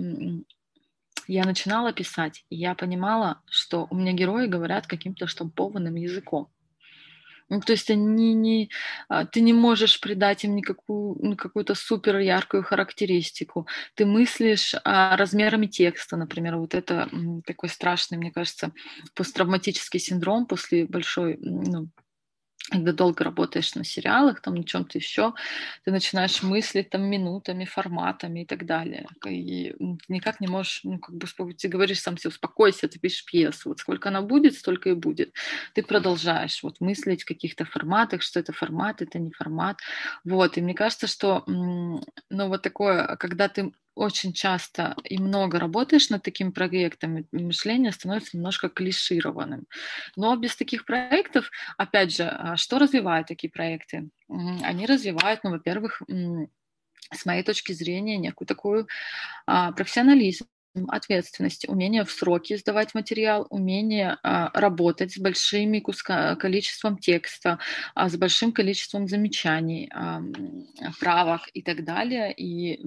я 1.26 1.44
начинала 1.44 1.92
писать, 1.92 2.44
и 2.48 2.56
я 2.56 2.74
понимала, 2.74 3.42
что 3.50 3.86
у 3.90 3.96
меня 3.96 4.12
герои 4.12 4.46
говорят 4.46 4.86
каким-то 4.86 5.26
штампованным 5.26 5.94
языком. 5.96 6.48
Ну, 7.48 7.60
то 7.60 7.72
есть 7.72 7.90
они 7.90 8.34
не, 8.34 8.70
а, 9.08 9.24
ты 9.24 9.40
не 9.40 9.52
можешь 9.52 10.00
придать 10.00 10.44
им 10.44 10.54
никакую, 10.54 11.16
ну, 11.20 11.36
какую-то 11.36 11.74
супер 11.74 12.18
яркую 12.18 12.62
характеристику. 12.62 13.66
Ты 13.94 14.04
мыслишь 14.04 14.74
а, 14.84 15.16
размерами 15.16 15.66
текста, 15.66 16.16
например, 16.16 16.56
вот 16.56 16.74
это 16.74 17.08
такой 17.46 17.68
страшный, 17.68 18.18
мне 18.18 18.30
кажется, 18.30 18.72
посттравматический 19.14 20.00
синдром 20.00 20.46
после 20.46 20.86
большой 20.86 21.38
ну, 21.40 21.88
когда 22.70 22.92
долго 22.92 23.24
работаешь 23.24 23.74
на 23.74 23.84
сериалах, 23.84 24.40
там 24.40 24.54
на 24.54 24.64
чем-то 24.64 24.98
еще, 24.98 25.34
ты 25.84 25.90
начинаешь 25.90 26.42
мыслить 26.42 26.90
там 26.90 27.02
минутами, 27.02 27.64
форматами 27.64 28.40
и 28.40 28.44
так 28.44 28.66
далее. 28.66 29.06
И 29.26 29.74
никак 30.08 30.40
не 30.40 30.48
можешь, 30.48 30.80
ну, 30.84 30.98
как 30.98 31.14
бы 31.16 31.26
ты 31.54 31.68
говоришь 31.68 32.00
сам 32.00 32.18
себе, 32.18 32.28
успокойся, 32.28 32.88
ты 32.88 32.98
пишешь 32.98 33.24
пьесу. 33.24 33.70
Вот 33.70 33.80
сколько 33.80 34.10
она 34.10 34.22
будет, 34.22 34.54
столько 34.54 34.90
и 34.90 34.94
будет. 34.94 35.32
Ты 35.74 35.82
продолжаешь 35.82 36.62
вот 36.62 36.80
мыслить 36.80 37.22
в 37.22 37.26
каких-то 37.26 37.64
форматах, 37.64 38.22
что 38.22 38.40
это 38.40 38.52
формат, 38.52 39.02
это 39.02 39.18
не 39.18 39.30
формат. 39.30 39.78
Вот, 40.24 40.58
и 40.58 40.60
мне 40.60 40.74
кажется, 40.74 41.06
что, 41.06 41.44
ну, 41.46 42.02
вот 42.30 42.62
такое, 42.62 43.16
когда 43.16 43.48
ты 43.48 43.72
очень 43.98 44.32
часто 44.32 44.94
и 45.04 45.18
много 45.18 45.58
работаешь 45.58 46.08
над 46.10 46.22
такими 46.22 46.50
проектами, 46.50 47.26
мышление 47.32 47.92
становится 47.92 48.36
немножко 48.36 48.68
клишированным. 48.68 49.66
Но 50.16 50.36
без 50.36 50.56
таких 50.56 50.84
проектов, 50.84 51.50
опять 51.76 52.14
же, 52.14 52.24
а, 52.24 52.56
что 52.56 52.78
развивают 52.78 53.26
такие 53.26 53.50
проекты? 53.50 54.08
Они 54.62 54.86
развивают, 54.86 55.42
ну, 55.42 55.50
во-первых, 55.50 56.02
с 57.12 57.26
моей 57.26 57.42
точки 57.42 57.72
зрения, 57.72 58.18
некую 58.18 58.46
такую 58.46 58.86
а, 59.46 59.72
профессионализм, 59.72 60.46
ответственность, 60.86 61.68
умение 61.68 62.04
в 62.04 62.10
сроки 62.10 62.56
сдавать 62.56 62.94
материал, 62.94 63.46
умение 63.50 64.18
а, 64.22 64.50
работать 64.54 65.12
с 65.12 65.18
большим 65.18 65.74
количеством 66.38 66.98
текста, 66.98 67.58
а, 67.94 68.08
с 68.08 68.16
большим 68.16 68.52
количеством 68.52 69.08
замечаний, 69.08 69.90
а, 69.92 70.22
правок 71.00 71.42
и 71.52 71.62
так 71.62 71.84
далее. 71.84 72.32
И 72.32 72.80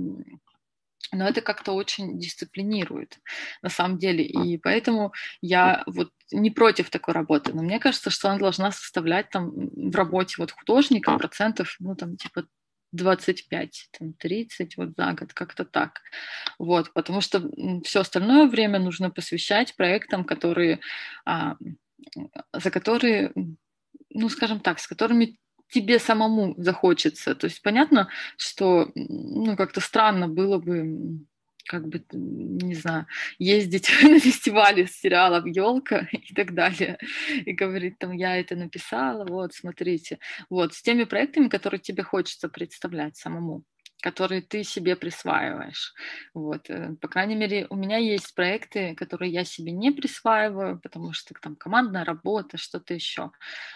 но 1.11 1.27
это 1.27 1.41
как-то 1.41 1.73
очень 1.73 2.19
дисциплинирует, 2.19 3.19
на 3.61 3.69
самом 3.69 3.97
деле. 3.97 4.23
И 4.23 4.57
поэтому 4.57 5.13
я 5.41 5.83
вот 5.85 6.11
не 6.31 6.51
против 6.51 6.89
такой 6.89 7.13
работы, 7.13 7.53
но 7.53 7.61
мне 7.61 7.79
кажется, 7.79 8.09
что 8.09 8.29
она 8.29 8.39
должна 8.39 8.71
составлять 8.71 9.29
там 9.29 9.51
в 9.53 9.95
работе 9.95 10.35
вот 10.37 10.51
художника 10.51 11.17
процентов, 11.17 11.75
ну 11.79 11.95
там 11.95 12.15
типа 12.15 12.45
25, 12.91 13.89
там, 13.97 14.13
30 14.13 14.77
вот 14.77 14.89
за 14.97 15.13
год, 15.13 15.33
как-то 15.33 15.65
так. 15.65 16.01
Вот, 16.59 16.93
потому 16.93 17.21
что 17.21 17.49
все 17.83 18.01
остальное 18.01 18.47
время 18.47 18.79
нужно 18.79 19.09
посвящать 19.09 19.75
проектам, 19.75 20.25
которые, 20.25 20.79
а, 21.25 21.55
за 22.53 22.69
которые, 22.69 23.31
ну, 24.09 24.29
скажем 24.29 24.59
так, 24.59 24.79
с 24.79 24.87
которыми 24.87 25.37
тебе 25.71 25.99
самому 25.99 26.53
захочется. 26.57 27.35
То 27.35 27.45
есть 27.47 27.61
понятно, 27.61 28.09
что 28.37 28.91
ну, 28.95 29.55
как-то 29.57 29.81
странно 29.81 30.27
было 30.27 30.57
бы 30.59 31.25
как 31.65 31.87
бы, 31.87 32.03
не 32.11 32.75
знаю, 32.75 33.05
ездить 33.39 33.89
на 34.03 34.19
фестивале 34.19 34.87
с 34.87 34.99
сериалом 34.99 35.45
«Елка» 35.45 36.07
и 36.11 36.33
так 36.33 36.53
далее, 36.53 36.97
и 37.45 37.53
говорить 37.53 37.97
там, 37.99 38.11
я 38.11 38.37
это 38.37 38.55
написала, 38.55 39.25
вот, 39.25 39.53
смотрите. 39.53 40.19
Вот, 40.49 40.73
с 40.73 40.81
теми 40.81 41.05
проектами, 41.05 41.47
которые 41.47 41.79
тебе 41.79 42.03
хочется 42.03 42.49
представлять 42.49 43.15
самому 43.15 43.63
которые 44.01 44.41
ты 44.41 44.63
себе 44.63 44.95
присваиваешь. 44.95 45.93
Вот. 46.33 46.69
Э, 46.69 46.95
по 46.99 47.07
крайней 47.07 47.35
мере, 47.35 47.67
у 47.69 47.75
меня 47.75 47.97
есть 47.97 48.33
проекты, 48.35 48.95
которые 48.95 49.31
я 49.31 49.45
себе 49.45 49.71
не 49.71 49.91
присваиваю, 49.91 50.79
потому 50.79 51.13
что 51.13 51.33
там 51.41 51.55
командная 51.55 52.03
работа, 52.03 52.57
что-то 52.57 52.93
еще. 52.93 53.31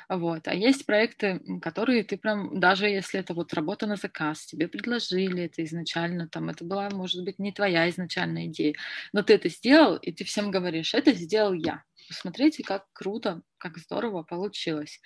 Вот. 0.10 0.48
А 0.48 0.54
есть 0.54 0.86
проекты, 0.86 1.42
которые 1.62 2.04
ты 2.04 2.18
прям, 2.18 2.60
даже 2.60 2.88
если 2.88 3.20
это 3.20 3.34
вот 3.34 3.54
работа 3.54 3.88
на 3.88 3.96
заказ, 3.96 4.46
тебе 4.46 4.68
предложили 4.68 5.44
это 5.44 5.64
изначально, 5.64 6.28
там 6.28 6.50
это 6.50 6.66
была, 6.66 6.90
может 6.90 7.24
быть, 7.24 7.40
не 7.40 7.52
твоя 7.52 7.90
изначальная 7.90 8.48
идея, 8.48 8.76
но 9.14 9.22
ты 9.22 9.34
это 9.34 9.50
сделал, 9.50 9.96
и 9.98 10.12
ты 10.12 10.24
всем 10.24 10.52
говоришь, 10.52 10.94
это 10.94 11.14
сделал 11.14 11.54
я. 11.54 11.84
Посмотрите, 12.08 12.64
как 12.64 12.86
круто, 12.94 13.42
как 13.58 13.78
здорово 13.78 14.24
получилось. 14.24 15.02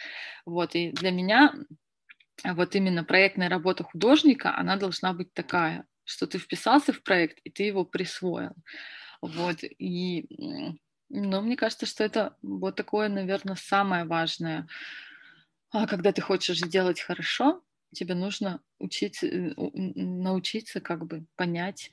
Вот. 0.45 0.75
И 0.75 0.91
для 0.91 1.11
меня 1.11 1.53
вот 2.43 2.75
именно 2.75 3.03
проектная 3.03 3.49
работа 3.49 3.83
художника, 3.83 4.55
она 4.55 4.77
должна 4.77 5.13
быть 5.13 5.33
такая, 5.33 5.85
что 6.03 6.27
ты 6.27 6.37
вписался 6.37 6.93
в 6.93 7.03
проект, 7.03 7.39
и 7.43 7.49
ты 7.49 7.63
его 7.63 7.85
присвоил. 7.85 8.53
Вот, 9.21 9.57
и, 9.63 10.77
но 11.09 11.41
мне 11.41 11.55
кажется, 11.55 11.85
что 11.85 12.03
это 12.03 12.37
вот 12.41 12.75
такое, 12.75 13.09
наверное, 13.09 13.55
самое 13.55 14.05
важное. 14.05 14.67
А 15.71 15.87
когда 15.87 16.11
ты 16.11 16.21
хочешь 16.21 16.59
сделать 16.59 17.01
хорошо, 17.01 17.61
тебе 17.93 18.15
нужно 18.15 18.61
учиться, 18.79 19.27
э, 19.27 19.53
научиться 19.75 20.79
как 20.79 21.05
бы 21.05 21.25
понять, 21.35 21.91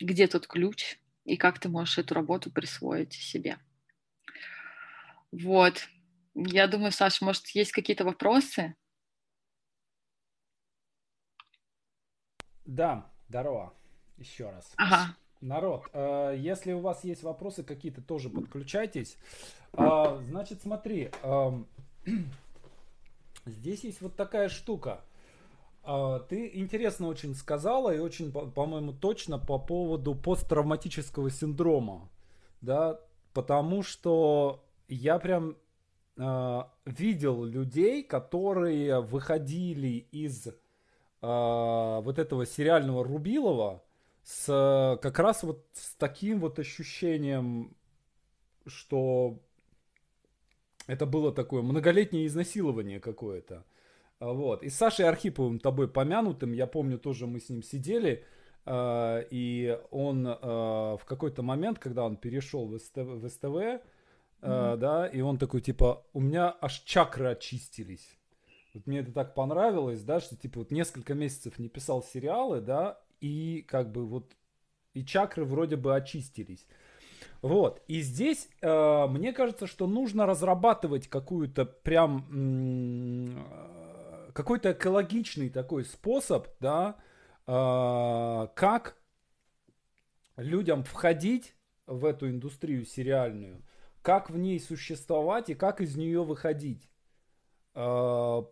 где 0.00 0.26
тот 0.26 0.46
ключ, 0.46 0.98
и 1.24 1.36
как 1.36 1.58
ты 1.58 1.68
можешь 1.68 1.98
эту 1.98 2.14
работу 2.14 2.50
присвоить 2.50 3.14
себе. 3.14 3.58
Вот. 5.32 5.88
Я 6.34 6.66
думаю, 6.66 6.92
Саша, 6.92 7.24
может, 7.24 7.48
есть 7.48 7.72
какие-то 7.72 8.04
вопросы? 8.04 8.74
Да, 12.64 13.06
здорово. 13.28 13.72
Еще 14.16 14.50
раз. 14.50 14.72
Ага. 14.76 15.16
Народ, 15.40 15.84
э, 15.92 16.36
если 16.38 16.72
у 16.72 16.80
вас 16.80 17.04
есть 17.04 17.22
вопросы 17.22 17.62
какие-то, 17.62 18.00
тоже 18.00 18.30
подключайтесь. 18.30 19.18
Э, 19.74 20.18
значит, 20.28 20.62
смотри, 20.62 21.10
э, 21.22 21.50
здесь 23.44 23.84
есть 23.84 24.00
вот 24.00 24.16
такая 24.16 24.48
штука. 24.48 25.04
Э, 25.84 26.20
ты 26.28 26.50
интересно 26.54 27.08
очень 27.08 27.34
сказала 27.34 27.94
и 27.94 27.98
очень, 27.98 28.32
по-моему, 28.32 28.92
точно 28.94 29.38
по 29.38 29.58
поводу 29.58 30.14
посттравматического 30.14 31.30
синдрома. 31.30 32.08
Да, 32.62 33.00
потому 33.34 33.82
что 33.82 34.64
я 34.88 35.18
прям 35.18 35.56
э, 36.16 36.62
видел 36.86 37.44
людей, 37.44 38.02
которые 38.02 39.02
выходили 39.02 40.06
из 40.10 40.48
а, 40.48 40.52
вот 41.24 42.18
этого 42.18 42.44
сериального 42.46 43.04
Рубилова 43.04 43.82
с 44.24 44.98
как 45.02 45.18
раз 45.18 45.42
вот 45.42 45.66
с 45.72 45.94
таким 45.96 46.40
вот 46.40 46.58
ощущением, 46.58 47.76
что 48.66 49.38
это 50.86 51.06
было 51.06 51.32
такое 51.32 51.62
многолетнее 51.62 52.26
изнасилование 52.26 53.00
какое-то. 53.00 53.64
А, 54.18 54.32
вот. 54.32 54.62
И 54.62 54.70
с 54.70 54.76
Сашей 54.76 55.06
Архиповым, 55.06 55.58
тобой 55.58 55.88
помянутым, 55.88 56.52
я 56.52 56.66
помню, 56.66 56.98
тоже 56.98 57.26
мы 57.26 57.40
с 57.40 57.48
ним 57.50 57.62
сидели, 57.62 58.24
э, 58.66 59.24
и 59.30 59.78
он 59.90 60.24
в 60.24 61.00
какой-то 61.04 61.42
момент, 61.42 61.78
когда 61.78 62.04
он 62.04 62.16
перешел 62.16 62.66
в, 62.66 62.78
СТ, 62.78 62.96
в 62.96 63.28
СТВ, 63.28 63.44
mm-hmm. 63.44 64.76
да, 64.76 65.06
и 65.06 65.20
он 65.20 65.38
такой, 65.38 65.60
типа, 65.60 66.06
у 66.12 66.20
меня 66.20 66.56
аж 66.60 66.80
чакры 66.80 67.28
очистились. 67.28 68.18
Вот 68.74 68.86
мне 68.88 68.98
это 68.98 69.12
так 69.12 69.34
понравилось, 69.34 70.02
да, 70.02 70.20
что 70.20 70.36
типа 70.36 70.58
вот 70.60 70.72
несколько 70.72 71.14
месяцев 71.14 71.58
не 71.60 71.68
писал 71.68 72.02
сериалы, 72.02 72.60
да, 72.60 73.00
и 73.20 73.64
как 73.68 73.92
бы 73.92 74.04
вот 74.04 74.36
и 74.94 75.04
чакры 75.04 75.44
вроде 75.44 75.76
бы 75.76 75.94
очистились. 75.94 76.66
Вот. 77.40 77.82
И 77.86 78.00
здесь 78.00 78.48
э, 78.62 79.06
мне 79.08 79.32
кажется, 79.32 79.66
что 79.66 79.86
нужно 79.86 80.26
разрабатывать 80.26 81.08
какую-то 81.08 81.64
прям 81.66 82.26
э, 83.36 84.30
какой-то 84.32 84.72
экологичный 84.72 85.50
такой 85.50 85.84
способ, 85.84 86.48
да, 86.58 86.96
э, 87.46 88.48
как 88.54 88.96
людям 90.36 90.82
входить 90.84 91.54
в 91.86 92.04
эту 92.04 92.28
индустрию 92.28 92.84
сериальную, 92.84 93.62
как 94.02 94.30
в 94.30 94.38
ней 94.38 94.58
существовать 94.58 95.50
и 95.50 95.54
как 95.54 95.80
из 95.80 95.96
нее 95.96 96.24
выходить. 96.24 96.88
Э, 97.74 98.42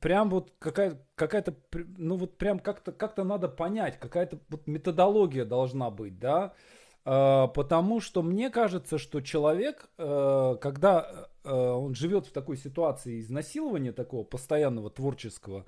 прям 0.00 0.30
вот 0.30 0.52
какая, 0.58 1.00
какая-то, 1.14 1.54
ну 1.96 2.16
вот 2.16 2.38
прям 2.38 2.58
как-то 2.58 2.92
как 2.92 3.16
надо 3.16 3.48
понять, 3.48 3.98
какая-то 3.98 4.38
вот 4.48 4.66
методология 4.66 5.44
должна 5.44 5.90
быть, 5.90 6.18
да, 6.18 6.54
э, 7.04 7.48
потому 7.54 8.00
что 8.00 8.22
мне 8.22 8.50
кажется, 8.50 8.98
что 8.98 9.20
человек, 9.20 9.88
э, 9.98 10.56
когда 10.60 11.28
э, 11.44 11.52
он 11.52 11.94
живет 11.94 12.26
в 12.26 12.32
такой 12.32 12.56
ситуации 12.56 13.20
изнасилования 13.20 13.92
такого 13.92 14.24
постоянного 14.24 14.90
творческого, 14.90 15.64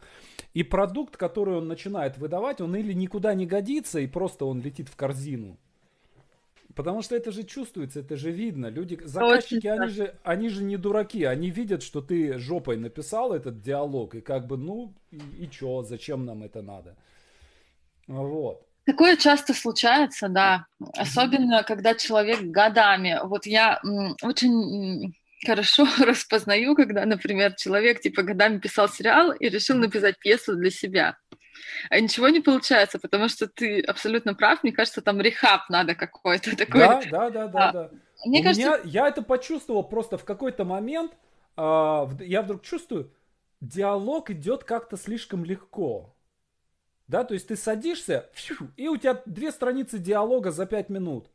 и 0.52 0.62
продукт, 0.62 1.16
который 1.16 1.56
он 1.56 1.68
начинает 1.68 2.18
выдавать, 2.18 2.60
он 2.60 2.76
или 2.76 2.92
никуда 2.92 3.34
не 3.34 3.46
годится, 3.46 4.00
и 4.00 4.06
просто 4.06 4.44
он 4.44 4.60
летит 4.60 4.88
в 4.88 4.96
корзину, 4.96 5.58
Потому 6.74 7.02
что 7.02 7.16
это 7.16 7.32
же 7.32 7.42
чувствуется, 7.42 8.00
это 8.00 8.16
же 8.16 8.30
видно. 8.30 8.66
Люди, 8.66 8.98
заказчики, 9.04 9.66
они 9.66 9.88
же, 9.88 10.14
они 10.22 10.48
же 10.48 10.62
не 10.62 10.76
дураки. 10.76 11.24
Они 11.24 11.50
видят, 11.50 11.82
что 11.82 12.00
ты 12.00 12.38
жопой 12.38 12.76
написал 12.76 13.32
этот 13.32 13.60
диалог, 13.60 14.14
и 14.14 14.20
как 14.20 14.46
бы, 14.46 14.56
ну, 14.56 14.94
и, 15.10 15.44
и 15.44 15.50
чё, 15.50 15.82
зачем 15.82 16.24
нам 16.24 16.42
это 16.42 16.62
надо? 16.62 16.96
Вот. 18.06 18.66
Такое 18.84 19.16
часто 19.16 19.54
случается, 19.54 20.28
да. 20.28 20.66
Особенно, 20.96 21.62
когда 21.62 21.94
человек 21.94 22.40
годами. 22.42 23.20
Вот 23.22 23.46
я 23.46 23.80
очень 24.22 25.14
хорошо 25.44 25.86
распознаю, 26.00 26.74
когда, 26.74 27.04
например, 27.04 27.54
человек 27.54 28.00
типа 28.00 28.22
годами 28.22 28.58
писал 28.58 28.88
сериал 28.88 29.32
и 29.32 29.48
решил 29.48 29.76
написать 29.76 30.18
пьесу 30.18 30.56
для 30.56 30.70
себя. 30.70 31.16
А 31.90 32.00
ничего 32.00 32.28
не 32.28 32.40
получается, 32.40 32.98
потому 32.98 33.28
что 33.28 33.46
ты 33.46 33.80
абсолютно 33.80 34.34
прав. 34.34 34.62
Мне 34.62 34.72
кажется, 34.72 35.02
там 35.02 35.20
рехаб 35.20 35.68
надо 35.68 35.94
какой-то 35.94 36.56
такой. 36.56 36.80
Да, 36.80 37.02
да, 37.10 37.30
да, 37.30 37.46
да, 37.46 37.68
а, 37.68 37.72
да. 37.72 37.90
Мне 38.24 38.40
У 38.40 38.42
кажется... 38.42 38.68
меня, 38.68 38.80
я 38.84 39.08
это 39.08 39.22
почувствовал 39.22 39.82
просто 39.82 40.18
в 40.18 40.24
какой-то 40.24 40.64
момент. 40.64 41.12
Э, 41.56 42.06
я 42.20 42.42
вдруг 42.42 42.62
чувствую, 42.62 43.12
диалог 43.60 44.30
идет 44.30 44.64
как-то 44.64 44.96
слишком 44.96 45.44
легко. 45.44 46.14
Да, 47.08 47.24
то 47.24 47.34
есть 47.34 47.48
ты 47.48 47.56
садишься, 47.56 48.30
и 48.76 48.88
у 48.88 48.96
тебя 48.96 49.20
две 49.26 49.50
страницы 49.50 49.98
диалога 49.98 50.50
за 50.50 50.66
пять 50.66 50.88
минут. 50.88 51.30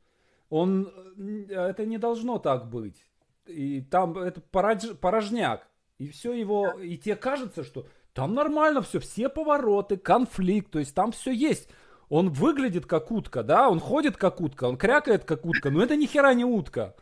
Он, 0.49 0.91
э, 1.17 1.53
это 1.53 1.85
не 1.85 1.97
должно 1.97 2.39
так 2.39 2.69
быть. 2.69 3.05
И 3.45 3.81
там 3.81 4.17
это 4.17 4.41
порожняк. 4.41 5.67
И 5.97 6.07
все 6.09 6.33
его, 6.33 6.79
и 6.79 6.97
тебе 6.97 7.15
кажется, 7.15 7.63
что 7.63 7.87
там 8.17 8.33
нормально 8.33 8.81
все, 8.81 8.99
все 8.99 9.29
повороты, 9.29 9.95
конфликт, 9.95 10.71
то 10.71 10.79
есть 10.79 10.95
там 10.95 11.11
все 11.11 11.31
есть. 11.31 11.69
Он 12.09 12.31
выглядит 12.31 12.87
как 12.87 13.11
утка, 13.11 13.43
да, 13.43 13.69
он 13.69 13.79
ходит 13.79 14.17
как 14.17 14.41
утка, 14.41 14.63
он 14.63 14.75
крякает 14.75 15.23
как 15.23 15.45
утка, 15.45 15.69
но 15.69 15.83
это 15.83 15.95
ни 15.95 16.07
хера 16.07 16.33
не 16.33 16.43
утка. 16.43 16.95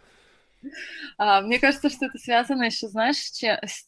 А, 1.17 1.41
мне 1.41 1.59
кажется, 1.59 1.89
что 1.89 2.05
это 2.05 2.17
связано 2.17 2.63
еще, 2.63 2.87
знаешь, 2.87 3.17
с, 3.17 3.85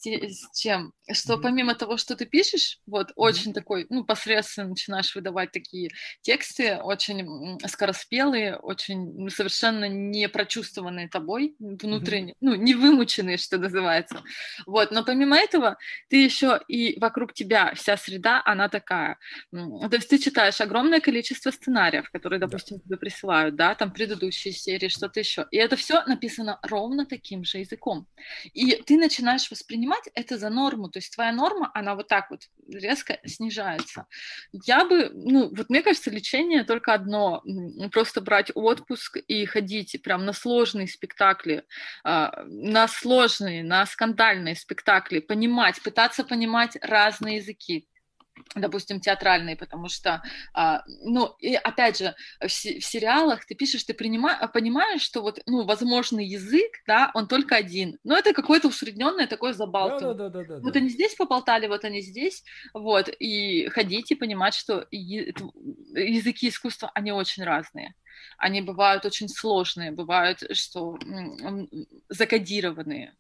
чем? 0.54 0.94
Что 1.12 1.38
помимо 1.38 1.76
того, 1.76 1.98
что 1.98 2.16
ты 2.16 2.26
пишешь, 2.26 2.80
вот 2.86 3.12
очень 3.16 3.54
такой, 3.54 3.86
ну, 3.90 4.04
посредственно 4.04 4.70
начинаешь 4.70 5.16
выдавать 5.16 5.52
такие 5.52 5.90
тексты, 6.22 6.78
очень 6.78 7.60
скороспелые, 7.68 8.58
очень 8.58 9.30
совершенно 9.30 9.88
не 9.88 10.28
прочувствованные 10.30 11.08
тобой, 11.10 11.56
внутренне, 11.60 12.34
ну, 12.42 12.56
не 12.56 12.74
вымученные, 12.74 13.38
что 13.38 13.58
называется. 13.58 14.22
Вот, 14.66 14.92
но 14.92 15.04
помимо 15.04 15.38
этого, 15.38 15.78
ты 16.10 16.24
еще 16.24 16.60
и 16.68 17.00
вокруг 17.00 17.34
тебя 17.34 17.74
вся 17.76 17.98
среда, 17.98 18.42
она 18.46 18.70
такая. 18.70 19.18
То 19.52 19.90
есть 19.92 20.10
ты 20.10 20.18
читаешь 20.18 20.62
огромное 20.62 21.00
количество 21.00 21.52
сценариев, 21.52 22.10
которые, 22.12 22.40
допустим, 22.40 22.80
тебе 22.80 22.98
присылают, 22.98 23.56
да, 23.56 23.76
там 23.76 23.92
предыдущие 23.92 24.54
серии, 24.54 24.88
что-то 24.88 25.20
еще. 25.20 25.46
И 25.52 25.58
это 25.58 25.76
все 25.76 26.04
написано 26.06 26.60
ровно 26.68 27.06
таким 27.06 27.44
же 27.44 27.60
языком. 27.60 28.08
И 28.54 28.76
ты 28.86 28.98
начинаешь 28.98 29.50
воспринимать 29.50 30.10
это 30.14 30.38
за 30.38 30.50
норму, 30.50 30.90
то 30.90 31.00
есть 31.00 31.14
твоя 31.14 31.32
норма, 31.32 31.72
она 31.74 31.96
вот 31.96 32.08
так 32.08 32.30
вот 32.30 32.42
резко 32.72 33.20
снижается. 33.26 34.06
Я 34.52 34.86
бы, 34.86 35.12
ну, 35.14 35.50
вот 35.56 35.70
мне 35.70 35.82
кажется, 35.82 36.12
лечение 36.12 36.64
только 36.64 36.94
одно, 36.94 37.44
просто 37.92 38.22
брать 38.22 38.52
отпуск 38.56 39.18
и 39.28 39.46
ходить 39.46 40.02
прям 40.04 40.26
на 40.26 40.34
сложные 40.34 40.88
спектакли, 40.88 41.64
а, 42.04 42.44
на 42.46 42.88
сложные, 42.88 43.64
на 43.64 43.86
скандальные 43.86 44.56
спектакли, 44.56 45.20
понимать, 45.20 45.82
пытаться 45.82 46.24
понимать 46.24 46.78
разные 46.82 47.38
языки, 47.38 47.88
допустим, 48.56 49.00
театральные, 49.00 49.56
потому 49.56 49.90
что, 49.90 50.22
а, 50.54 50.84
ну, 51.04 51.36
и 51.40 51.56
опять 51.56 51.98
же, 51.98 52.16
в, 52.40 52.48
в 52.48 52.50
сериалах 52.86 53.46
ты 53.46 53.56
пишешь, 53.56 53.84
ты 53.84 53.94
принимаешь, 53.94 54.40
понимаешь, 54.54 55.02
что 55.02 55.22
вот, 55.22 55.40
ну, 55.46 55.66
возможный 55.66 56.26
язык, 56.26 56.72
да, 56.86 57.12
он 57.14 57.28
только 57.28 57.56
один, 57.56 58.00
но 58.04 58.18
это 58.18 58.34
какое-то 58.34 58.68
усредненное 58.68 59.28
такое 59.28 59.54
забалтывание. 59.54 60.18
Да, 60.18 60.30
да, 60.30 60.44
да, 60.44 60.56
да, 60.56 60.60
вот 60.60 60.76
они 60.76 60.90
здесь 60.90 61.16
поболтали, 61.16 61.68
вот 61.68 61.86
они 61.86 62.02
здесь, 62.02 62.44
вот, 62.74 63.10
и 63.20 63.68
ходить 63.70 64.12
и 64.12 64.16
понимать, 64.16 64.54
что 64.54 64.88
языки 64.92 66.50
искусства, 66.50 66.92
они 66.94 67.12
очень 67.12 67.44
разные. 67.44 67.94
Они 68.38 68.62
бывают 68.62 69.06
очень 69.06 69.30
сложные, 69.30 69.92
бывают, 69.92 70.44
что 70.52 70.98
закодированные, 72.10 73.16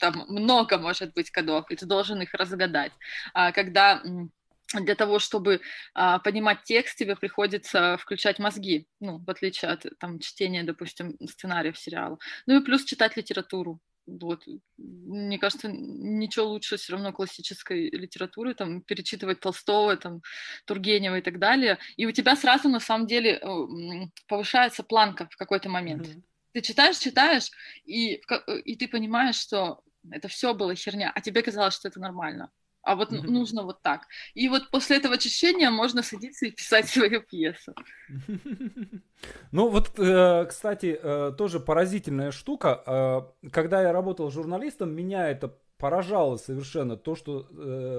там 0.00 0.24
много 0.28 0.78
может 0.78 1.12
быть 1.14 1.30
кодов, 1.30 1.70
и 1.70 1.76
ты 1.76 1.86
должен 1.86 2.20
их 2.22 2.32
разгадать. 2.34 2.92
А 3.34 3.52
когда 3.52 4.02
для 4.80 4.94
того, 4.94 5.18
чтобы 5.18 5.60
а, 5.94 6.18
понимать 6.18 6.62
текст, 6.64 6.98
тебе 6.98 7.16
приходится 7.16 7.96
включать 7.98 8.38
мозги, 8.38 8.86
ну, 9.00 9.18
в 9.18 9.30
отличие 9.30 9.70
от 9.70 9.86
там, 9.98 10.18
чтения, 10.18 10.62
допустим, 10.62 11.16
сценариев 11.26 11.78
сериала. 11.78 12.18
Ну 12.46 12.60
и 12.60 12.64
плюс 12.64 12.84
читать 12.84 13.16
литературу. 13.16 13.80
Вот. 14.06 14.44
Мне 14.78 15.38
кажется, 15.38 15.68
ничего 15.68 16.46
лучше 16.46 16.76
все 16.76 16.92
равно 16.92 17.12
классической 17.12 17.88
литературы, 17.90 18.54
там, 18.54 18.82
перечитывать 18.82 19.40
Толстого, 19.40 19.96
там, 19.96 20.22
Тургенева 20.66 21.18
и 21.18 21.22
так 21.22 21.38
далее. 21.38 21.78
И 21.96 22.06
у 22.06 22.12
тебя 22.12 22.34
сразу, 22.34 22.68
на 22.68 22.80
самом 22.80 23.06
деле, 23.06 23.38
э, 23.40 23.46
повышается 24.26 24.82
планка 24.82 25.28
в 25.30 25.36
какой-то 25.36 25.68
момент. 25.68 26.06
Mm-hmm. 26.06 26.22
Ты 26.54 26.60
читаешь, 26.60 26.98
читаешь, 26.98 27.50
и, 27.84 28.20
и 28.64 28.76
ты 28.76 28.88
понимаешь, 28.88 29.36
что 29.36 29.82
это 30.10 30.28
все 30.28 30.52
было 30.52 30.74
херня, 30.74 31.12
а 31.14 31.20
тебе 31.20 31.42
казалось, 31.42 31.74
что 31.74 31.88
это 31.88 32.00
нормально 32.00 32.50
а 32.82 32.96
вот 32.96 33.12
mm-hmm. 33.12 33.30
нужно 33.30 33.62
вот 33.62 33.80
так. 33.82 34.08
И 34.34 34.48
вот 34.48 34.70
после 34.70 34.96
этого 34.96 35.14
очищения 35.14 35.70
можно 35.70 36.02
садиться 36.02 36.46
и 36.46 36.50
писать 36.50 36.88
свою 36.88 37.22
пьесу. 37.22 37.74
Ну 39.52 39.68
вот, 39.68 39.92
э, 39.98 40.46
кстати, 40.46 40.98
э, 41.00 41.32
тоже 41.38 41.60
поразительная 41.60 42.32
штука. 42.32 42.82
Э, 42.84 43.50
когда 43.50 43.80
я 43.82 43.92
работал 43.92 44.30
журналистом, 44.32 44.92
меня 44.92 45.28
это 45.28 45.56
поражало 45.78 46.38
совершенно. 46.38 46.96
То, 46.96 47.14
что 47.14 47.46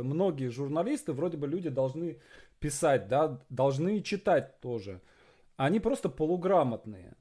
многие 0.03 0.49
журналисты, 0.49 1.13
вроде 1.13 1.37
бы 1.37 1.47
люди 1.47 1.69
должны 1.69 2.19
писать, 2.59 3.07
да, 3.07 3.39
должны 3.49 4.01
читать 4.01 4.59
тоже. 4.59 5.01
Они 5.55 5.79
просто 5.79 6.09
полуграмотные. 6.09 7.15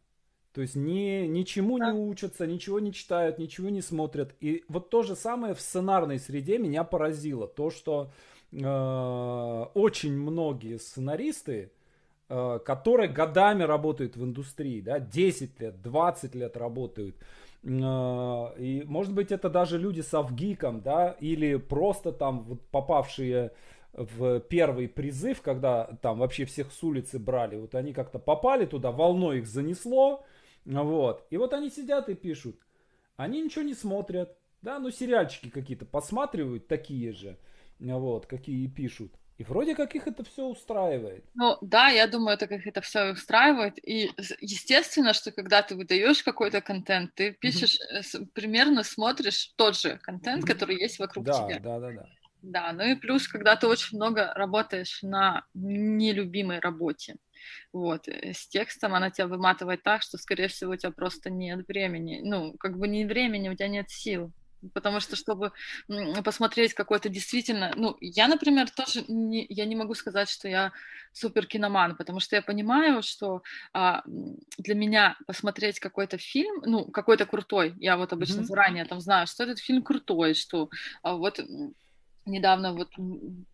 То 0.52 0.60
есть 0.60 0.76
ни, 0.76 1.26
ничему 1.26 1.78
да. 1.78 1.92
не 1.92 1.98
учатся, 1.98 2.46
ничего 2.46 2.78
не 2.78 2.92
читают, 2.92 3.38
ничего 3.38 3.70
не 3.70 3.80
смотрят. 3.80 4.34
И 4.40 4.64
вот 4.68 4.90
то 4.90 5.02
же 5.02 5.16
самое 5.16 5.54
в 5.54 5.60
сценарной 5.60 6.18
среде 6.18 6.58
меня 6.58 6.84
поразило. 6.84 7.48
То, 7.48 7.70
что 7.70 8.10
э, 8.52 9.66
очень 9.74 10.14
многие 10.14 10.78
сценаристы, 10.78 11.72
э, 12.28 12.58
которые 12.66 13.08
годами 13.08 13.62
работают 13.62 14.16
в 14.16 14.24
индустрии, 14.24 14.82
да, 14.82 15.00
10 15.00 15.58
лет, 15.58 15.80
20 15.80 16.34
лет 16.34 16.56
работают, 16.58 17.16
э, 17.62 17.68
и 18.58 18.82
может 18.86 19.14
быть 19.14 19.32
это 19.32 19.48
даже 19.48 19.78
люди 19.78 20.02
с 20.02 20.12
авгиком, 20.12 20.82
да, 20.82 21.16
или 21.18 21.56
просто 21.56 22.12
там 22.12 22.42
вот 22.42 22.60
попавшие 22.70 23.52
в 23.94 24.40
первый 24.40 24.88
призыв, 24.88 25.40
когда 25.40 25.84
там 26.02 26.18
вообще 26.18 26.44
всех 26.44 26.72
с 26.72 26.82
улицы 26.82 27.18
брали, 27.18 27.56
вот 27.56 27.74
они 27.74 27.94
как-то 27.94 28.18
попали 28.18 28.66
туда, 28.66 28.90
волной 28.90 29.38
их 29.38 29.46
занесло, 29.46 30.24
вот. 30.64 31.26
И 31.30 31.36
вот 31.36 31.52
они 31.54 31.70
сидят 31.70 32.08
и 32.08 32.14
пишут. 32.14 32.60
Они 33.16 33.42
ничего 33.42 33.62
не 33.62 33.74
смотрят. 33.74 34.36
Да, 34.62 34.78
ну 34.78 34.90
сериальчики 34.90 35.50
какие-то 35.50 35.84
посматривают 35.84 36.68
такие 36.68 37.12
же. 37.12 37.36
Вот, 37.78 38.26
какие 38.26 38.68
пишут. 38.68 39.12
И 39.38 39.44
вроде 39.44 39.74
как 39.74 39.96
их 39.96 40.06
это 40.06 40.22
все 40.24 40.44
устраивает. 40.44 41.24
Ну 41.34 41.58
да, 41.62 41.88
я 41.88 42.06
думаю, 42.06 42.34
это 42.34 42.46
как 42.46 42.64
это 42.64 42.80
все 42.80 43.10
устраивает. 43.12 43.76
И 43.84 44.10
естественно, 44.40 45.12
что 45.14 45.32
когда 45.32 45.62
ты 45.62 45.74
выдаешь 45.74 46.22
какой-то 46.22 46.60
контент, 46.60 47.12
ты 47.14 47.32
пишешь, 47.32 47.78
mm-hmm. 47.92 48.28
примерно 48.34 48.84
смотришь 48.84 49.52
тот 49.56 49.76
же 49.76 49.98
контент, 49.98 50.44
который 50.44 50.78
есть 50.78 51.00
вокруг 51.00 51.24
да, 51.24 51.32
тебя. 51.32 51.58
Да, 51.58 51.80
да, 51.80 51.90
да. 51.90 52.08
Да, 52.42 52.72
ну 52.72 52.84
и 52.84 52.94
плюс, 52.96 53.26
когда 53.28 53.56
ты 53.56 53.66
очень 53.68 53.96
много 53.96 54.32
работаешь 54.34 55.02
на 55.02 55.44
нелюбимой 55.54 56.58
работе, 56.58 57.16
вот, 57.72 58.08
э, 58.08 58.32
с 58.32 58.46
текстом 58.46 58.94
она 58.94 59.10
тебя 59.10 59.26
выматывает 59.26 59.82
так, 59.82 60.02
что, 60.02 60.18
скорее 60.18 60.48
всего, 60.48 60.72
у 60.72 60.76
тебя 60.76 60.92
просто 60.92 61.30
нет 61.30 61.66
времени, 61.68 62.20
ну, 62.22 62.54
как 62.58 62.78
бы 62.78 62.88
не 62.88 63.04
времени, 63.04 63.48
у 63.48 63.54
тебя 63.54 63.68
нет 63.68 63.90
сил, 63.90 64.32
потому 64.74 65.00
что, 65.00 65.16
чтобы 65.16 65.52
посмотреть 66.24 66.74
какой-то 66.74 67.08
действительно, 67.08 67.72
ну, 67.76 67.96
я, 68.00 68.28
например, 68.28 68.70
тоже, 68.70 69.04
не, 69.08 69.46
я 69.48 69.64
не 69.64 69.76
могу 69.76 69.94
сказать, 69.94 70.28
что 70.28 70.48
я 70.48 70.72
супер 71.12 71.46
киноман, 71.46 71.96
потому 71.96 72.20
что 72.20 72.36
я 72.36 72.42
понимаю, 72.42 73.02
что 73.02 73.42
а, 73.72 74.02
для 74.58 74.74
меня 74.74 75.16
посмотреть 75.26 75.80
какой-то 75.80 76.18
фильм, 76.18 76.62
ну, 76.64 76.84
какой-то 76.84 77.26
крутой, 77.26 77.74
я 77.78 77.96
вот 77.96 78.12
обычно 78.12 78.40
mm-hmm. 78.40 78.44
заранее 78.44 78.84
там 78.84 79.00
знаю, 79.00 79.26
что 79.26 79.44
этот 79.44 79.58
фильм 79.58 79.82
крутой, 79.82 80.34
что 80.34 80.70
а, 81.02 81.14
вот 81.14 81.40
недавно 82.24 82.72
вот 82.72 82.90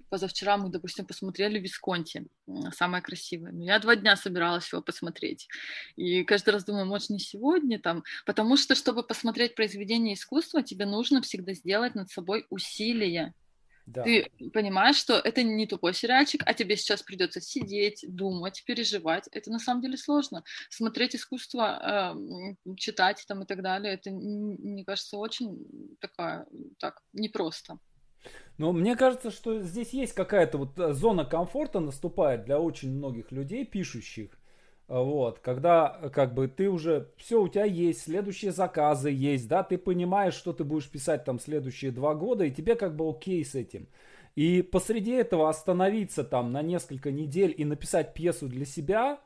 позавчера 0.09 0.57
мы, 0.57 0.71
допустим, 0.71 1.07
посмотрели 1.07 1.59
Висконти, 1.59 2.27
самое 2.73 3.03
красивое. 3.03 3.53
Но 3.53 3.65
я 3.65 3.79
два 3.79 3.97
дня 3.97 4.17
собиралась 4.17 4.71
его 4.73 4.83
посмотреть. 4.83 5.49
И 5.97 6.25
каждый 6.25 6.51
раз 6.51 6.65
думаю, 6.65 6.87
может, 6.87 7.11
не 7.11 7.19
сегодня 7.19 7.79
там, 7.79 8.05
потому 8.27 8.57
что, 8.57 8.75
чтобы 8.75 9.03
посмотреть 9.03 9.55
произведение 9.55 10.15
искусства, 10.15 10.63
тебе 10.63 10.87
нужно 10.87 11.23
всегда 11.23 11.55
сделать 11.55 11.95
над 11.95 12.11
собой 12.11 12.47
усилие. 12.51 13.35
Да. 13.89 14.03
Ты 14.03 14.31
понимаешь, 14.53 14.97
что 14.97 15.15
это 15.15 15.43
не 15.43 15.67
тупой 15.67 15.95
сериальчик, 15.95 16.43
а 16.45 16.53
тебе 16.53 16.77
сейчас 16.77 17.03
придется 17.03 17.41
сидеть, 17.41 18.05
думать, 18.07 18.63
переживать. 18.67 19.29
Это 19.33 19.51
на 19.51 19.59
самом 19.59 19.81
деле 19.81 19.97
сложно. 19.97 20.45
Смотреть 20.69 21.17
искусство, 21.17 22.15
э, 22.67 22.75
читать 22.77 23.25
там 23.27 23.45
и 23.45 23.47
так 23.47 23.63
далее, 23.63 23.95
это, 23.95 24.11
мне 24.11 24.85
кажется, 24.85 25.17
очень 25.17 25.97
такая, 26.01 26.47
так, 26.79 27.01
непросто. 27.15 27.79
Но 28.59 28.73
мне 28.73 28.97
кажется, 28.97 29.31
что 29.31 29.61
здесь 29.61 29.91
есть 29.91 30.15
какая-то 30.15 30.59
вот 30.59 30.79
э, 30.79 30.93
зона 30.93 31.25
комфорта 31.25 31.81
наступает 31.81 32.45
для 32.45 32.59
очень 32.59 32.91
многих 32.91 33.31
людей, 33.31 33.65
пишущих. 33.65 34.31
Вот, 34.89 35.39
когда 35.41 36.11
как 36.15 36.33
бы 36.33 36.49
ты 36.49 36.71
уже, 36.71 37.11
все, 37.19 37.43
у 37.43 37.49
тебя 37.49 37.65
есть, 37.65 38.03
следующие 38.03 38.53
заказы 38.53 39.11
есть, 39.11 39.47
да, 39.47 39.63
ты 39.63 39.77
понимаешь, 39.77 40.33
что 40.33 40.55
ты 40.55 40.65
будешь 40.65 40.89
писать 40.89 41.25
там 41.25 41.39
следующие 41.39 41.91
два 41.91 42.15
года, 42.15 42.45
и 42.45 42.51
тебе 42.51 42.75
как 42.75 42.97
бы 42.97 43.09
окей 43.09 43.45
с 43.45 43.55
этим. 43.55 43.87
И 44.35 44.63
посреди 44.63 45.13
этого 45.13 45.51
остановиться 45.51 46.25
там 46.25 46.53
на 46.53 46.63
несколько 46.63 47.11
недель 47.11 47.55
и 47.57 47.67
написать 47.67 48.15
пьесу 48.15 48.49
для 48.49 48.65
себя, 48.65 49.21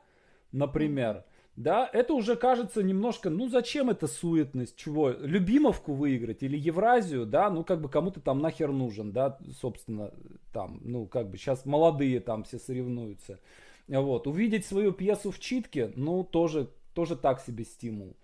например, 0.51 1.23
да, 1.55 1.87
это 1.93 2.13
уже 2.13 2.35
кажется 2.35 2.81
немножко, 2.81 3.29
ну 3.29 3.47
зачем 3.47 3.89
эта 3.89 4.07
суетность, 4.07 4.75
чего, 4.75 5.11
Любимовку 5.11 5.93
выиграть 5.93 6.41
или 6.41 6.57
Евразию, 6.57 7.25
да, 7.25 7.49
ну 7.51 7.63
как 7.63 7.79
бы 7.79 7.89
кому-то 7.89 8.19
там 8.21 8.39
нахер 8.39 8.71
нужен, 8.71 9.11
да, 9.11 9.37
собственно, 9.59 10.11
там, 10.51 10.79
ну 10.83 11.05
как 11.05 11.29
бы 11.29 11.37
сейчас 11.37 11.65
молодые 11.65 12.19
там 12.21 12.43
все 12.43 12.57
соревнуются. 12.57 13.39
Вот, 13.87 14.27
увидеть 14.27 14.65
свою 14.65 14.93
пьесу 14.93 15.29
в 15.29 15.39
читке, 15.39 15.91
ну 15.95 16.23
тоже, 16.23 16.69
тоже 16.95 17.15
так 17.15 17.39
себе 17.41 17.65
стимул. 17.65 18.15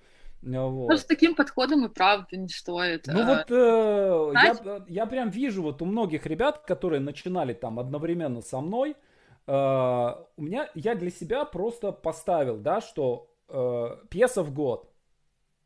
Вот. 0.41 0.89
Ну, 0.89 0.97
с 0.97 1.03
таким 1.03 1.35
подходом 1.35 1.85
и 1.85 1.89
правда 1.89 2.37
не 2.37 2.47
стоит. 2.47 3.07
Ну 3.07 3.25
вот 3.25 3.51
э, 3.51 4.31
я, 4.33 4.85
я 4.87 5.05
прям 5.05 5.29
вижу 5.29 5.61
вот 5.61 5.81
у 5.81 5.85
многих 5.85 6.25
ребят, 6.25 6.59
которые 6.59 7.01
начинали 7.01 7.53
там 7.53 7.77
одновременно 7.77 8.41
со 8.41 8.61
мной, 8.61 8.91
Э, 8.91 8.95
у 9.51 10.41
меня, 10.41 10.69
я 10.75 10.95
для 10.95 11.09
себя 11.09 11.43
просто 11.45 11.91
поставил, 11.91 12.57
да, 12.57 12.81
что 12.81 13.33
э, 13.47 13.97
пьеса 14.09 14.43
в 14.43 14.53
год, 14.53 14.93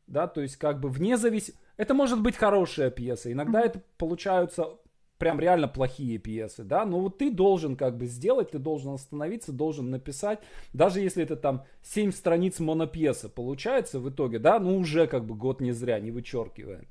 да, 0.06 0.26
то 0.26 0.40
есть 0.40 0.56
как 0.56 0.80
бы 0.80 0.88
вне 0.88 1.16
зависимости, 1.16 1.60
это 1.76 1.92
может 1.92 2.22
быть 2.22 2.36
хорошая 2.36 2.90
пьеса, 2.90 3.30
иногда 3.30 3.60
это 3.60 3.82
получаются 3.98 4.78
прям 5.18 5.38
реально 5.38 5.68
плохие 5.68 6.18
пьесы, 6.18 6.64
да, 6.64 6.84
но 6.84 7.00
вот 7.00 7.18
ты 7.18 7.30
должен 7.30 7.76
как 7.76 7.96
бы 7.96 8.06
сделать, 8.06 8.52
ты 8.52 8.58
должен 8.58 8.94
остановиться, 8.94 9.52
должен 9.52 9.90
написать, 9.90 10.40
даже 10.72 11.00
если 11.00 11.22
это 11.22 11.36
там 11.36 11.64
7 11.82 12.10
страниц 12.12 12.60
монопьесы 12.60 13.28
получается 13.28 14.00
в 14.00 14.08
итоге, 14.08 14.38
да, 14.38 14.58
ну 14.58 14.78
уже 14.78 15.06
как 15.06 15.24
бы 15.26 15.34
год 15.34 15.60
не 15.60 15.72
зря, 15.72 16.00
не 16.00 16.10
вычеркиваем. 16.10 16.86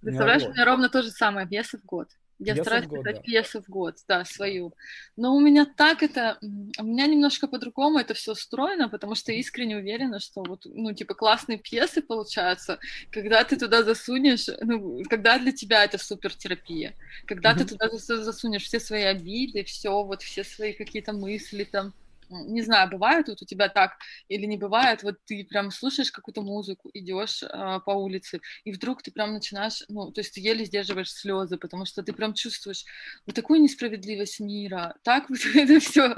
Представляешь, 0.00 0.42
вот. 0.42 0.50
у 0.50 0.52
меня 0.54 0.64
ровно 0.64 0.88
то 0.88 1.02
же 1.02 1.10
самое, 1.10 1.46
пьеса 1.46 1.78
в 1.78 1.84
год. 1.84 2.08
Я 2.44 2.54
пьесу 2.54 2.64
стараюсь 2.64 2.86
писать 2.86 3.16
да. 3.16 3.22
пьесу 3.22 3.62
в 3.62 3.68
год, 3.68 3.96
да, 4.08 4.24
свою. 4.24 4.74
Но 5.16 5.34
у 5.34 5.40
меня 5.40 5.66
так 5.66 6.02
это, 6.02 6.38
у 6.40 6.84
меня 6.84 7.06
немножко 7.06 7.46
по-другому 7.46 7.98
это 7.98 8.14
все 8.14 8.32
устроено, 8.32 8.88
потому 8.88 9.14
что 9.14 9.32
я 9.32 9.38
искренне 9.38 9.76
уверена, 9.76 10.18
что 10.18 10.42
вот, 10.42 10.66
ну, 10.66 10.92
типа, 10.92 11.14
классные 11.14 11.58
пьесы 11.58 12.02
получаются, 12.02 12.78
когда 13.10 13.44
ты 13.44 13.56
туда 13.56 13.82
засунешь, 13.82 14.46
ну, 14.60 15.02
когда 15.08 15.38
для 15.38 15.52
тебя 15.52 15.84
это 15.84 15.98
супер 15.98 16.34
терапия, 16.34 16.94
когда 17.26 17.52
mm-hmm. 17.52 17.58
ты 17.58 17.64
туда 17.64 17.88
засунешь 18.22 18.64
все 18.64 18.80
свои 18.80 19.02
обиды, 19.02 19.64
все, 19.64 20.02
вот 20.02 20.22
все 20.22 20.44
свои 20.44 20.72
какие-то 20.72 21.12
мысли 21.12 21.64
там, 21.64 21.92
не 22.32 22.62
знаю, 22.62 22.90
бывает 22.90 23.28
вот 23.28 23.42
у 23.42 23.44
тебя 23.44 23.68
так 23.68 23.92
или 24.28 24.46
не 24.46 24.56
бывает, 24.56 25.02
вот 25.02 25.16
ты 25.24 25.44
прям 25.44 25.70
слушаешь 25.70 26.10
какую-то 26.10 26.42
музыку, 26.42 26.90
идешь 26.94 27.42
э, 27.42 27.80
по 27.84 27.90
улице, 27.90 28.40
и 28.64 28.72
вдруг 28.72 29.02
ты 29.02 29.10
прям 29.10 29.32
начинаешь, 29.32 29.82
ну, 29.88 30.10
то 30.10 30.20
есть 30.20 30.34
ты 30.34 30.40
еле 30.40 30.64
сдерживаешь 30.64 31.12
слезы, 31.12 31.56
потому 31.56 31.84
что 31.84 32.02
ты 32.02 32.12
прям 32.12 32.34
чувствуешь 32.34 32.84
вот 33.26 33.36
такую 33.36 33.60
несправедливость 33.60 34.40
мира, 34.40 34.94
так 35.02 35.28
вот 35.28 35.38
это 35.54 35.80
все, 35.80 36.14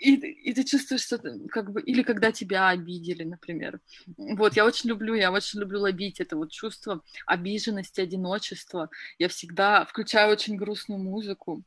и, 0.00 0.14
и 0.14 0.52
ты 0.52 0.64
чувствуешь, 0.64 1.02
что 1.02 1.18
как 1.48 1.72
бы, 1.72 1.80
или 1.80 2.02
когда 2.02 2.32
тебя 2.32 2.68
обидели, 2.68 3.24
например. 3.24 3.80
Вот, 4.16 4.56
я 4.56 4.64
очень 4.64 4.90
люблю, 4.90 5.14
я 5.14 5.30
очень 5.30 5.60
люблю 5.60 5.80
ловить 5.80 6.20
это 6.20 6.36
вот 6.36 6.50
чувство 6.50 7.02
обиженности, 7.26 8.00
одиночества. 8.00 8.90
Я 9.18 9.28
всегда 9.28 9.84
включаю 9.84 10.32
очень 10.32 10.56
грустную 10.56 11.00
музыку, 11.00 11.62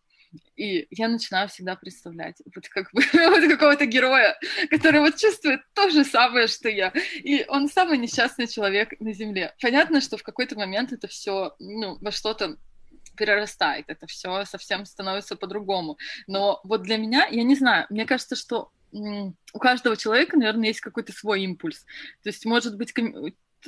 и 0.56 0.88
я 0.92 1.08
начинаю 1.08 1.48
всегда 1.48 1.76
представлять 1.76 2.42
вот 2.54 2.68
как 2.70 2.92
бы 2.94 3.02
вот 3.14 3.50
какого-то 3.50 3.86
героя, 3.86 4.38
который 4.70 5.00
вот 5.00 5.16
чувствует 5.16 5.62
то 5.74 5.90
же 5.90 6.04
самое, 6.04 6.48
что 6.48 6.70
я. 6.70 6.94
И 7.16 7.46
он 7.48 7.70
самый 7.70 7.98
несчастный 7.98 8.48
человек 8.48 9.00
на 9.00 9.14
Земле. 9.14 9.56
Понятно, 9.62 10.02
что 10.02 10.18
в 10.18 10.24
какой-то 10.24 10.58
момент 10.58 10.92
это 10.92 11.08
все 11.08 11.56
ну, 11.60 11.98
во 12.02 12.12
что-то 12.12 12.58
перерастает, 13.16 13.86
это 13.90 14.08
все 14.08 14.46
совсем 14.46 14.86
становится 14.86 15.36
по-другому. 15.36 15.98
Но 16.28 16.62
вот 16.64 16.84
для 16.84 16.98
меня, 16.98 17.28
я 17.30 17.44
не 17.44 17.56
знаю, 17.56 17.86
мне 17.90 18.06
кажется, 18.06 18.36
что 18.36 18.72
у 18.92 19.60
каждого 19.60 19.98
человека, 19.98 20.38
наверное, 20.38 20.70
есть 20.70 20.82
какой-то 20.82 21.12
свой 21.12 21.44
импульс. 21.44 21.86
То 22.24 22.30
есть, 22.30 22.46
может 22.46 22.76
быть, 22.78 22.94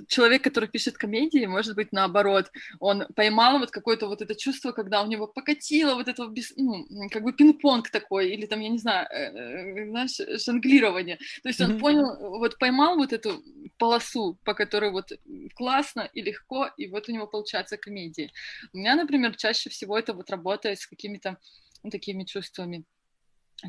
человек, 0.07 0.43
который 0.43 0.69
пишет 0.69 0.97
комедии, 0.97 1.45
может 1.45 1.75
быть, 1.75 1.91
наоборот, 1.91 2.51
он 2.79 3.05
поймал 3.15 3.59
вот 3.59 3.71
какое-то 3.71 4.07
вот 4.07 4.21
это 4.21 4.35
чувство, 4.35 4.71
когда 4.71 5.01
у 5.01 5.07
него 5.07 5.27
покатило 5.27 5.95
вот 5.95 6.07
это, 6.07 6.31
ну, 6.57 7.09
как 7.09 7.23
бы 7.23 7.33
пинг-понг 7.33 7.89
такой, 7.91 8.31
или 8.31 8.45
там, 8.45 8.59
я 8.61 8.69
не 8.69 8.77
знаю, 8.77 9.07
э, 9.11 9.15
э, 9.15 9.89
знаешь, 9.89 10.43
жонглирование. 10.45 11.17
То 11.43 11.49
есть 11.49 11.61
он 11.61 11.71
mm-hmm. 11.71 11.79
понял, 11.79 12.39
вот 12.39 12.57
поймал 12.57 12.97
вот 12.97 13.13
эту 13.13 13.43
полосу, 13.77 14.37
по 14.43 14.53
которой 14.53 14.91
вот 14.91 15.11
классно 15.55 16.09
и 16.13 16.21
легко, 16.21 16.69
и 16.77 16.87
вот 16.87 17.09
у 17.09 17.11
него 17.11 17.27
получается 17.27 17.77
комедии. 17.77 18.31
У 18.73 18.77
меня, 18.77 18.95
например, 18.95 19.35
чаще 19.35 19.69
всего 19.69 19.97
это 19.97 20.13
вот 20.13 20.29
работает 20.29 20.79
с 20.79 20.87
какими-то 20.87 21.37
ну, 21.83 21.89
такими 21.89 22.23
чувствами, 22.23 22.83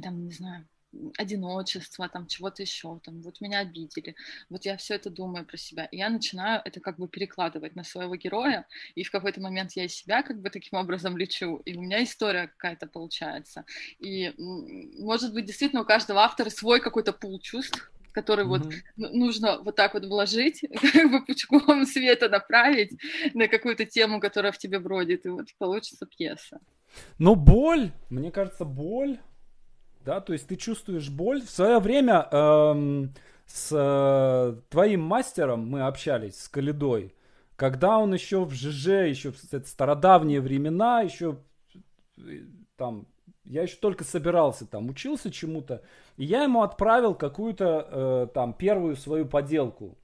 там, 0.03 0.25
не 0.25 0.33
знаю, 0.33 0.69
одиночества, 1.17 2.09
там 2.09 2.27
чего-то 2.27 2.63
еще, 2.63 3.01
там 3.05 3.21
вот 3.23 3.41
меня 3.41 3.61
обидели, 3.61 4.15
вот 4.51 4.65
я 4.65 4.77
все 4.77 4.95
это 4.95 5.11
думаю 5.11 5.45
про 5.45 5.57
себя, 5.57 5.87
и 5.87 5.97
я 5.99 6.11
начинаю 6.11 6.61
это 6.65 6.81
как 6.81 6.99
бы 6.99 7.09
перекладывать 7.09 7.77
на 7.77 7.85
своего 7.85 8.17
героя, 8.17 8.67
и 8.95 9.05
в 9.05 9.11
какой-то 9.11 9.41
момент 9.41 9.73
я 9.73 9.85
из 9.85 9.95
себя 9.95 10.23
как 10.23 10.41
бы 10.41 10.51
таким 10.51 10.79
образом 10.79 11.17
лечу, 11.17 11.57
и 11.65 11.77
у 11.77 11.83
меня 11.83 12.03
история 12.03 12.49
какая-то 12.49 12.87
получается, 12.87 13.65
и 13.99 14.35
может 14.39 15.33
быть 15.33 15.47
действительно 15.47 15.83
у 15.83 15.87
каждого 15.87 16.21
автора 16.21 16.51
свой 16.51 16.81
какой-то 16.81 17.13
пул 17.13 17.39
чувств, 17.41 17.91
который 18.13 18.45
mm-hmm. 18.45 18.49
вот 18.97 19.13
нужно 19.13 19.63
вот 19.63 19.77
так 19.77 19.95
вот 19.95 20.05
вложить, 20.05 20.65
как 20.93 21.11
бы 21.11 21.25
пучком 21.25 21.87
света 21.87 22.29
направить 22.29 22.93
на 23.35 23.49
какую-то 23.49 23.87
тему, 23.87 24.21
которая 24.21 24.53
в 24.53 24.59
тебе 24.59 24.79
бродит, 24.79 25.27
и 25.27 25.31
вот 25.31 25.47
получится 25.59 26.07
пьеса. 26.07 26.61
Но 27.19 27.35
боль, 27.35 27.91
мне 28.11 28.31
кажется, 28.31 28.67
боль 28.67 29.19
да, 30.05 30.21
то 30.21 30.33
есть 30.33 30.49
ты 30.49 30.57
чувствуешь 30.57 31.11
боль. 31.11 31.43
В 31.43 31.51
свое 31.51 31.79
время 31.79 32.27
эм, 32.31 33.15
с 33.47 33.71
э, 33.73 34.61
твоим 34.71 35.03
мастером 35.03 35.69
мы 35.69 35.83
общались, 35.83 36.41
с 36.41 36.49
Калидой, 36.49 37.15
когда 37.57 37.99
он 37.99 38.15
еще 38.15 38.45
в 38.45 38.53
ЖЖ, 38.53 39.09
еще 39.09 39.33
в 39.33 39.39
стародавние 39.67 40.41
времена, 40.41 41.03
еще 41.03 41.39
э, 42.19 42.45
там, 42.77 43.07
я 43.45 43.63
еще 43.63 43.77
только 43.77 44.05
собирался 44.05 44.67
там, 44.67 44.89
учился 44.89 45.31
чему-то, 45.31 45.83
и 46.17 46.25
я 46.25 46.45
ему 46.45 46.63
отправил 46.63 47.15
какую-то 47.15 47.89
э, 47.91 48.27
там 48.35 48.55
первую 48.55 48.97
свою 48.97 49.27
поделку, 49.27 49.99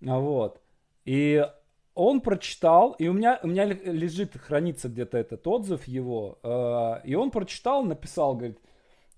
вот, 0.00 0.60
и 1.04 1.46
он 1.94 2.20
прочитал, 2.20 2.92
и 2.92 3.08
у 3.08 3.14
меня, 3.14 3.40
у 3.42 3.46
меня 3.46 3.64
лежит, 3.64 4.36
хранится 4.36 4.88
где-то 4.88 5.16
этот 5.16 5.46
отзыв 5.46 5.84
его, 5.88 6.38
э, 6.42 7.00
и 7.04 7.14
он 7.14 7.30
прочитал, 7.30 7.82
написал, 7.84 8.36
говорит, 8.36 8.58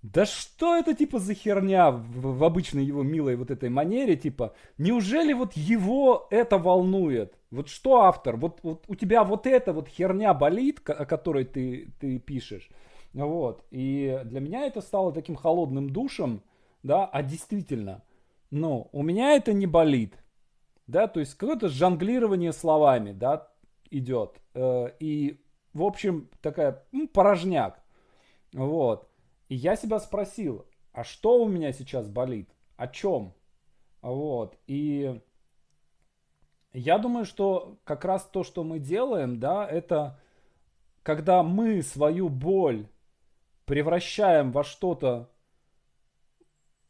да 0.03 0.27
что 0.27 0.77
это 0.77 0.95
типа 0.95 1.19
за 1.19 1.35
херня 1.35 1.91
в, 1.91 2.39
в 2.39 2.45
обычной 2.45 2.85
его 2.85 3.03
милой 3.03 3.35
вот 3.35 3.51
этой 3.51 3.69
манере, 3.69 4.17
типа, 4.17 4.55
неужели 4.79 5.33
вот 5.33 5.55
его 5.55 6.29
это 6.31 6.57
волнует? 6.57 7.35
Вот 7.51 7.69
что 7.69 8.03
автор, 8.03 8.37
вот, 8.37 8.61
вот 8.63 8.85
у 8.87 8.95
тебя 8.95 9.25
вот 9.25 9.47
эта 9.47 9.73
вот 9.73 9.89
херня 9.89 10.35
болит, 10.35 10.81
о 10.89 11.05
которой 11.05 11.45
ты, 11.45 11.93
ты 11.99 12.19
пишешь, 12.21 12.69
вот, 13.13 13.65
и 13.71 14.21
для 14.25 14.41
меня 14.41 14.67
это 14.67 14.83
стало 14.83 15.13
таким 15.13 15.35
холодным 15.35 15.91
душем, 15.91 16.43
да, 16.85 17.07
а 17.07 17.23
действительно, 17.23 18.05
ну, 18.51 18.89
у 18.93 19.03
меня 19.03 19.33
это 19.33 19.53
не 19.53 19.67
болит, 19.67 20.15
да, 20.87 21.09
то 21.09 21.19
есть 21.19 21.35
какое-то 21.35 21.69
жонглирование 21.69 22.53
словами, 22.53 23.13
да, 23.13 23.49
идет, 23.91 24.41
э, 24.55 24.93
и, 25.01 25.41
в 25.73 25.83
общем, 25.83 26.29
такая, 26.41 26.85
ну, 26.93 27.09
порожняк, 27.09 27.83
вот, 28.53 29.08
и 29.49 29.55
я 29.55 29.77
себя 29.77 29.99
спросил, 29.99 30.67
а 30.93 31.05
что 31.05 31.43
у 31.43 31.49
меня 31.49 31.73
сейчас 31.73 32.09
болит? 32.09 32.51
О 32.77 32.89
чем? 32.89 33.35
Вот. 34.03 34.59
И 34.67 35.21
я 36.73 36.99
думаю, 36.99 37.25
что 37.25 37.79
как 37.85 38.05
раз 38.05 38.25
то, 38.25 38.45
что 38.45 38.63
мы 38.63 38.79
делаем, 38.79 39.41
да, 39.41 39.67
это 39.67 40.19
когда 41.03 41.43
мы 41.43 41.83
свою 41.83 42.29
боль 42.29 42.89
превращаем 43.65 44.53
во 44.53 44.65
что-то 44.65 45.31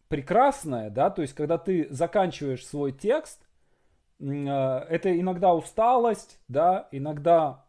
прекрасное, 0.08 0.90
да, 0.90 1.10
то 1.10 1.22
есть 1.22 1.34
когда 1.34 1.58
ты 1.58 1.86
заканчиваешь 1.90 2.66
свой 2.66 2.92
текст, 2.92 3.46
э, 4.18 4.24
это 4.24 5.18
иногда 5.18 5.54
усталость, 5.54 6.40
да, 6.48 6.88
иногда 6.90 7.64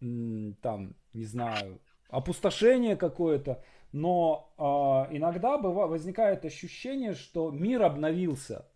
там, 0.00 0.96
не 1.14 1.24
знаю, 1.24 1.80
опустошение 2.08 2.96
какое-то, 2.96 3.62
но 3.94 4.52
э, 4.58 5.16
иногда 5.16 5.56
бывает, 5.56 5.88
возникает 5.88 6.44
ощущение, 6.44 7.14
что 7.14 7.52
мир 7.52 7.84
обновился. 7.84 8.66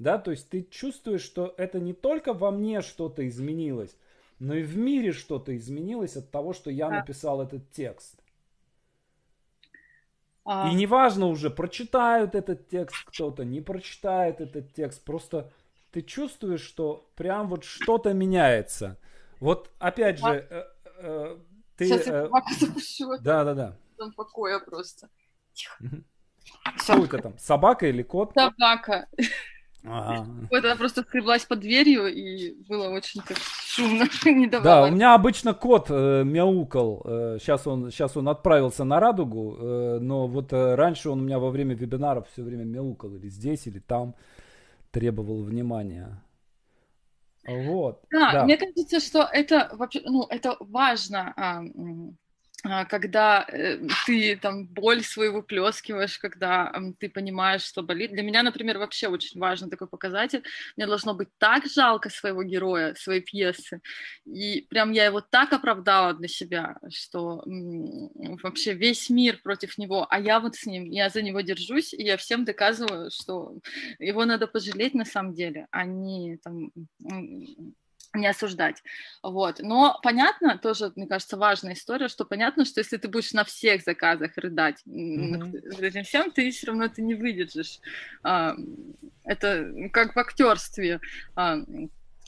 Да, 0.00 0.18
то 0.18 0.32
есть 0.32 0.48
ты 0.48 0.66
чувствуешь, 0.68 1.22
что 1.22 1.54
это 1.56 1.78
не 1.78 1.92
только 1.92 2.32
во 2.32 2.50
мне 2.50 2.82
что-то 2.82 3.26
изменилось, 3.28 3.96
но 4.40 4.54
и 4.54 4.64
в 4.64 4.76
мире 4.76 5.12
что-то 5.12 5.56
изменилось 5.56 6.16
от 6.16 6.32
того, 6.32 6.54
что 6.54 6.72
я 6.72 6.90
написал 6.90 7.40
этот 7.40 7.70
текст. 7.70 8.20
А... 10.44 10.68
И 10.68 10.74
неважно 10.74 11.28
уже, 11.28 11.48
прочитают 11.48 12.34
этот 12.34 12.68
текст 12.68 12.96
кто-то, 13.04 13.44
не 13.44 13.60
прочитает 13.60 14.40
этот 14.40 14.74
текст, 14.74 15.04
просто 15.04 15.52
ты 15.92 16.02
чувствуешь, 16.02 16.62
что 16.62 17.08
прям 17.14 17.46
вот 17.46 17.62
что-то 17.62 18.12
меняется. 18.12 18.98
Вот 19.38 19.70
опять 19.78 20.18
же, 20.18 20.48
э, 20.50 20.64
э, 20.98 21.38
ты... 21.76 21.86
Сейчас 21.86 22.06
я 22.08 22.24
э. 22.24 23.18
Да, 23.20 23.44
да, 23.44 23.54
да. 23.54 23.76
Там 24.02 24.12
покоя 24.12 24.58
просто. 24.58 25.08
Сколько 26.78 27.18
там? 27.18 27.38
Собака 27.38 27.86
или 27.86 28.02
кот? 28.02 28.32
Собака. 28.34 29.06
Ага. 29.84 30.26
Вот 30.50 30.64
она 30.64 30.76
просто 30.76 31.02
скреблась 31.02 31.44
под 31.44 31.60
дверью, 31.60 32.06
и 32.06 32.54
было 32.68 32.88
очень 32.88 33.20
так 33.22 33.36
шумно, 33.38 34.06
не 34.24 34.46
давала. 34.48 34.64
Да, 34.64 34.92
у 34.92 34.94
меня 34.94 35.14
обычно 35.14 35.54
кот 35.54 35.86
э, 35.90 36.22
мяукал. 36.24 37.02
Э, 37.04 37.38
сейчас, 37.40 37.66
он, 37.66 37.90
сейчас 37.90 38.16
он 38.16 38.28
отправился 38.28 38.84
на 38.84 38.98
радугу, 38.98 39.56
э, 39.56 39.98
но 40.00 40.26
вот 40.26 40.52
э, 40.52 40.74
раньше 40.74 41.10
он 41.10 41.20
у 41.20 41.24
меня 41.24 41.38
во 41.38 41.50
время 41.50 41.74
вебинаров 41.74 42.28
все 42.32 42.42
время 42.42 42.64
мяукал, 42.64 43.14
или 43.14 43.28
здесь, 43.28 43.66
или 43.66 43.78
там, 43.78 44.14
требовал 44.90 45.42
внимания. 45.42 46.22
Вот. 47.46 48.02
Да, 48.10 48.32
да, 48.32 48.44
мне 48.44 48.56
кажется, 48.56 49.00
что 49.00 49.28
это 49.32 49.70
вообще, 49.72 50.00
ну, 50.04 50.26
это 50.28 50.56
важно. 50.60 51.32
А, 51.36 51.62
когда 52.88 53.44
э, 53.48 53.78
ты 54.06 54.36
там 54.36 54.66
боль 54.66 55.02
свою 55.02 55.32
выплескиваешь, 55.32 56.18
когда 56.18 56.72
ты 56.98 57.08
понимаешь, 57.08 57.62
что 57.62 57.82
болит. 57.82 58.12
Для 58.12 58.22
меня, 58.22 58.42
например, 58.42 58.78
вообще 58.78 59.08
очень 59.08 59.40
важно 59.40 59.68
такой 59.68 59.88
показатель. 59.88 60.44
Мне 60.76 60.86
должно 60.86 61.14
быть 61.14 61.28
так 61.38 61.66
жалко 61.66 62.08
своего 62.08 62.44
героя, 62.44 62.94
своей 62.94 63.20
пьесы. 63.20 63.80
И 64.24 64.66
прям 64.70 64.92
я 64.92 65.06
его 65.06 65.20
так 65.20 65.52
оправдала 65.52 66.14
для 66.14 66.28
себя, 66.28 66.76
что 66.88 67.42
вообще 68.42 68.74
весь 68.74 69.10
мир 69.10 69.40
против 69.42 69.76
него, 69.76 70.06
а 70.08 70.20
я 70.20 70.38
вот 70.38 70.54
с 70.54 70.66
ним, 70.66 70.84
я 70.84 71.08
за 71.08 71.22
него 71.22 71.40
держусь, 71.40 71.92
и 71.92 72.02
я 72.04 72.16
всем 72.16 72.44
доказываю, 72.44 73.10
что 73.10 73.58
его 73.98 74.24
надо 74.24 74.46
пожалеть 74.46 74.94
на 74.94 75.04
самом 75.04 75.34
деле, 75.34 75.66
а 75.70 75.84
не 75.84 76.36
там 76.36 76.70
не 78.14 78.26
осуждать. 78.26 78.82
Вот. 79.22 79.60
Но 79.60 79.98
понятно, 80.02 80.58
тоже, 80.58 80.92
мне 80.96 81.06
кажется, 81.06 81.36
важная 81.36 81.74
история, 81.74 82.08
что 82.08 82.24
понятно, 82.24 82.64
что 82.64 82.80
если 82.80 82.96
ты 82.96 83.08
будешь 83.08 83.32
на 83.32 83.44
всех 83.44 83.82
заказах 83.82 84.36
рыдать 84.36 84.82
mm-hmm. 84.86 85.82
этим 85.82 86.04
всем, 86.04 86.30
ты 86.30 86.50
все 86.50 86.68
равно 86.68 86.88
ты 86.88 87.02
не 87.02 87.14
выдержишь. 87.14 87.80
А, 88.22 88.54
это 89.24 89.72
как 89.92 90.14
в 90.14 90.18
актерстве. 90.18 91.00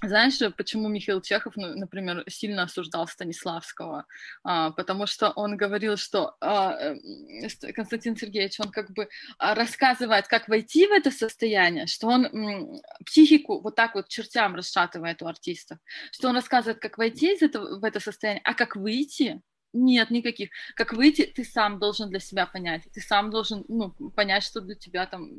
Знаешь, 0.03 0.39
почему 0.57 0.89
Михаил 0.89 1.21
Чехов, 1.21 1.55
ну, 1.57 1.69
например, 1.77 2.25
сильно 2.29 2.65
осуждал 2.65 3.07
Станиславского? 3.07 4.07
А, 4.43 4.71
потому 4.73 5.07
что 5.07 5.31
он 5.31 5.57
говорил, 5.57 5.97
что 5.97 6.37
а, 6.41 6.73
э, 6.73 7.73
Константин 7.73 8.17
Сергеевич, 8.17 8.61
он 8.61 8.71
как 8.71 8.91
бы 8.91 9.09
а, 9.39 9.55
рассказывает, 9.55 10.27
как 10.27 10.49
войти 10.49 10.87
в 10.87 10.93
это 10.93 11.11
состояние, 11.11 11.87
что 11.87 12.09
он 12.09 12.81
психику 13.07 13.61
вот 13.61 13.77
так 13.77 13.95
вот 13.95 14.09
чертям 14.09 14.55
расшатывает 14.55 15.23
у 15.23 15.27
артистов, 15.27 15.79
что 16.11 16.29
он 16.29 16.35
рассказывает, 16.35 16.81
как 16.81 16.99
войти 16.99 17.35
из 17.35 17.43
этого, 17.43 17.79
в 17.79 17.85
это 17.85 18.01
состояние, 18.01 18.43
а 18.45 18.55
как 18.55 18.77
выйти, 18.77 19.41
нет 19.73 20.11
никаких. 20.11 20.51
Как 20.77 20.93
выйти, 20.93 21.23
ты 21.23 21.45
сам 21.45 21.79
должен 21.79 22.09
для 22.09 22.21
себя 22.21 22.47
понять. 22.47 22.83
Ты 22.93 23.01
сам 23.01 23.31
должен 23.31 23.65
ну, 23.69 23.91
понять, 24.11 24.45
что 24.45 24.61
для 24.61 24.77
тебя 24.77 25.07
там 25.07 25.31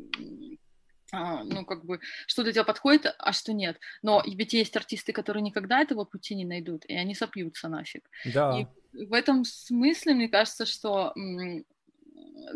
ну, 1.11 1.65
как 1.65 1.85
бы, 1.85 1.99
что 2.27 2.43
для 2.43 2.51
тебя 2.51 2.63
подходит, 2.63 3.15
а 3.17 3.31
что 3.33 3.53
нет. 3.53 3.79
Но 4.01 4.23
ведь 4.25 4.53
есть 4.53 4.75
артисты, 4.75 5.13
которые 5.13 5.43
никогда 5.43 5.81
этого 5.81 6.03
пути 6.03 6.35
не 6.35 6.45
найдут, 6.45 6.85
и 6.85 6.95
они 6.95 7.15
сопьются 7.15 7.67
нафиг. 7.67 8.09
Да. 8.25 8.59
И 8.59 9.05
в 9.05 9.13
этом 9.13 9.45
смысле, 9.45 10.15
мне 10.15 10.29
кажется, 10.29 10.65
что 10.65 11.13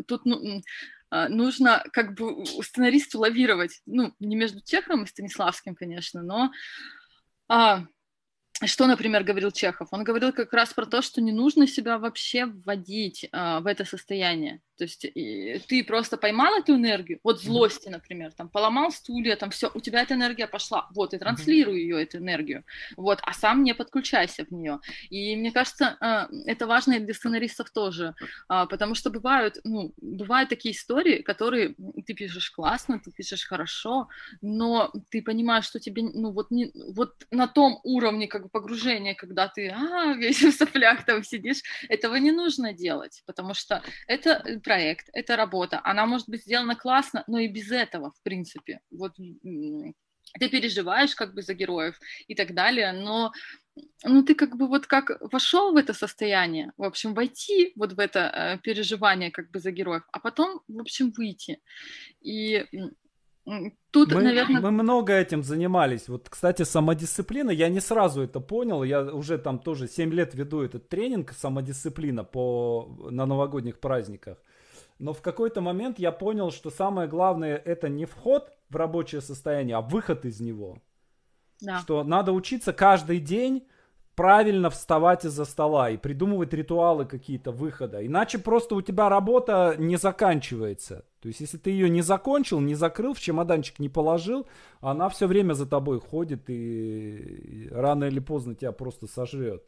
тут 0.06 0.24
ну, 0.24 0.62
а, 1.10 1.28
нужно 1.28 1.84
как 1.92 2.14
бы 2.14 2.44
сценаристу 2.62 3.18
лавировать, 3.18 3.82
ну, 3.86 4.14
не 4.20 4.36
между 4.36 4.60
Чеховым 4.60 5.04
и 5.04 5.08
Станиславским, 5.08 5.74
конечно, 5.74 6.22
но 6.22 6.52
а, 7.48 7.84
что, 8.64 8.86
например, 8.86 9.24
говорил 9.24 9.50
Чехов? 9.50 9.88
Он 9.90 10.04
говорил 10.04 10.32
как 10.32 10.52
раз 10.52 10.72
про 10.72 10.86
то, 10.86 11.02
что 11.02 11.20
не 11.20 11.32
нужно 11.32 11.66
себя 11.66 11.98
вообще 11.98 12.46
вводить 12.46 13.26
а, 13.32 13.60
в 13.60 13.66
это 13.66 13.84
состояние. 13.84 14.60
То 14.80 14.84
есть 14.84 15.04
и, 15.04 15.60
ты 15.68 15.84
просто 15.84 16.16
поймал 16.16 16.58
эту 16.58 16.74
энергию, 16.74 17.20
вот 17.22 17.42
злости, 17.42 17.90
например, 17.90 18.32
там 18.32 18.48
поломал 18.48 18.90
стулья, 18.90 19.36
там 19.36 19.50
все, 19.50 19.70
у 19.74 19.80
тебя 19.80 20.00
эта 20.00 20.14
энергия 20.14 20.46
пошла, 20.46 20.88
вот, 20.94 21.12
и 21.12 21.18
транслируй 21.18 21.82
ее, 21.82 22.02
эту 22.02 22.16
энергию, 22.16 22.64
вот, 22.96 23.18
а 23.22 23.34
сам 23.34 23.62
не 23.62 23.74
подключайся 23.74 24.46
в 24.46 24.50
нее. 24.50 24.80
И 25.10 25.36
мне 25.36 25.52
кажется, 25.52 25.98
а, 26.00 26.28
это 26.46 26.66
важно 26.66 26.94
и 26.94 27.00
для 27.00 27.12
сценаристов 27.12 27.70
тоже, 27.70 28.14
а, 28.48 28.64
потому 28.64 28.94
что 28.94 29.10
бывают, 29.10 29.58
ну, 29.64 29.92
бывают 30.00 30.48
такие 30.48 30.74
истории, 30.74 31.20
которые 31.20 31.74
ты 32.06 32.14
пишешь 32.14 32.50
классно, 32.50 32.98
ты 33.00 33.10
пишешь 33.10 33.44
хорошо, 33.44 34.08
но 34.40 34.90
ты 35.10 35.20
понимаешь, 35.20 35.66
что 35.66 35.78
тебе, 35.78 36.04
ну, 36.04 36.32
вот, 36.32 36.50
не, 36.50 36.72
вот 36.94 37.26
на 37.30 37.48
том 37.48 37.80
уровне 37.84 38.28
как 38.28 38.44
бы 38.44 38.48
погружения, 38.48 39.14
когда 39.14 39.46
ты, 39.48 39.68
а, 39.68 40.14
весь 40.14 40.42
в 40.42 40.52
соплях 40.52 41.04
там 41.04 41.22
сидишь, 41.22 41.60
этого 41.90 42.16
не 42.16 42.32
нужно 42.32 42.72
делать, 42.72 43.22
потому 43.26 43.52
что 43.52 43.82
это 44.06 44.42
проект, 44.70 45.10
это 45.12 45.36
работа. 45.36 45.80
Она 45.82 46.06
может 46.06 46.28
быть 46.28 46.42
сделана 46.42 46.76
классно, 46.76 47.24
но 47.26 47.38
и 47.38 47.48
без 47.48 47.72
этого, 47.72 48.10
в 48.10 48.22
принципе. 48.22 48.78
Вот 48.90 49.12
ты 50.40 50.48
переживаешь 50.48 51.16
как 51.16 51.34
бы 51.34 51.42
за 51.42 51.54
героев 51.54 51.98
и 52.28 52.34
так 52.34 52.54
далее, 52.54 52.92
но 52.92 53.32
ну 54.04 54.22
ты 54.22 54.34
как 54.34 54.56
бы 54.56 54.68
вот 54.68 54.86
как 54.86 55.10
вошел 55.32 55.72
в 55.72 55.76
это 55.76 55.92
состояние, 55.92 56.72
в 56.76 56.84
общем, 56.84 57.14
войти 57.14 57.72
вот 57.76 57.92
в 57.92 57.98
это 57.98 58.18
э, 58.18 58.58
переживание 58.62 59.30
как 59.30 59.50
бы 59.50 59.58
за 59.58 59.72
героев, 59.72 60.02
а 60.12 60.20
потом, 60.20 60.60
в 60.68 60.80
общем, 60.80 61.10
выйти. 61.18 61.58
И 62.20 62.66
Тут, 63.90 64.12
мы, 64.12 64.22
наверное... 64.22 64.60
мы 64.60 64.70
много 64.70 65.12
этим 65.12 65.42
занимались. 65.42 66.08
Вот, 66.08 66.28
кстати, 66.28 66.64
самодисциплина, 66.64 67.50
я 67.50 67.68
не 67.68 67.80
сразу 67.80 68.22
это 68.22 68.40
понял. 68.40 68.84
Я 68.84 69.02
уже 69.02 69.38
там 69.38 69.58
тоже 69.58 69.88
7 69.88 70.12
лет 70.12 70.34
веду 70.34 70.60
этот 70.60 70.88
тренинг 70.88 71.32
самодисциплина 71.32 72.22
по, 72.22 72.96
на 73.10 73.26
новогодних 73.26 73.80
праздниках. 73.80 74.38
Но 75.00 75.14
в 75.14 75.22
какой-то 75.22 75.62
момент 75.62 75.98
я 75.98 76.12
понял, 76.12 76.50
что 76.50 76.68
самое 76.68 77.08
главное 77.08 77.56
это 77.56 77.88
не 77.88 78.04
вход 78.04 78.52
в 78.68 78.76
рабочее 78.76 79.22
состояние, 79.22 79.76
а 79.76 79.80
выход 79.80 80.26
из 80.26 80.40
него. 80.40 80.78
Да. 81.62 81.78
Что 81.78 82.04
надо 82.04 82.32
учиться 82.32 82.74
каждый 82.74 83.18
день 83.18 83.66
правильно 84.14 84.68
вставать 84.68 85.24
из-за 85.24 85.46
стола 85.46 85.88
и 85.88 85.96
придумывать 85.96 86.52
ритуалы 86.52 87.06
какие-то 87.06 87.50
выхода. 87.50 88.06
Иначе 88.06 88.38
просто 88.38 88.74
у 88.74 88.82
тебя 88.82 89.08
работа 89.08 89.74
не 89.78 89.96
заканчивается. 89.96 91.06
То 91.20 91.28
есть, 91.28 91.40
если 91.40 91.56
ты 91.56 91.70
ее 91.70 91.88
не 91.88 92.02
закончил, 92.02 92.60
не 92.60 92.74
закрыл, 92.74 93.14
в 93.14 93.20
чемоданчик 93.20 93.78
не 93.78 93.88
положил, 93.88 94.46
она 94.82 95.08
все 95.08 95.26
время 95.26 95.54
за 95.54 95.64
тобой 95.64 95.98
ходит 95.98 96.50
и 96.50 97.68
рано 97.70 98.04
или 98.04 98.20
поздно 98.20 98.54
тебя 98.54 98.72
просто 98.72 99.06
сожрет. 99.06 99.64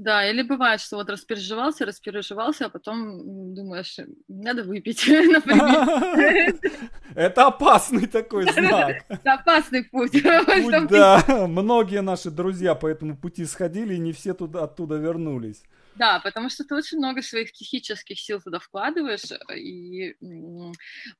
Да, 0.00 0.26
или 0.26 0.40
бывает, 0.40 0.80
что 0.80 0.96
вот 0.96 1.10
распереживался, 1.10 1.84
распереживался, 1.84 2.64
а 2.64 2.68
потом 2.70 3.54
думаешь, 3.54 3.98
надо 4.28 4.62
выпить, 4.62 5.06
например. 5.08 6.58
Это 7.14 7.48
опасный 7.48 8.06
такой 8.06 8.50
знак. 8.50 9.04
Это 9.10 9.34
опасный 9.34 9.84
путь. 9.84 10.12
Да, 10.90 11.46
многие 11.46 12.00
наши 12.00 12.30
друзья 12.30 12.74
по 12.74 12.86
этому 12.86 13.14
пути 13.14 13.44
сходили, 13.44 13.94
и 13.94 13.98
не 13.98 14.12
все 14.12 14.32
туда 14.32 14.64
оттуда 14.64 14.96
вернулись. 14.96 15.62
Да, 15.96 16.18
потому 16.20 16.48
что 16.48 16.64
ты 16.64 16.74
очень 16.74 16.96
много 16.96 17.20
своих 17.20 17.52
психических 17.52 18.18
сил 18.18 18.40
туда 18.40 18.58
вкладываешь, 18.58 19.30
и 19.54 20.16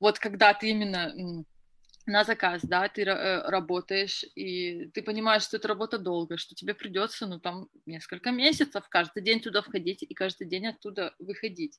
вот 0.01 0.19
когда 0.19 0.55
ты 0.55 0.71
именно 0.71 1.45
на 2.07 2.25
заказ, 2.25 2.63
да, 2.63 2.89
ты 2.89 3.03
э, 3.03 3.49
работаешь, 3.49 4.25
и 4.35 4.87
ты 4.95 5.03
понимаешь, 5.03 5.43
что 5.43 5.57
эта 5.57 5.69
работа 5.69 5.99
долгая, 5.99 6.39
что 6.39 6.55
тебе 6.55 6.75
придется, 6.75 7.27
ну, 7.27 7.39
там, 7.39 7.69
несколько 7.87 8.31
месяцев 8.31 8.85
каждый 8.89 9.23
день 9.23 9.41
туда 9.41 9.63
входить 9.63 10.03
и 10.03 10.15
каждый 10.15 10.47
день 10.47 10.67
оттуда 10.67 11.15
выходить. 11.19 11.79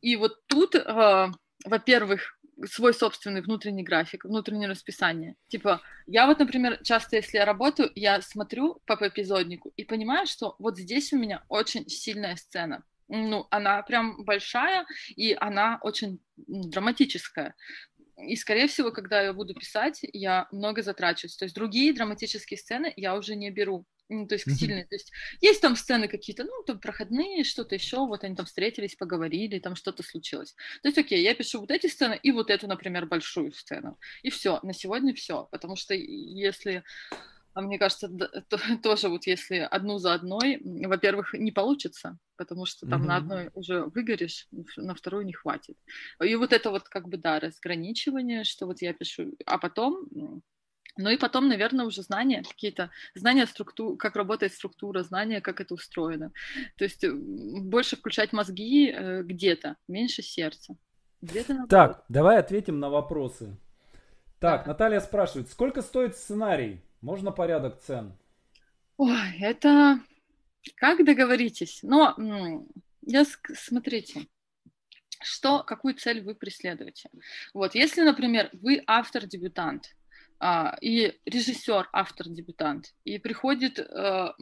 И 0.00 0.16
вот 0.16 0.46
тут, 0.46 0.74
э, 0.74 1.28
во-первых, 1.64 2.38
свой 2.66 2.92
собственный 2.92 3.40
внутренний 3.40 3.84
график, 3.84 4.24
внутреннее 4.24 4.68
расписание. 4.68 5.36
Типа, 5.48 5.80
я 6.06 6.26
вот, 6.26 6.38
например, 6.38 6.80
часто, 6.82 7.16
если 7.16 7.38
я 7.38 7.44
работаю, 7.44 7.90
я 7.94 8.20
смотрю 8.20 8.80
по 8.84 8.94
эпизоднику 8.94 9.72
и 9.76 9.84
понимаю, 9.84 10.26
что 10.26 10.56
вот 10.58 10.78
здесь 10.78 11.12
у 11.12 11.18
меня 11.18 11.44
очень 11.48 11.88
сильная 11.88 12.36
сцена. 12.36 12.84
Ну, 13.08 13.46
она 13.50 13.82
прям 13.82 14.24
большая, 14.24 14.86
и 15.16 15.32
она 15.32 15.78
очень 15.82 16.20
драматическая 16.36 17.54
и, 18.20 18.36
скорее 18.36 18.66
всего, 18.66 18.90
когда 18.90 19.22
я 19.22 19.32
буду 19.32 19.54
писать, 19.54 20.00
я 20.12 20.48
много 20.50 20.82
затрачусь. 20.82 21.36
То 21.36 21.44
есть 21.44 21.54
другие 21.54 21.92
драматические 21.92 22.58
сцены 22.58 22.92
я 22.96 23.16
уже 23.16 23.36
не 23.36 23.50
беру. 23.50 23.86
Ну, 24.10 24.26
то 24.26 24.34
есть 24.34 24.48
mm-hmm. 24.48 24.54
сильные. 24.54 24.84
То 24.86 24.94
есть 24.94 25.12
есть 25.40 25.60
там 25.60 25.76
сцены 25.76 26.08
какие-то, 26.08 26.44
ну, 26.44 26.62
там 26.66 26.80
проходные, 26.80 27.44
что-то 27.44 27.74
еще, 27.74 27.98
вот 27.98 28.24
они 28.24 28.34
там 28.34 28.46
встретились, 28.46 28.96
поговорили, 28.96 29.58
там 29.58 29.76
что-то 29.76 30.02
случилось. 30.02 30.54
То 30.82 30.88
есть, 30.88 30.98
окей, 30.98 31.22
я 31.22 31.34
пишу 31.34 31.60
вот 31.60 31.70
эти 31.70 31.88
сцены 31.88 32.18
и 32.22 32.32
вот 32.32 32.50
эту, 32.50 32.66
например, 32.66 33.06
большую 33.06 33.52
сцену. 33.52 33.98
И 34.22 34.30
все, 34.30 34.60
на 34.62 34.72
сегодня 34.72 35.14
все. 35.14 35.46
Потому 35.50 35.76
что 35.76 35.94
если 35.94 36.84
мне 37.62 37.78
кажется, 37.78 38.08
тоже 38.82 39.08
вот 39.08 39.26
если 39.26 39.56
одну 39.58 39.98
за 39.98 40.14
одной, 40.14 40.60
во-первых, 40.62 41.34
не 41.34 41.52
получится, 41.52 42.18
потому 42.36 42.66
что 42.66 42.86
там 42.86 43.02
mm-hmm. 43.02 43.06
на 43.06 43.16
одной 43.16 43.50
уже 43.54 43.84
выгоришь, 43.84 44.48
на 44.76 44.94
вторую 44.94 45.24
не 45.24 45.32
хватит. 45.32 45.76
И 46.22 46.34
вот 46.36 46.52
это 46.52 46.70
вот 46.70 46.88
как 46.88 47.08
бы, 47.08 47.16
да, 47.16 47.40
разграничивание, 47.40 48.44
что 48.44 48.66
вот 48.66 48.82
я 48.82 48.92
пишу, 48.92 49.34
а 49.46 49.58
потом 49.58 50.08
ну 51.00 51.10
и 51.10 51.16
потом, 51.16 51.48
наверное, 51.48 51.86
уже 51.86 52.02
знания 52.02 52.42
какие-то, 52.42 52.90
знания 53.14 53.46
структур, 53.46 53.96
как 53.96 54.16
работает 54.16 54.52
структура, 54.52 55.04
знания, 55.04 55.40
как 55.40 55.60
это 55.60 55.74
устроено. 55.74 56.32
То 56.76 56.84
есть 56.84 57.06
больше 57.08 57.96
включать 57.96 58.32
мозги 58.32 58.90
э, 58.90 59.22
где-то, 59.22 59.76
меньше 59.86 60.22
сердца. 60.22 60.76
Где-то 61.22 61.66
так, 61.68 62.04
давай 62.08 62.38
ответим 62.38 62.80
на 62.80 62.90
вопросы. 62.90 63.56
Так, 64.40 64.64
да. 64.64 64.72
Наталья 64.72 65.00
спрашивает, 65.00 65.48
сколько 65.50 65.82
стоит 65.82 66.16
сценарий? 66.16 66.82
Можно 67.00 67.32
порядок 67.32 67.80
цен? 67.80 68.12
Ой, 68.96 69.38
это 69.40 70.00
как 70.76 71.04
договоритесь. 71.04 71.80
Но 71.82 72.16
я 73.02 73.24
смотрите, 73.54 74.26
что, 75.22 75.62
какую 75.62 75.94
цель 75.94 76.22
вы 76.22 76.34
преследуете. 76.34 77.10
Вот, 77.54 77.74
если, 77.74 78.02
например, 78.02 78.50
вы 78.52 78.82
автор-дебютант, 78.86 79.94
а, 80.40 80.76
и 80.80 81.14
режиссер, 81.24 81.88
автор, 81.92 82.28
дебютант, 82.28 82.94
и 83.04 83.18
приходит 83.18 83.78
э, 83.78 84.32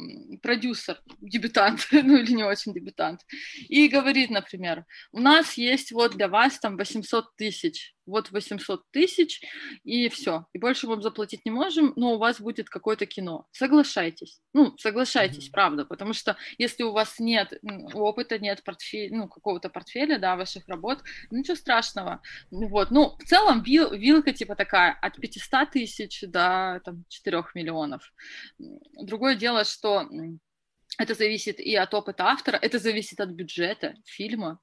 продюсер, 0.42 1.00
дебютант, 1.20 1.86
ну 1.92 2.16
или 2.16 2.32
не 2.32 2.44
очень 2.44 2.74
дебютант, 2.74 3.20
и 3.68 3.88
говорит, 3.88 4.30
например, 4.30 4.84
у 5.12 5.20
нас 5.20 5.54
есть 5.54 5.92
вот 5.92 6.16
для 6.16 6.28
вас 6.28 6.58
там 6.58 6.76
800 6.76 7.36
тысяч 7.36 7.96
вот 8.06 8.30
800 8.30 8.82
тысяч, 8.92 9.42
и 9.84 10.08
все. 10.08 10.46
И 10.52 10.58
больше 10.58 10.86
вам 10.86 11.02
заплатить 11.02 11.44
не 11.44 11.50
можем, 11.50 11.92
но 11.96 12.14
у 12.14 12.18
вас 12.18 12.40
будет 12.40 12.68
какое-то 12.68 13.04
кино. 13.04 13.46
Соглашайтесь. 13.50 14.40
Ну, 14.52 14.76
соглашайтесь, 14.78 15.48
mm-hmm. 15.48 15.52
правда, 15.52 15.84
потому 15.84 16.12
что 16.12 16.36
если 16.56 16.84
у 16.84 16.92
вас 16.92 17.18
нет 17.18 17.52
опыта, 17.94 18.38
нет 18.38 18.62
портфеля, 18.64 19.16
ну, 19.16 19.28
какого-то 19.28 19.68
портфеля, 19.68 20.18
да, 20.18 20.36
ваших 20.36 20.68
работ, 20.68 21.02
ничего 21.30 21.56
страшного. 21.56 22.22
Вот, 22.50 22.90
ну, 22.90 23.16
в 23.18 23.24
целом 23.24 23.62
вил, 23.62 23.92
вилка 23.92 24.32
типа 24.32 24.54
такая 24.54 24.96
от 25.02 25.16
500 25.16 25.70
тысяч 25.70 25.85
до 26.26 26.80
там 26.84 27.04
4 27.08 27.44
миллионов. 27.54 28.12
Другое 29.02 29.36
дело, 29.36 29.64
что 29.64 30.08
это 30.98 31.14
зависит 31.14 31.60
и 31.60 31.74
от 31.74 31.92
опыта 31.94 32.24
автора, 32.24 32.56
это 32.56 32.78
зависит 32.78 33.20
от 33.20 33.30
бюджета 33.30 33.94
фильма, 34.04 34.60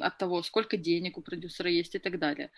от 0.00 0.18
того, 0.18 0.42
сколько 0.42 0.76
денег 0.76 1.18
у 1.18 1.22
продюсера 1.22 1.70
есть 1.70 1.94
и 1.94 1.98
так 1.98 2.18
далее. 2.18 2.50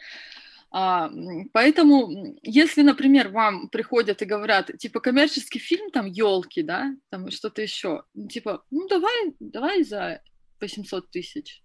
А, 0.76 1.08
поэтому, 1.52 2.36
если, 2.42 2.82
например, 2.82 3.28
вам 3.28 3.68
приходят 3.68 4.22
и 4.22 4.24
говорят, 4.24 4.76
типа, 4.78 5.00
коммерческий 5.00 5.60
фильм, 5.60 5.90
там, 5.90 6.06
елки, 6.06 6.62
да, 6.62 6.96
там, 7.10 7.30
что-то 7.30 7.62
еще, 7.62 8.02
типа, 8.28 8.64
ну, 8.70 8.88
давай, 8.88 9.34
давай 9.38 9.84
за 9.84 10.20
800 10.60 11.10
тысяч. 11.10 11.62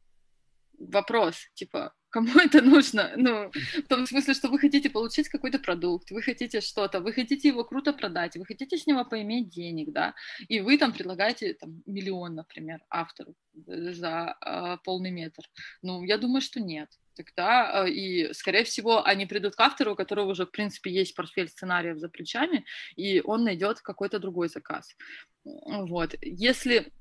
Вопрос, 0.78 1.38
типа, 1.56 1.96
кому 2.10 2.28
это 2.40 2.62
нужно? 2.62 3.12
Ну, 3.16 3.52
в 3.52 3.88
том 3.88 4.06
смысле, 4.06 4.34
что 4.34 4.50
вы 4.50 4.60
хотите 4.60 4.90
получить 4.90 5.30
какой-то 5.30 5.60
продукт, 5.60 6.12
вы 6.12 6.22
хотите 6.22 6.62
что-то, 6.62 7.00
вы 7.00 7.14
хотите 7.14 7.48
его 7.48 7.64
круто 7.64 7.94
продать, 7.94 8.36
вы 8.36 8.46
хотите 8.46 8.78
с 8.78 8.88
него 8.88 9.06
поиметь 9.06 9.50
денег, 9.50 9.92
да, 9.92 10.14
и 10.48 10.60
вы 10.60 10.78
там 10.78 10.92
предлагаете 10.94 11.54
там, 11.54 11.82
миллион, 11.86 12.36
например, 12.36 12.80
автору 12.90 13.36
за 13.56 14.36
э, 14.46 14.78
полный 14.84 15.12
метр. 15.12 15.44
Ну, 15.82 16.04
я 16.04 16.18
думаю, 16.18 16.42
что 16.42 16.60
нет. 16.60 16.90
Тогда 17.16 17.86
э, 17.86 17.90
и, 17.90 18.34
скорее 18.34 18.64
всего, 18.64 19.06
они 19.06 19.26
придут 19.26 19.56
к 19.56 19.60
автору, 19.60 19.94
у 19.94 19.96
которого 19.96 20.32
уже, 20.32 20.46
в 20.46 20.52
принципе, 20.52 20.92
есть 20.92 21.16
портфель 21.16 21.50
сценариев 21.50 21.98
за 22.00 22.10
плечами, 22.10 22.66
и 22.96 23.22
он 23.22 23.44
найдет 23.44 23.82
какой-то 23.82 24.20
другой 24.20 24.48
заказ. 24.50 24.96
Вот. 25.44 26.16
Если 26.22 26.92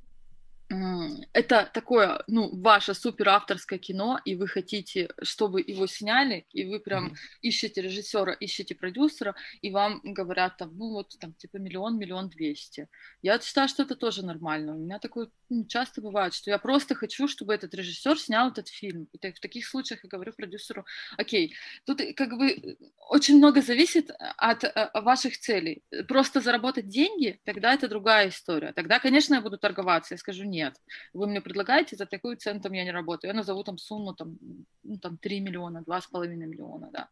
это 1.32 1.70
такое, 1.72 2.22
ну, 2.26 2.50
ваше 2.60 2.92
супер 2.92 3.30
авторское 3.30 3.78
кино, 3.78 4.20
и 4.26 4.34
вы 4.34 4.46
хотите, 4.46 5.08
чтобы 5.22 5.62
его 5.62 5.86
сняли, 5.86 6.46
и 6.52 6.66
вы 6.66 6.78
прям 6.78 7.06
mm-hmm. 7.06 7.16
ищете 7.40 7.80
режиссера, 7.80 8.32
ищете 8.32 8.74
продюсера, 8.74 9.34
и 9.62 9.70
вам 9.70 10.00
говорят 10.04 10.58
там, 10.58 10.76
ну 10.76 10.90
вот 10.90 11.16
там 11.18 11.32
типа 11.32 11.56
миллион, 11.56 11.98
миллион 11.98 12.28
двести. 12.28 12.88
Я 13.22 13.40
считаю, 13.40 13.68
что 13.68 13.82
это 13.82 13.96
тоже 13.96 14.22
нормально. 14.22 14.74
У 14.74 14.78
меня 14.78 14.98
такое 14.98 15.30
ну, 15.48 15.64
часто 15.64 16.02
бывает, 16.02 16.34
что 16.34 16.50
я 16.50 16.58
просто 16.58 16.94
хочу, 16.94 17.28
чтобы 17.28 17.54
этот 17.54 17.74
режиссер 17.74 18.18
снял 18.18 18.50
этот 18.50 18.68
фильм. 18.68 19.08
И 19.12 19.32
в 19.32 19.40
таких 19.40 19.66
случаях 19.66 20.04
я 20.04 20.10
говорю 20.10 20.34
продюсеру, 20.34 20.84
окей, 21.16 21.54
тут 21.86 22.02
как 22.14 22.36
бы 22.36 22.76
очень 23.08 23.38
много 23.38 23.62
зависит 23.62 24.10
от 24.36 24.64
э, 24.64 24.90
ваших 24.92 25.38
целей. 25.38 25.82
Просто 26.08 26.42
заработать 26.42 26.88
деньги, 26.88 27.40
тогда 27.44 27.72
это 27.72 27.88
другая 27.88 28.28
история. 28.28 28.74
Тогда, 28.74 28.98
конечно, 29.00 29.34
я 29.34 29.40
буду 29.40 29.56
торговаться, 29.56 30.12
я 30.12 30.18
скажу 30.18 30.44
нет 30.44 30.57
нет. 30.58 30.74
Вы 31.14 31.26
мне 31.26 31.40
предлагаете, 31.40 31.96
за 31.96 32.06
такую 32.06 32.36
цену 32.36 32.60
там 32.60 32.74
я 32.74 32.84
не 32.84 32.92
работаю. 32.92 33.30
Я 33.30 33.36
назову 33.36 33.64
там 33.64 33.78
сумму 33.78 34.14
там, 34.14 34.38
ну, 34.82 34.98
там 34.98 35.16
3 35.18 35.40
миллиона, 35.40 35.82
2,5 35.86 36.36
миллиона, 36.36 36.90
да. 36.92 37.08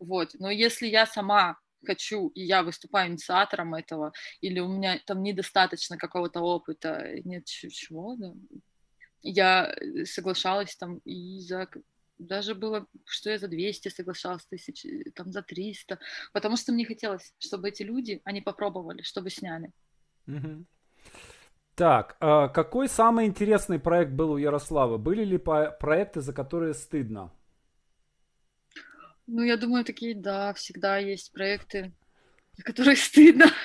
Вот. 0.00 0.34
Но 0.38 0.50
если 0.50 0.86
я 0.86 1.06
сама 1.06 1.56
хочу, 1.86 2.28
и 2.28 2.42
я 2.44 2.62
выступаю 2.62 3.10
инициатором 3.10 3.74
этого, 3.74 4.12
или 4.42 4.60
у 4.60 4.68
меня 4.68 4.98
там 5.06 5.22
недостаточно 5.22 5.96
какого-то 5.96 6.40
опыта, 6.40 7.20
нет 7.24 7.44
чего, 7.46 8.16
да, 8.16 8.34
я 9.22 9.74
соглашалась 10.04 10.76
там 10.76 10.98
и 11.04 11.40
за 11.40 11.68
даже 12.18 12.54
было, 12.54 12.86
что 13.06 13.30
я 13.30 13.38
за 13.38 13.48
200 13.48 13.88
соглашалась 13.88 14.46
тысяч, 14.46 14.86
там 15.14 15.32
за 15.32 15.42
300, 15.42 15.98
потому 16.32 16.56
что 16.56 16.72
мне 16.72 16.86
хотелось, 16.86 17.34
чтобы 17.38 17.68
эти 17.68 17.82
люди, 17.82 18.20
они 18.24 18.40
попробовали, 18.40 19.02
чтобы 19.02 19.30
сняли. 19.30 19.72
Угу. 20.26 20.64
Так, 21.74 22.16
а 22.20 22.48
какой 22.48 22.88
самый 22.88 23.26
интересный 23.26 23.80
проект 23.80 24.12
был 24.12 24.32
у 24.32 24.36
Ярослава? 24.36 24.96
Были 24.96 25.24
ли 25.24 25.38
проекты, 25.38 26.20
за 26.20 26.32
которые 26.32 26.72
стыдно? 26.74 27.32
Ну, 29.26 29.42
я 29.42 29.56
думаю, 29.56 29.84
такие, 29.84 30.14
да, 30.14 30.52
всегда 30.52 30.98
есть 30.98 31.32
проекты, 31.32 31.92
которой 32.62 32.96
стыдно. 32.96 33.46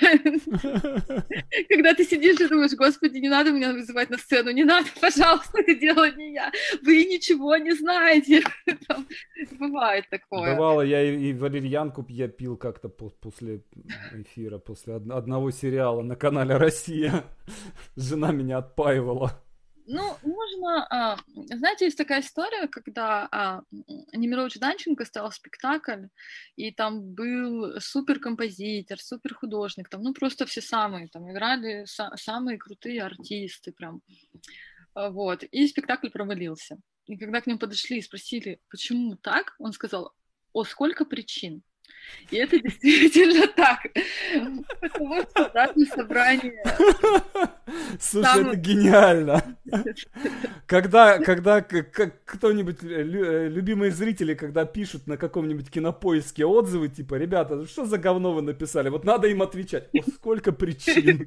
Когда 1.68 1.94
ты 1.94 2.04
сидишь 2.04 2.40
и 2.40 2.48
думаешь, 2.48 2.72
господи, 2.72 3.18
не 3.18 3.28
надо 3.28 3.52
меня 3.52 3.72
вызывать 3.72 4.10
на 4.10 4.18
сцену, 4.18 4.50
не 4.50 4.64
надо, 4.64 4.88
пожалуйста, 5.00 5.60
это 5.60 5.74
дело 5.74 6.10
не 6.10 6.34
я. 6.34 6.50
Вы 6.82 7.04
ничего 7.04 7.56
не 7.56 7.72
знаете. 7.72 8.42
Бывает 9.58 10.06
такое. 10.10 10.54
Бывало, 10.54 10.82
я 10.82 11.02
и 11.02 11.32
валерьянку 11.32 12.04
я 12.08 12.28
пил 12.28 12.56
как-то 12.56 12.88
после 12.88 13.62
эфира, 14.12 14.58
после 14.58 14.94
одного 14.94 15.50
сериала 15.50 16.02
на 16.02 16.16
канале 16.16 16.56
«Россия». 16.56 17.24
Жена 17.96 18.32
меня 18.32 18.58
отпаивала. 18.58 19.42
Ну, 19.92 20.16
можно... 20.22 20.86
А, 20.88 21.18
знаете, 21.34 21.86
есть 21.86 21.98
такая 21.98 22.20
история, 22.20 22.68
когда 22.68 23.28
а, 23.32 23.62
Немирович 24.12 24.58
Данченко 24.60 25.04
стал 25.04 25.32
спектакль, 25.32 26.06
и 26.54 26.70
там 26.70 27.12
был 27.12 27.80
суперкомпозитор, 27.80 29.00
суперхудожник, 29.00 29.88
там, 29.88 30.02
ну, 30.02 30.14
просто 30.14 30.46
все 30.46 30.60
самые, 30.60 31.08
там, 31.08 31.28
играли 31.30 31.84
са- 31.86 32.16
самые 32.16 32.56
крутые 32.56 33.02
артисты, 33.02 33.72
прям. 33.72 34.00
А, 34.94 35.10
вот. 35.10 35.42
И 35.42 35.66
спектакль 35.66 36.08
провалился. 36.10 36.78
И 37.06 37.16
когда 37.16 37.40
к 37.40 37.48
нему 37.48 37.58
подошли 37.58 37.98
и 37.98 38.02
спросили, 38.02 38.60
почему 38.68 39.16
так, 39.16 39.56
он 39.58 39.72
сказал, 39.72 40.12
о, 40.52 40.62
сколько 40.64 41.04
причин. 41.04 41.64
И 42.30 42.36
это 42.36 42.58
действительно 42.60 43.46
так. 43.56 43.80
Потому 44.80 45.22
что 45.22 45.50
даже 45.52 45.86
собрание... 45.86 46.62
Слушай, 47.98 48.42
это 48.42 48.56
гениально. 48.56 49.56
Когда, 50.66 51.18
когда 51.18 51.60
кто-нибудь, 51.60 52.82
э, 52.82 53.48
любимые 53.48 53.90
зрители, 53.92 54.34
когда 54.34 54.64
пишут 54.64 55.06
на 55.06 55.16
каком-нибудь 55.16 55.70
кинопоиске 55.70 56.44
отзывы, 56.44 56.88
типа, 56.88 57.14
ребята, 57.14 57.66
что 57.66 57.84
за 57.84 57.98
говно 57.98 58.32
вы 58.32 58.42
написали? 58.42 58.88
Вот 58.88 59.04
надо 59.04 59.28
им 59.28 59.42
отвечать. 59.42 59.88
О, 59.92 60.02
сколько 60.14 60.52
причин. 60.52 61.26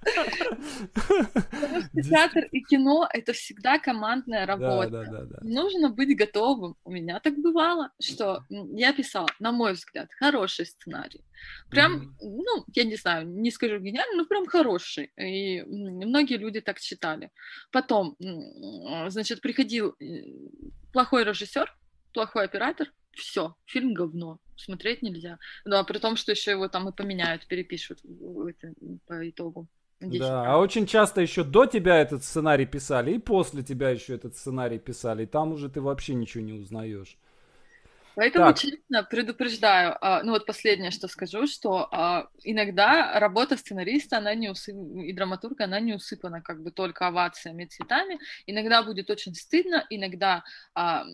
Потому 0.00 1.80
что 1.80 2.02
театр 2.02 2.44
и 2.52 2.60
кино— 2.62 3.08
это 3.12 3.32
всегда 3.32 3.78
командная 3.78 4.46
работа. 4.46 4.90
Да, 4.90 5.04
да, 5.04 5.24
да, 5.24 5.38
Нужно 5.42 5.90
быть 5.90 6.16
готовым. 6.16 6.76
У 6.84 6.90
меня 6.90 7.20
так 7.20 7.38
бывало, 7.38 7.90
что 8.00 8.44
я 8.48 8.92
писала, 8.92 9.28
на 9.40 9.52
мой 9.52 9.72
взгляд, 9.72 10.08
хороший 10.18 10.66
сценарий. 10.66 11.24
Прям, 11.70 11.96
mm-hmm. 11.96 12.14
ну, 12.20 12.64
я 12.74 12.84
не 12.84 12.96
знаю, 12.96 13.28
не 13.28 13.50
скажу 13.50 13.78
гениальный, 13.78 14.16
но 14.16 14.26
прям 14.26 14.46
хороший. 14.46 15.12
И 15.16 15.62
многие 15.62 16.36
люди 16.36 16.60
так 16.60 16.78
считали. 16.78 17.30
Потом, 17.70 18.16
значит, 19.08 19.40
приходил 19.40 19.94
э, 20.00 20.22
плохой 20.92 21.24
режиссер, 21.24 21.72
плохой 22.12 22.44
оператор, 22.44 22.88
все, 23.18 23.56
фильм 23.66 23.94
говно, 23.94 24.40
смотреть 24.56 25.02
нельзя. 25.02 25.38
Ну, 25.64 25.76
а 25.76 25.84
при 25.84 25.98
том, 25.98 26.16
что 26.16 26.32
еще 26.32 26.52
его 26.52 26.68
там 26.68 26.88
и 26.88 26.92
поменяют, 26.92 27.46
перепишут 27.46 28.00
по 29.06 29.28
итогу. 29.28 29.68
Да, 30.00 30.52
а 30.52 30.58
очень 30.58 30.86
часто 30.86 31.20
еще 31.20 31.42
до 31.42 31.66
тебя 31.66 32.00
этот 32.00 32.22
сценарий 32.22 32.66
писали, 32.66 33.14
и 33.14 33.18
после 33.18 33.64
тебя 33.64 33.90
еще 33.90 34.14
этот 34.14 34.36
сценарий 34.36 34.78
писали, 34.78 35.24
и 35.24 35.26
там 35.26 35.52
уже 35.52 35.68
ты 35.68 35.80
вообще 35.80 36.14
ничего 36.14 36.44
не 36.44 36.52
узнаешь. 36.52 37.18
Поэтому, 38.18 38.46
так. 38.46 38.58
честно, 38.58 39.04
предупреждаю, 39.04 39.96
а, 40.00 40.24
ну 40.24 40.32
вот 40.32 40.44
последнее, 40.44 40.90
что 40.90 41.06
скажу, 41.06 41.46
что 41.46 41.86
а, 41.92 42.28
иногда 42.42 43.16
работа 43.20 43.56
сценариста, 43.56 44.18
она 44.18 44.34
не 44.34 44.48
усып... 44.48 44.74
и 44.74 45.12
драматурга, 45.12 45.64
она 45.64 45.78
не 45.78 45.94
усыпана 45.94 46.42
как 46.42 46.60
бы 46.64 46.72
только 46.72 47.06
овациями 47.06 47.66
цветами. 47.66 48.18
Иногда 48.46 48.82
будет 48.82 49.08
очень 49.08 49.36
стыдно, 49.36 49.86
иногда 49.88 50.42
а, 50.74 51.04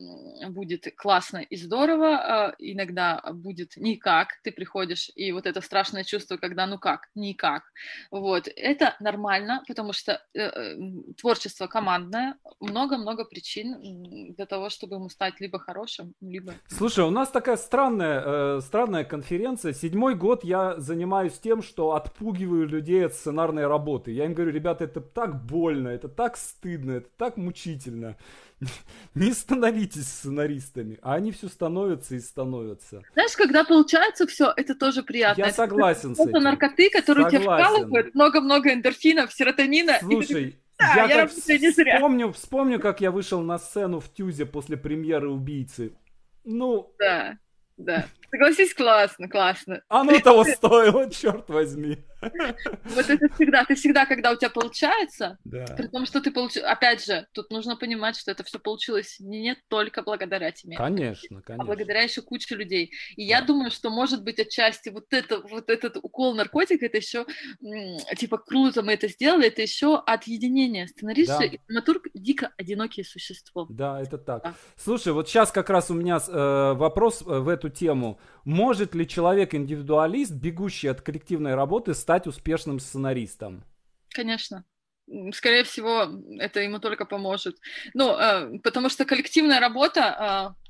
будет 0.48 0.94
классно 0.96 1.38
и 1.38 1.56
здорово, 1.56 2.54
иногда 2.58 3.20
будет 3.32 3.76
никак, 3.76 4.40
ты 4.42 4.50
приходишь, 4.50 5.10
и 5.14 5.30
вот 5.32 5.46
это 5.46 5.60
страшное 5.60 6.04
чувство, 6.04 6.38
когда 6.38 6.66
ну 6.66 6.78
как, 6.78 7.10
никак. 7.14 7.64
Вот, 8.10 8.48
это 8.56 8.96
нормально, 9.00 9.62
потому 9.68 9.92
что 9.92 10.22
э, 10.32 10.40
э, 10.40 10.76
творчество 11.20 11.66
командное, 11.66 12.38
много-много 12.60 13.26
причин 13.26 14.32
для 14.34 14.46
того, 14.46 14.70
чтобы 14.70 14.94
ему 14.96 15.10
стать 15.10 15.38
либо 15.40 15.58
хорошим, 15.58 16.14
либо... 16.22 16.54
Слушай, 16.68 16.93
Слушай, 16.94 17.08
у 17.08 17.10
нас 17.10 17.28
такая 17.28 17.56
странная, 17.56 18.22
э, 18.24 18.60
странная 18.62 19.02
конференция. 19.02 19.72
Седьмой 19.72 20.14
год 20.14 20.44
я 20.44 20.78
занимаюсь 20.78 21.36
тем, 21.40 21.60
что 21.60 21.94
отпугиваю 21.94 22.68
людей 22.68 23.04
от 23.04 23.14
сценарной 23.14 23.66
работы. 23.66 24.12
Я 24.12 24.26
им 24.26 24.34
говорю, 24.34 24.52
ребята, 24.52 24.84
это 24.84 25.00
так 25.00 25.44
больно, 25.44 25.88
это 25.88 26.08
так 26.08 26.36
стыдно, 26.36 26.92
это 26.92 27.08
так 27.16 27.36
мучительно. 27.36 28.16
Не 29.16 29.32
становитесь 29.32 30.06
сценаристами. 30.06 31.00
А 31.02 31.14
они 31.14 31.32
все 31.32 31.48
становятся 31.48 32.14
и 32.14 32.20
становятся. 32.20 33.02
Знаешь, 33.14 33.34
когда 33.36 33.64
получается 33.64 34.28
все, 34.28 34.52
это 34.56 34.76
тоже 34.76 35.02
приятно. 35.02 35.40
Я 35.40 35.48
это 35.48 35.56
согласен 35.56 36.14
с 36.14 36.20
этим. 36.20 36.30
Это 36.30 36.38
наркоты, 36.38 36.90
которые 36.90 37.24
согласен. 37.24 37.42
тебе 37.42 37.54
вкалывают, 37.54 38.14
много-много 38.14 38.72
эндорфинов, 38.72 39.32
серотонина. 39.32 39.98
Слушай, 40.00 40.60
да, 40.78 40.94
я, 40.94 41.04
я 41.06 41.22
как 41.22 41.32
вспомню, 41.32 42.32
вспомню, 42.32 42.78
как 42.78 43.00
я 43.00 43.10
вышел 43.10 43.40
на 43.40 43.58
сцену 43.58 43.98
в 43.98 44.08
Тюзе 44.12 44.46
после 44.46 44.76
премьеры 44.76 45.28
«Убийцы». 45.28 45.92
Ну... 46.44 46.92
Да, 46.98 47.38
да. 47.76 48.08
Согласись, 48.34 48.74
классно, 48.74 49.28
классно. 49.28 49.82
Оно 49.88 50.18
того 50.18 50.42
стоило, 50.42 51.08
черт 51.08 51.48
возьми. 51.48 52.04
Вот 52.84 53.08
это 53.08 53.28
всегда, 53.34 53.64
ты 53.64 53.74
всегда, 53.74 54.06
когда 54.06 54.32
у 54.32 54.36
тебя 54.36 54.50
получается, 54.50 55.38
да. 55.44 55.66
при 55.76 55.86
том, 55.86 56.06
что 56.06 56.20
ты 56.20 56.30
получил, 56.30 56.64
опять 56.64 57.04
же, 57.04 57.26
тут 57.32 57.50
нужно 57.50 57.76
понимать, 57.76 58.16
что 58.16 58.30
это 58.30 58.42
все 58.44 58.58
получилось 58.58 59.16
не 59.20 59.56
только 59.68 60.02
благодаря 60.02 60.50
тебе. 60.50 60.76
Конечно, 60.76 61.42
конечно. 61.42 61.62
А 61.62 61.66
благодаря 61.66 62.02
еще 62.02 62.22
куче 62.22 62.56
людей. 62.56 62.92
И 63.16 63.28
да. 63.28 63.38
я 63.38 63.42
думаю, 63.42 63.70
что 63.70 63.90
может 63.90 64.24
быть 64.24 64.40
отчасти 64.40 64.88
вот 64.88 65.04
это, 65.10 65.40
вот 65.40 65.68
этот 65.68 65.98
укол 66.02 66.34
наркотика, 66.34 66.86
это 66.86 66.96
еще 66.96 67.26
типа 68.16 68.38
круто 68.38 68.82
мы 68.82 68.94
это 68.94 69.08
сделали, 69.08 69.48
это 69.48 69.62
еще 69.62 69.96
от 69.96 70.24
единения 70.24 70.86
сценариста 70.86 71.38
да. 71.38 71.44
и 71.44 71.60
драматург 71.68 72.06
дико 72.14 72.52
одинокие 72.56 73.04
существа. 73.04 73.66
Да, 73.68 74.00
это 74.00 74.18
так. 74.18 74.42
Да. 74.42 74.54
Слушай, 74.76 75.12
вот 75.12 75.28
сейчас 75.28 75.52
как 75.52 75.70
раз 75.70 75.90
у 75.90 75.94
меня 75.94 76.18
э, 76.26 76.72
вопрос 76.74 77.22
э, 77.22 77.38
в 77.38 77.48
эту 77.48 77.68
тему. 77.68 78.18
Может 78.44 78.94
ли 78.94 79.08
человек-индивидуалист, 79.08 80.32
бегущий 80.32 80.88
от 80.88 81.00
коллективной 81.00 81.54
работы, 81.54 81.94
стать 81.94 82.26
успешным 82.26 82.78
сценаристом? 82.78 83.64
Конечно. 84.10 84.64
Скорее 85.32 85.64
всего, 85.64 86.08
это 86.38 86.60
ему 86.60 86.78
только 86.78 87.04
поможет. 87.04 87.58
Ну, 87.92 88.16
э, 88.16 88.58
потому 88.62 88.88
что 88.88 89.04
коллективная 89.04 89.60
работа, 89.60 90.54
э, 90.56 90.63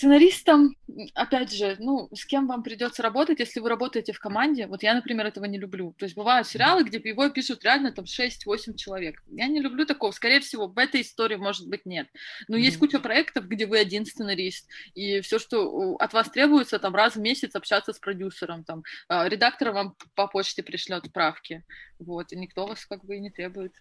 Сценаристом, 0.00 0.74
опять 1.14 1.52
же, 1.52 1.76
ну, 1.78 2.08
с 2.14 2.24
кем 2.24 2.46
вам 2.46 2.62
придется 2.62 3.02
работать, 3.02 3.38
если 3.38 3.60
вы 3.60 3.68
работаете 3.68 4.14
в 4.14 4.18
команде? 4.18 4.66
Вот 4.66 4.82
я, 4.82 4.94
например, 4.94 5.26
этого 5.26 5.44
не 5.44 5.58
люблю. 5.58 5.94
То 5.98 6.06
есть 6.06 6.16
бывают 6.16 6.46
сериалы, 6.46 6.84
где 6.84 6.96
его 6.96 7.28
пишут 7.28 7.62
реально 7.64 7.92
там 7.92 8.06
6-8 8.06 8.76
человек. 8.76 9.22
Я 9.30 9.46
не 9.46 9.60
люблю 9.60 9.84
такого. 9.84 10.12
Скорее 10.12 10.40
всего, 10.40 10.68
в 10.68 10.78
этой 10.78 11.02
истории, 11.02 11.36
может 11.36 11.68
быть, 11.68 11.84
нет. 11.84 12.08
Но 12.48 12.56
mm-hmm. 12.56 12.60
есть 12.60 12.78
куча 12.78 12.98
проектов, 12.98 13.46
где 13.46 13.66
вы 13.66 13.78
один 13.78 14.06
сценарист, 14.06 14.70
и 14.94 15.20
все, 15.20 15.38
что 15.38 15.96
от 15.96 16.14
вас 16.14 16.30
требуется, 16.30 16.78
там 16.78 16.94
раз 16.94 17.16
в 17.16 17.20
месяц 17.20 17.54
общаться 17.54 17.92
с 17.92 17.98
продюсером, 17.98 18.64
там, 18.64 18.84
а, 19.06 19.28
редактор 19.28 19.72
вам 19.72 19.96
по 20.14 20.28
почте 20.28 20.62
пришлет 20.62 21.12
правки. 21.12 21.62
Вот, 21.98 22.32
и 22.32 22.36
никто 22.36 22.66
вас 22.66 22.86
как 22.86 23.04
бы 23.04 23.16
и 23.16 23.20
не 23.20 23.28
требует. 23.28 23.74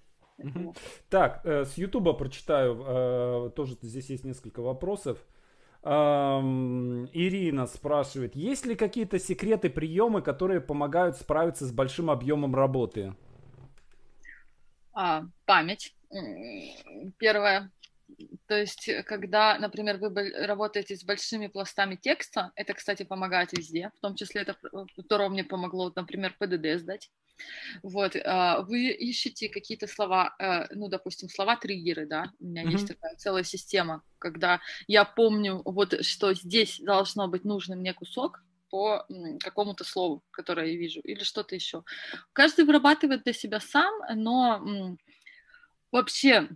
Так, 1.09 1.45
э, 1.45 1.63
с 1.63 1.77
Ютуба 1.77 2.11
прочитаю, 2.11 2.83
э, 2.85 3.51
тоже 3.55 3.77
здесь 3.81 4.09
есть 4.09 4.25
несколько 4.25 4.61
вопросов. 4.61 5.25
Ирина 5.83 7.65
спрашивает, 7.67 8.35
есть 8.35 8.65
ли 8.65 8.75
какие-то 8.75 9.17
секреты, 9.17 9.69
приемы, 9.69 10.21
которые 10.21 10.59
помогают 10.59 11.15
справиться 11.15 11.65
с 11.65 11.71
большим 11.71 12.09
объемом 12.09 12.53
работы? 12.55 13.15
А, 14.93 15.23
память. 15.45 15.95
Первое. 17.17 17.71
То 18.47 18.57
есть, 18.57 18.89
когда, 19.05 19.57
например, 19.57 19.97
вы 19.97 20.31
работаете 20.45 20.95
с 20.95 21.03
большими 21.03 21.47
пластами 21.47 21.95
текста, 21.95 22.51
это, 22.55 22.73
кстати, 22.73 23.03
помогает 23.03 23.53
везде, 23.53 23.91
в 23.97 23.99
том 23.99 24.15
числе 24.15 24.41
это 24.41 24.55
второе 24.97 25.29
мне 25.29 25.43
помогло, 25.43 25.91
например, 25.95 26.35
ПДД 26.39 26.79
сдать. 26.79 27.11
Вот, 27.83 28.15
а, 28.25 28.61
вы 28.61 28.89
ищете 28.89 29.49
какие-то 29.49 29.87
слова, 29.87 30.35
э, 30.39 30.73
ну, 30.75 30.89
допустим, 30.89 31.29
слова-триггеры, 31.29 32.05
да, 32.05 32.33
у 32.39 32.45
меня 32.45 32.63
mm-hmm. 32.63 32.71
есть 32.71 32.87
такая 32.87 33.15
целая 33.15 33.43
система, 33.43 34.03
когда 34.17 34.59
я 34.87 35.05
помню 35.05 35.61
вот, 35.63 36.03
что 36.05 36.33
здесь 36.33 36.79
должно 36.81 37.29
быть 37.29 37.45
нужный 37.45 37.77
мне 37.77 37.93
кусок, 37.93 38.43
по 38.69 39.05
какому-то 39.39 39.83
слову, 39.83 40.23
которое 40.31 40.67
я 40.67 40.77
вижу, 40.77 40.99
или 41.01 41.23
что-то 41.23 41.55
еще. 41.55 41.83
Каждый 42.33 42.65
вырабатывает 42.65 43.23
для 43.23 43.33
себя 43.33 43.59
сам, 43.59 43.91
но 44.15 44.95
вообще 45.91 46.49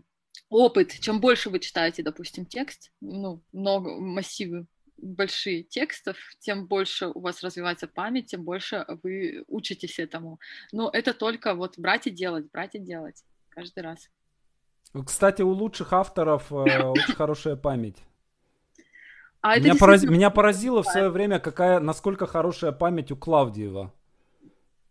опыт, 0.54 0.91
чем 0.99 1.20
больше 1.20 1.49
вы 1.49 1.60
читаете, 1.60 2.04
допустим, 2.04 2.45
текст, 2.45 2.91
ну, 3.01 3.41
много, 3.51 3.99
массивы 3.99 4.68
большие 4.97 5.64
текстов, 5.64 6.18
тем 6.39 6.68
больше 6.68 7.08
у 7.08 7.20
вас 7.20 7.43
развивается 7.43 7.88
память, 7.88 8.28
тем 8.28 8.43
больше 8.43 8.86
вы 9.04 9.43
учитесь 9.47 9.99
этому. 9.99 10.39
Но 10.72 10.89
это 10.91 11.14
только 11.14 11.56
вот 11.56 11.78
брать 11.78 12.08
и 12.08 12.12
делать, 12.12 12.49
брать 12.51 12.76
и 12.76 12.80
делать 12.80 13.24
каждый 13.49 13.84
раз. 13.84 14.10
Кстати, 15.06 15.41
у 15.41 15.49
лучших 15.49 15.91
авторов 15.91 16.51
э, 16.51 16.56
очень 16.84 17.16
хорошая 17.16 17.56
память. 17.56 17.97
А 19.41 19.60
меня, 19.60 19.76
пораз... 19.76 20.04
меня 20.04 20.30
поразило 20.30 20.84
в 20.84 20.88
свое 20.88 21.10
время, 21.10 21.39
какая, 21.39 21.80
насколько 21.80 22.26
хорошая 22.26 22.72
память 22.72 23.12
у 23.12 23.18
Клавдиева. 23.18 23.91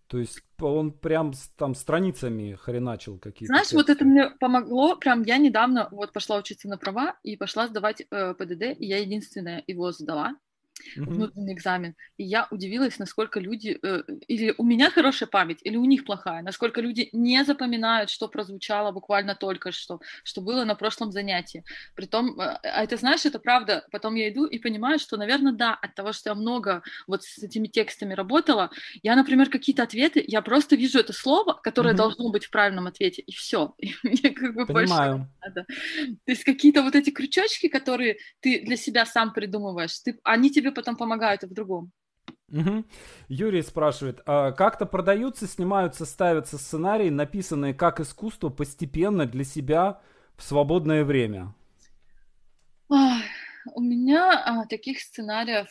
То 0.09 0.19
есть 0.19 0.43
он 0.67 0.93
прям 0.93 1.33
там 1.57 1.75
страницами 1.75 2.55
хреначил 2.55 3.19
какие-то. 3.19 3.53
Знаешь, 3.53 3.69
тексты. 3.69 3.77
вот 3.77 3.91
это 3.91 4.05
мне 4.05 4.31
помогло. 4.41 4.97
Прям 4.97 5.23
я 5.23 5.39
недавно 5.39 5.89
вот 5.91 6.13
пошла 6.13 6.37
учиться 6.37 6.69
на 6.69 6.79
права 6.79 7.17
и 7.23 7.37
пошла 7.37 7.69
сдавать 7.69 8.03
э, 8.11 8.35
ПДД, 8.35 8.79
и 8.79 8.87
я 8.87 8.99
единственная 8.99 9.63
его 9.67 9.93
сдала 9.93 10.35
mm-hmm. 10.97 11.05
внутренний 11.05 11.53
экзамен. 11.55 11.95
И 12.17 12.25
я 12.25 12.47
удивилась, 12.51 12.99
насколько 12.99 13.41
люди, 13.41 13.79
э, 13.83 14.03
или 14.29 14.55
у 14.59 14.65
меня 14.65 14.91
хорошая 14.91 15.29
память, 15.29 15.59
или 15.63 15.77
у 15.77 15.85
них 15.85 16.05
плохая, 16.05 16.43
насколько 16.43 16.81
люди 16.81 17.09
не 17.13 17.45
запоминают, 17.45 18.11
что 18.11 18.29
прозвучало 18.29 18.93
буквально 18.93 19.35
только 19.35 19.73
что, 19.73 20.01
что 20.25 20.41
было 20.41 20.65
на 20.65 20.75
прошлом 20.75 21.13
занятии. 21.13 21.65
Притом, 21.95 22.41
э, 22.41 22.59
а 22.63 22.85
это 22.85 22.97
знаешь, 22.97 23.27
это 23.27 23.39
правда, 23.39 23.87
потом 23.91 24.15
я 24.15 24.29
иду 24.29 24.47
и 24.47 24.59
понимаю, 24.59 24.99
что, 24.99 25.17
наверное, 25.17 25.53
да, 25.53 25.75
от 25.75 25.95
того, 25.95 26.13
что 26.13 26.31
я 26.31 26.35
много 26.35 26.83
вот 27.07 27.23
с 27.23 27.39
этими 27.39 27.69
текстами 27.69 28.15
работала, 28.15 28.71
я, 29.03 29.17
например, 29.17 29.51
какие-то 29.51 29.83
ответы, 29.83 30.25
я 30.27 30.43
просто 30.43 30.77
вижу 30.77 30.99
это 30.99 31.13
слово, 31.13 31.55
которое 31.63 31.95
mm-hmm. 31.95 31.97
должно 31.97 32.31
быть 32.31 32.45
в 32.45 32.51
правильном 32.51 32.87
ответе, 32.87 33.23
и 33.23 33.33
все. 33.33 33.75
И 33.83 33.95
мне 34.05 34.31
как 34.31 34.55
бы 34.55 34.67
Понимаю. 34.67 35.19
больше 35.19 35.31
надо. 35.41 35.67
То 36.25 36.33
есть 36.33 36.45
какие-то 36.45 36.83
вот 36.83 36.95
эти 36.95 37.11
крючочки, 37.11 37.69
которые 37.69 38.17
ты 38.41 38.61
для 38.65 38.77
себя 38.77 39.05
сам 39.07 39.33
придумываешь, 39.33 39.99
ты, 40.01 40.19
они 40.23 40.51
тебе 40.51 40.62
потом 40.71 40.97
помогают 40.97 41.43
в 41.43 41.53
другом. 41.53 41.91
Угу. 42.53 42.85
Юрий 43.29 43.63
спрашивает, 43.63 44.21
а 44.27 44.53
как-то 44.53 44.85
продаются, 44.85 45.47
снимаются, 45.47 46.05
ставятся 46.05 46.59
сценарии, 46.59 47.09
написанные 47.09 47.73
как 47.73 47.99
искусство 47.99 48.51
постепенно 48.51 49.27
для 49.27 49.43
себя 49.43 50.01
в 50.37 50.43
свободное 50.43 51.05
время? 51.05 51.55
Ах, 52.91 53.23
у 53.75 53.81
меня 53.81 54.43
а, 54.45 54.67
таких 54.67 55.01
сценариев 55.01 55.69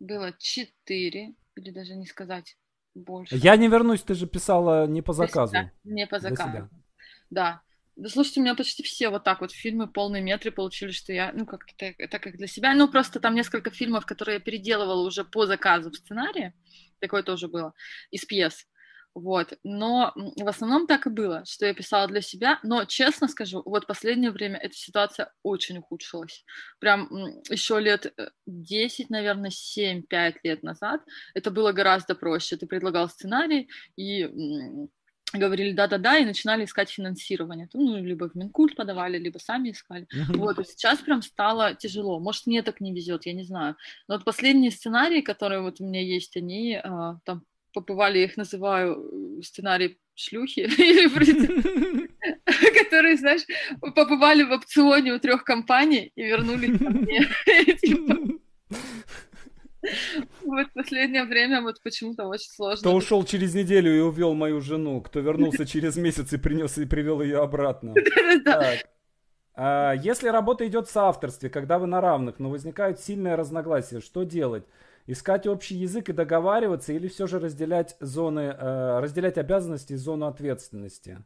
было 0.00 0.32
четыре, 0.38 1.34
или 1.54 1.70
даже 1.70 1.94
не 1.94 2.06
сказать 2.06 2.56
больше. 2.94 3.36
Я 3.36 3.56
не 3.56 3.68
вернусь, 3.68 4.02
ты 4.02 4.14
же 4.14 4.26
писала 4.26 4.86
не 4.86 5.00
по 5.02 5.12
заказу. 5.12 5.52
Себя, 5.52 5.72
не 5.84 6.06
по 6.06 6.18
заказу. 6.18 6.68
Да. 7.30 7.62
Да 7.96 8.08
слушайте, 8.08 8.40
у 8.40 8.42
меня 8.42 8.54
почти 8.56 8.82
все 8.82 9.08
вот 9.08 9.22
так 9.22 9.40
вот 9.40 9.52
фильмы 9.52 9.86
полные 9.86 10.22
метры 10.22 10.50
получили, 10.50 10.90
что 10.90 11.12
я, 11.12 11.32
ну, 11.32 11.46
как-то 11.46 11.94
это 11.98 12.18
как 12.18 12.36
для 12.36 12.48
себя. 12.48 12.74
Ну, 12.74 12.88
просто 12.88 13.20
там 13.20 13.34
несколько 13.34 13.70
фильмов, 13.70 14.04
которые 14.04 14.34
я 14.34 14.40
переделывала 14.40 15.06
уже 15.06 15.24
по 15.24 15.46
заказу 15.46 15.90
в 15.90 15.96
сценарии. 15.96 16.54
Такое 17.00 17.22
тоже 17.22 17.46
было. 17.46 17.72
Из 18.10 18.24
пьес. 18.24 18.66
Вот. 19.14 19.56
Но 19.62 20.12
в 20.14 20.48
основном 20.48 20.88
так 20.88 21.06
и 21.06 21.10
было, 21.10 21.44
что 21.46 21.66
я 21.66 21.74
писала 21.74 22.08
для 22.08 22.20
себя. 22.20 22.58
Но, 22.64 22.84
честно 22.84 23.28
скажу, 23.28 23.62
вот 23.64 23.86
последнее 23.86 24.32
время 24.32 24.58
эта 24.58 24.74
ситуация 24.74 25.32
очень 25.44 25.78
ухудшилась. 25.78 26.44
Прям 26.80 27.08
еще 27.48 27.78
лет 27.78 28.12
10, 28.46 29.00
э, 29.00 29.06
наверное, 29.08 29.50
7-5 29.50 30.34
лет 30.42 30.64
назад 30.64 31.00
это 31.32 31.52
было 31.52 31.70
гораздо 31.70 32.16
проще. 32.16 32.56
Ты 32.56 32.66
предлагал 32.66 33.08
сценарий, 33.08 33.68
и 33.96 34.28
говорили 35.38 35.72
да-да-да 35.72 36.18
и 36.18 36.24
начинали 36.24 36.64
искать 36.64 36.90
финансирование. 36.90 37.68
Ну, 37.72 37.96
либо 37.96 38.28
в 38.28 38.34
Минкульт 38.34 38.76
подавали, 38.76 39.18
либо 39.18 39.38
сами 39.38 39.70
искали. 39.70 40.06
Вот, 40.28 40.58
и 40.58 40.64
сейчас 40.64 40.98
прям 41.00 41.22
стало 41.22 41.74
тяжело. 41.74 42.20
Может, 42.20 42.46
мне 42.46 42.62
так 42.62 42.80
не 42.80 42.92
везет, 42.92 43.26
я 43.26 43.32
не 43.32 43.44
знаю. 43.44 43.76
Но 44.08 44.14
вот 44.14 44.24
последние 44.24 44.70
сценарии, 44.70 45.20
которые 45.20 45.60
вот 45.60 45.80
у 45.80 45.84
меня 45.84 46.02
есть, 46.02 46.36
они 46.36 46.80
а, 46.82 47.18
там 47.24 47.44
побывали, 47.72 48.18
я 48.18 48.24
их 48.24 48.36
называю 48.36 49.40
сценарий 49.42 49.98
шлюхи, 50.14 50.68
которые, 52.84 53.16
знаешь, 53.16 53.42
побывали 53.80 54.44
в 54.44 54.52
опционе 54.52 55.12
у 55.12 55.18
трех 55.18 55.44
компаний 55.44 56.12
и 56.14 56.22
вернулись 56.22 56.78
ко 56.78 56.90
мне. 56.90 57.28
Вот 60.44 60.66
последнее 60.74 61.24
время 61.24 61.62
вот 61.62 61.82
почему-то 61.82 62.26
очень 62.26 62.50
сложно. 62.50 62.80
Кто 62.80 62.94
ушел 62.94 63.24
через 63.24 63.54
неделю 63.54 63.94
и 63.94 64.00
увел 64.00 64.34
мою 64.34 64.60
жену, 64.60 65.00
кто 65.00 65.20
вернулся 65.20 65.66
через 65.66 65.96
месяц 65.96 66.32
и 66.32 66.38
принес 66.38 66.78
и 66.78 66.86
привел 66.86 67.20
ее 67.20 67.40
обратно. 67.42 67.94
А, 69.56 69.92
если 69.92 70.26
работа 70.30 70.66
идет 70.66 70.88
в 70.88 70.90
соавторстве, 70.90 71.48
когда 71.48 71.78
вы 71.78 71.86
на 71.86 72.00
равных, 72.00 72.40
но 72.40 72.50
возникают 72.50 72.98
сильные 72.98 73.36
разногласия, 73.36 74.00
что 74.00 74.24
делать? 74.24 74.64
Искать 75.06 75.46
общий 75.46 75.76
язык 75.76 76.08
и 76.08 76.12
договариваться 76.12 76.92
или 76.92 77.06
все 77.06 77.28
же 77.28 77.38
разделять 77.38 77.96
зоны, 78.00 78.52
э, 78.58 78.98
разделять 78.98 79.38
обязанности 79.38 79.92
и 79.92 79.96
зону 79.96 80.26
ответственности? 80.26 81.24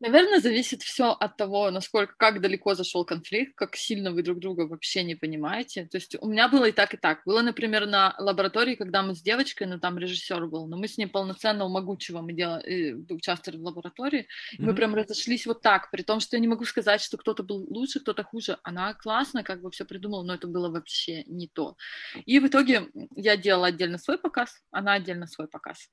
Наверное, 0.00 0.40
зависит 0.40 0.82
все 0.82 1.10
от 1.12 1.36
того, 1.36 1.70
насколько, 1.70 2.14
как 2.16 2.40
далеко 2.40 2.74
зашел 2.74 3.04
конфликт, 3.04 3.54
как 3.54 3.76
сильно 3.76 4.10
вы 4.10 4.22
друг 4.22 4.38
друга 4.38 4.62
вообще 4.62 5.02
не 5.02 5.14
понимаете. 5.14 5.86
То 5.86 5.98
есть 5.98 6.16
у 6.18 6.26
меня 6.26 6.48
было 6.48 6.64
и 6.64 6.72
так, 6.72 6.94
и 6.94 6.96
так. 6.96 7.20
Было, 7.26 7.42
например, 7.42 7.86
на 7.86 8.14
лаборатории, 8.18 8.76
когда 8.76 9.02
мы 9.02 9.14
с 9.14 9.20
девочкой, 9.20 9.66
ну 9.66 9.78
там 9.78 9.98
режиссер 9.98 10.46
был, 10.46 10.66
но 10.66 10.78
мы 10.78 10.88
с 10.88 10.96
ней 10.96 11.06
полноценного 11.06 11.68
могучего 11.68 12.22
мы 12.22 12.32
делали, 12.32 12.64
э, 12.64 13.14
участвовали 13.14 13.58
в 13.60 13.64
лаборатории, 13.64 14.20
mm-hmm. 14.20 14.56
мы 14.64 14.74
прям 14.74 14.94
разошлись 14.94 15.44
вот 15.44 15.60
так, 15.60 15.90
при 15.90 16.02
том, 16.02 16.20
что 16.20 16.36
я 16.36 16.40
не 16.40 16.48
могу 16.48 16.64
сказать, 16.64 17.02
что 17.02 17.18
кто-то 17.18 17.42
был 17.42 17.66
лучше, 17.68 18.00
кто-то 18.00 18.24
хуже. 18.24 18.58
Она 18.62 18.94
классно 18.94 19.42
как 19.42 19.60
бы 19.60 19.70
все 19.70 19.84
придумала, 19.84 20.22
но 20.22 20.34
это 20.34 20.46
было 20.46 20.70
вообще 20.70 21.24
не 21.24 21.46
то. 21.46 21.76
И 22.24 22.38
в 22.38 22.46
итоге 22.46 22.88
я 23.16 23.36
делала 23.36 23.66
отдельно 23.66 23.98
свой 23.98 24.16
показ, 24.16 24.62
она 24.70 24.94
отдельно 24.94 25.26
свой 25.26 25.46
показ. 25.46 25.90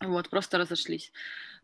Вот, 0.00 0.28
просто 0.28 0.58
разошлись. 0.58 1.12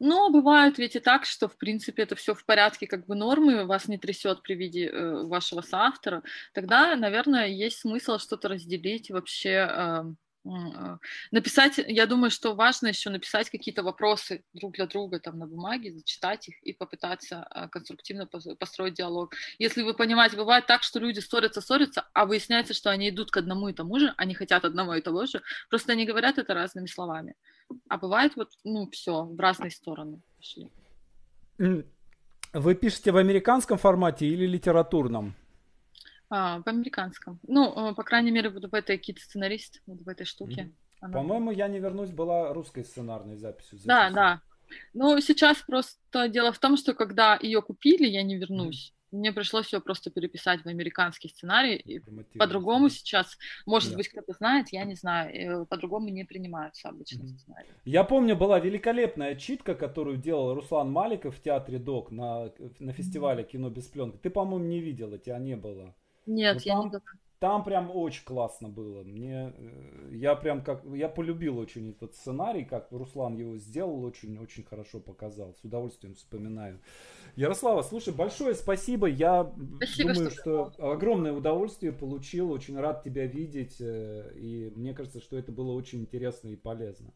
Но 0.01 0.29
бывает 0.31 0.79
ведь 0.79 0.97
и 0.97 1.01
так, 1.01 1.25
что, 1.25 1.49
в 1.49 1.57
принципе, 1.57 2.03
это 2.03 2.17
все 2.17 2.35
в 2.35 2.45
порядке, 2.45 2.89
как 2.89 3.07
бы 3.07 3.15
нормы, 3.15 3.65
вас 3.65 3.87
не 3.87 3.97
трясет 3.97 4.43
при 4.43 4.55
виде 4.55 4.89
э, 4.89 5.23
вашего 5.25 5.61
соавтора. 5.61 6.23
Тогда, 6.53 6.97
наверное, 6.97 7.47
есть 7.47 7.79
смысл 7.79 8.19
что-то 8.19 8.49
разделить 8.49 9.09
вообще. 9.11 9.69
Э, 9.71 10.03
э, 10.47 10.99
написать, 11.31 11.79
я 11.79 12.07
думаю, 12.07 12.33
что 12.33 12.57
важно 12.57 12.89
еще 12.89 13.09
написать 13.11 13.51
какие-то 13.51 13.85
вопросы 13.85 14.43
друг 14.53 14.73
для 14.73 14.87
друга 14.87 15.21
там 15.21 15.39
на 15.39 15.47
бумаге, 15.47 15.93
зачитать 15.93 16.49
их 16.49 16.61
и 16.65 16.73
попытаться 16.73 17.47
э, 17.55 17.69
конструктивно 17.69 18.27
построить 18.27 18.95
диалог. 18.95 19.33
Если 19.61 19.83
вы 19.83 19.95
понимаете, 19.95 20.37
бывает 20.37 20.67
так, 20.67 20.83
что 20.83 20.99
люди 20.99 21.21
ссорятся, 21.21 21.61
ссорятся, 21.61 22.09
а 22.13 22.27
выясняется, 22.27 22.75
что 22.75 22.91
они 22.91 23.11
идут 23.11 23.31
к 23.31 23.37
одному 23.37 23.69
и 23.69 23.73
тому 23.73 24.01
же, 24.01 24.13
они 24.17 24.35
хотят 24.35 24.65
одного 24.65 24.97
и 24.97 25.01
того 25.01 25.27
же, 25.27 25.41
просто 25.71 25.93
они 25.93 26.05
говорят 26.05 26.39
это 26.39 26.53
разными 26.53 26.87
словами. 26.87 27.37
А 27.89 27.99
бывает 27.99 28.37
вот, 28.37 28.51
ну, 28.65 28.89
все, 28.91 29.25
в 29.25 29.39
разные 29.39 29.71
стороны 29.71 30.21
пошли. 30.37 30.71
Вы 32.53 32.75
пишете 32.75 33.13
в 33.13 33.17
американском 33.17 33.79
формате 33.79 34.27
или 34.27 34.47
литературном? 34.47 35.35
А, 36.31 36.61
в 36.61 36.67
американском. 36.67 37.39
Ну, 37.47 37.91
э, 37.91 37.95
по 37.95 38.03
крайней 38.03 38.31
мере, 38.31 38.49
вот 38.49 38.65
в 38.65 38.75
этой 38.75 38.99
кит-сценарист, 38.99 39.83
вот 39.87 40.01
в 40.03 40.09
этой 40.09 40.25
штуке. 40.25 40.63
Mm-hmm. 40.63 40.75
Она... 41.01 41.13
По-моему, 41.13 41.51
я 41.51 41.69
не 41.69 41.79
вернусь, 41.79 42.11
была 42.11 42.53
русской 42.53 42.85
сценарной 42.85 43.37
записью. 43.37 43.79
Да, 43.85 44.11
да. 44.11 44.41
Ну, 44.95 45.21
сейчас 45.21 45.59
просто 45.59 46.29
дело 46.29 46.53
в 46.53 46.59
том, 46.59 46.77
что 46.77 46.95
когда 46.95 47.39
ее 47.41 47.61
купили, 47.61 48.07
я 48.07 48.23
не 48.23 48.37
вернусь. 48.37 48.95
Мне 49.15 49.33
пришлось 49.33 49.67
все 49.67 49.81
просто 49.81 50.11
переписать 50.11 50.63
в 50.63 50.67
американский 50.67 51.29
сценарий. 51.29 51.77
И 51.77 52.01
по-другому 52.37 52.89
сейчас, 52.89 53.39
может 53.65 53.91
да. 53.91 53.97
быть, 53.97 54.09
кто-то 54.09 54.33
знает, 54.33 54.71
я 54.71 54.85
не 54.85 54.97
знаю, 54.97 55.63
э, 55.63 55.67
по-другому 55.67 56.09
не 56.09 56.25
принимаются 56.25 56.89
обычно 56.89 57.23
mm-hmm. 57.23 57.39
сценарии. 57.39 57.71
Я 57.85 58.03
помню, 58.03 58.37
была 58.37 58.59
великолепная 58.59 59.37
читка, 59.37 59.77
которую 59.77 60.17
делал 60.17 60.55
Руслан 60.55 60.91
Маликов 60.91 61.37
в 61.37 61.41
театре 61.41 61.79
ДОК 61.79 62.11
на, 62.11 62.53
на 62.81 62.93
фестивале 62.93 63.45
кино 63.45 63.71
без 63.71 63.85
пленки. 63.87 64.17
Ты, 64.17 64.31
по-моему, 64.31 64.65
не 64.67 64.81
видела, 64.81 65.17
тебя 65.17 65.39
не 65.39 65.57
было. 65.57 65.95
Нет, 66.27 66.57
Но 66.57 66.63
я 66.65 66.73
там, 66.73 66.81
не 66.81 66.87
видела. 66.87 67.03
Там 67.45 67.63
прям 67.63 67.91
очень 67.95 68.25
классно 68.25 68.71
было. 68.71 69.03
Мне, 69.03 69.53
э, 69.55 70.09
я 70.13 70.35
прям 70.35 70.65
как, 70.65 70.83
я 70.95 71.11
полюбил 71.11 71.59
очень 71.59 71.91
этот 71.91 72.15
сценарий, 72.15 72.65
как 72.65 72.91
Руслан 72.91 73.37
его 73.37 73.59
сделал, 73.59 74.03
очень-очень 74.03 74.65
хорошо 74.65 74.99
показал. 74.99 75.53
С 75.53 75.63
удовольствием 75.63 76.15
вспоминаю. 76.15 76.81
Ярослава, 77.37 77.83
слушай, 77.83 78.15
большое 78.15 78.55
спасибо. 78.55 79.09
Я 79.09 79.53
спасибо, 79.77 80.15
думаю, 80.15 80.31
что, 80.31 80.73
что 80.73 80.91
огромное 80.93 81.35
удовольствие 81.35 81.93
получил. 81.93 82.51
Очень 82.51 82.81
рад 82.81 83.03
тебя 83.03 83.27
видеть. 83.27 83.77
Э, 83.79 84.33
и 84.37 84.73
мне 84.75 84.95
кажется, 84.95 85.21
что 85.21 85.37
это 85.37 85.53
было 85.53 85.73
очень 85.73 86.01
интересно 86.01 86.49
и 86.49 86.57
полезно. 86.57 87.13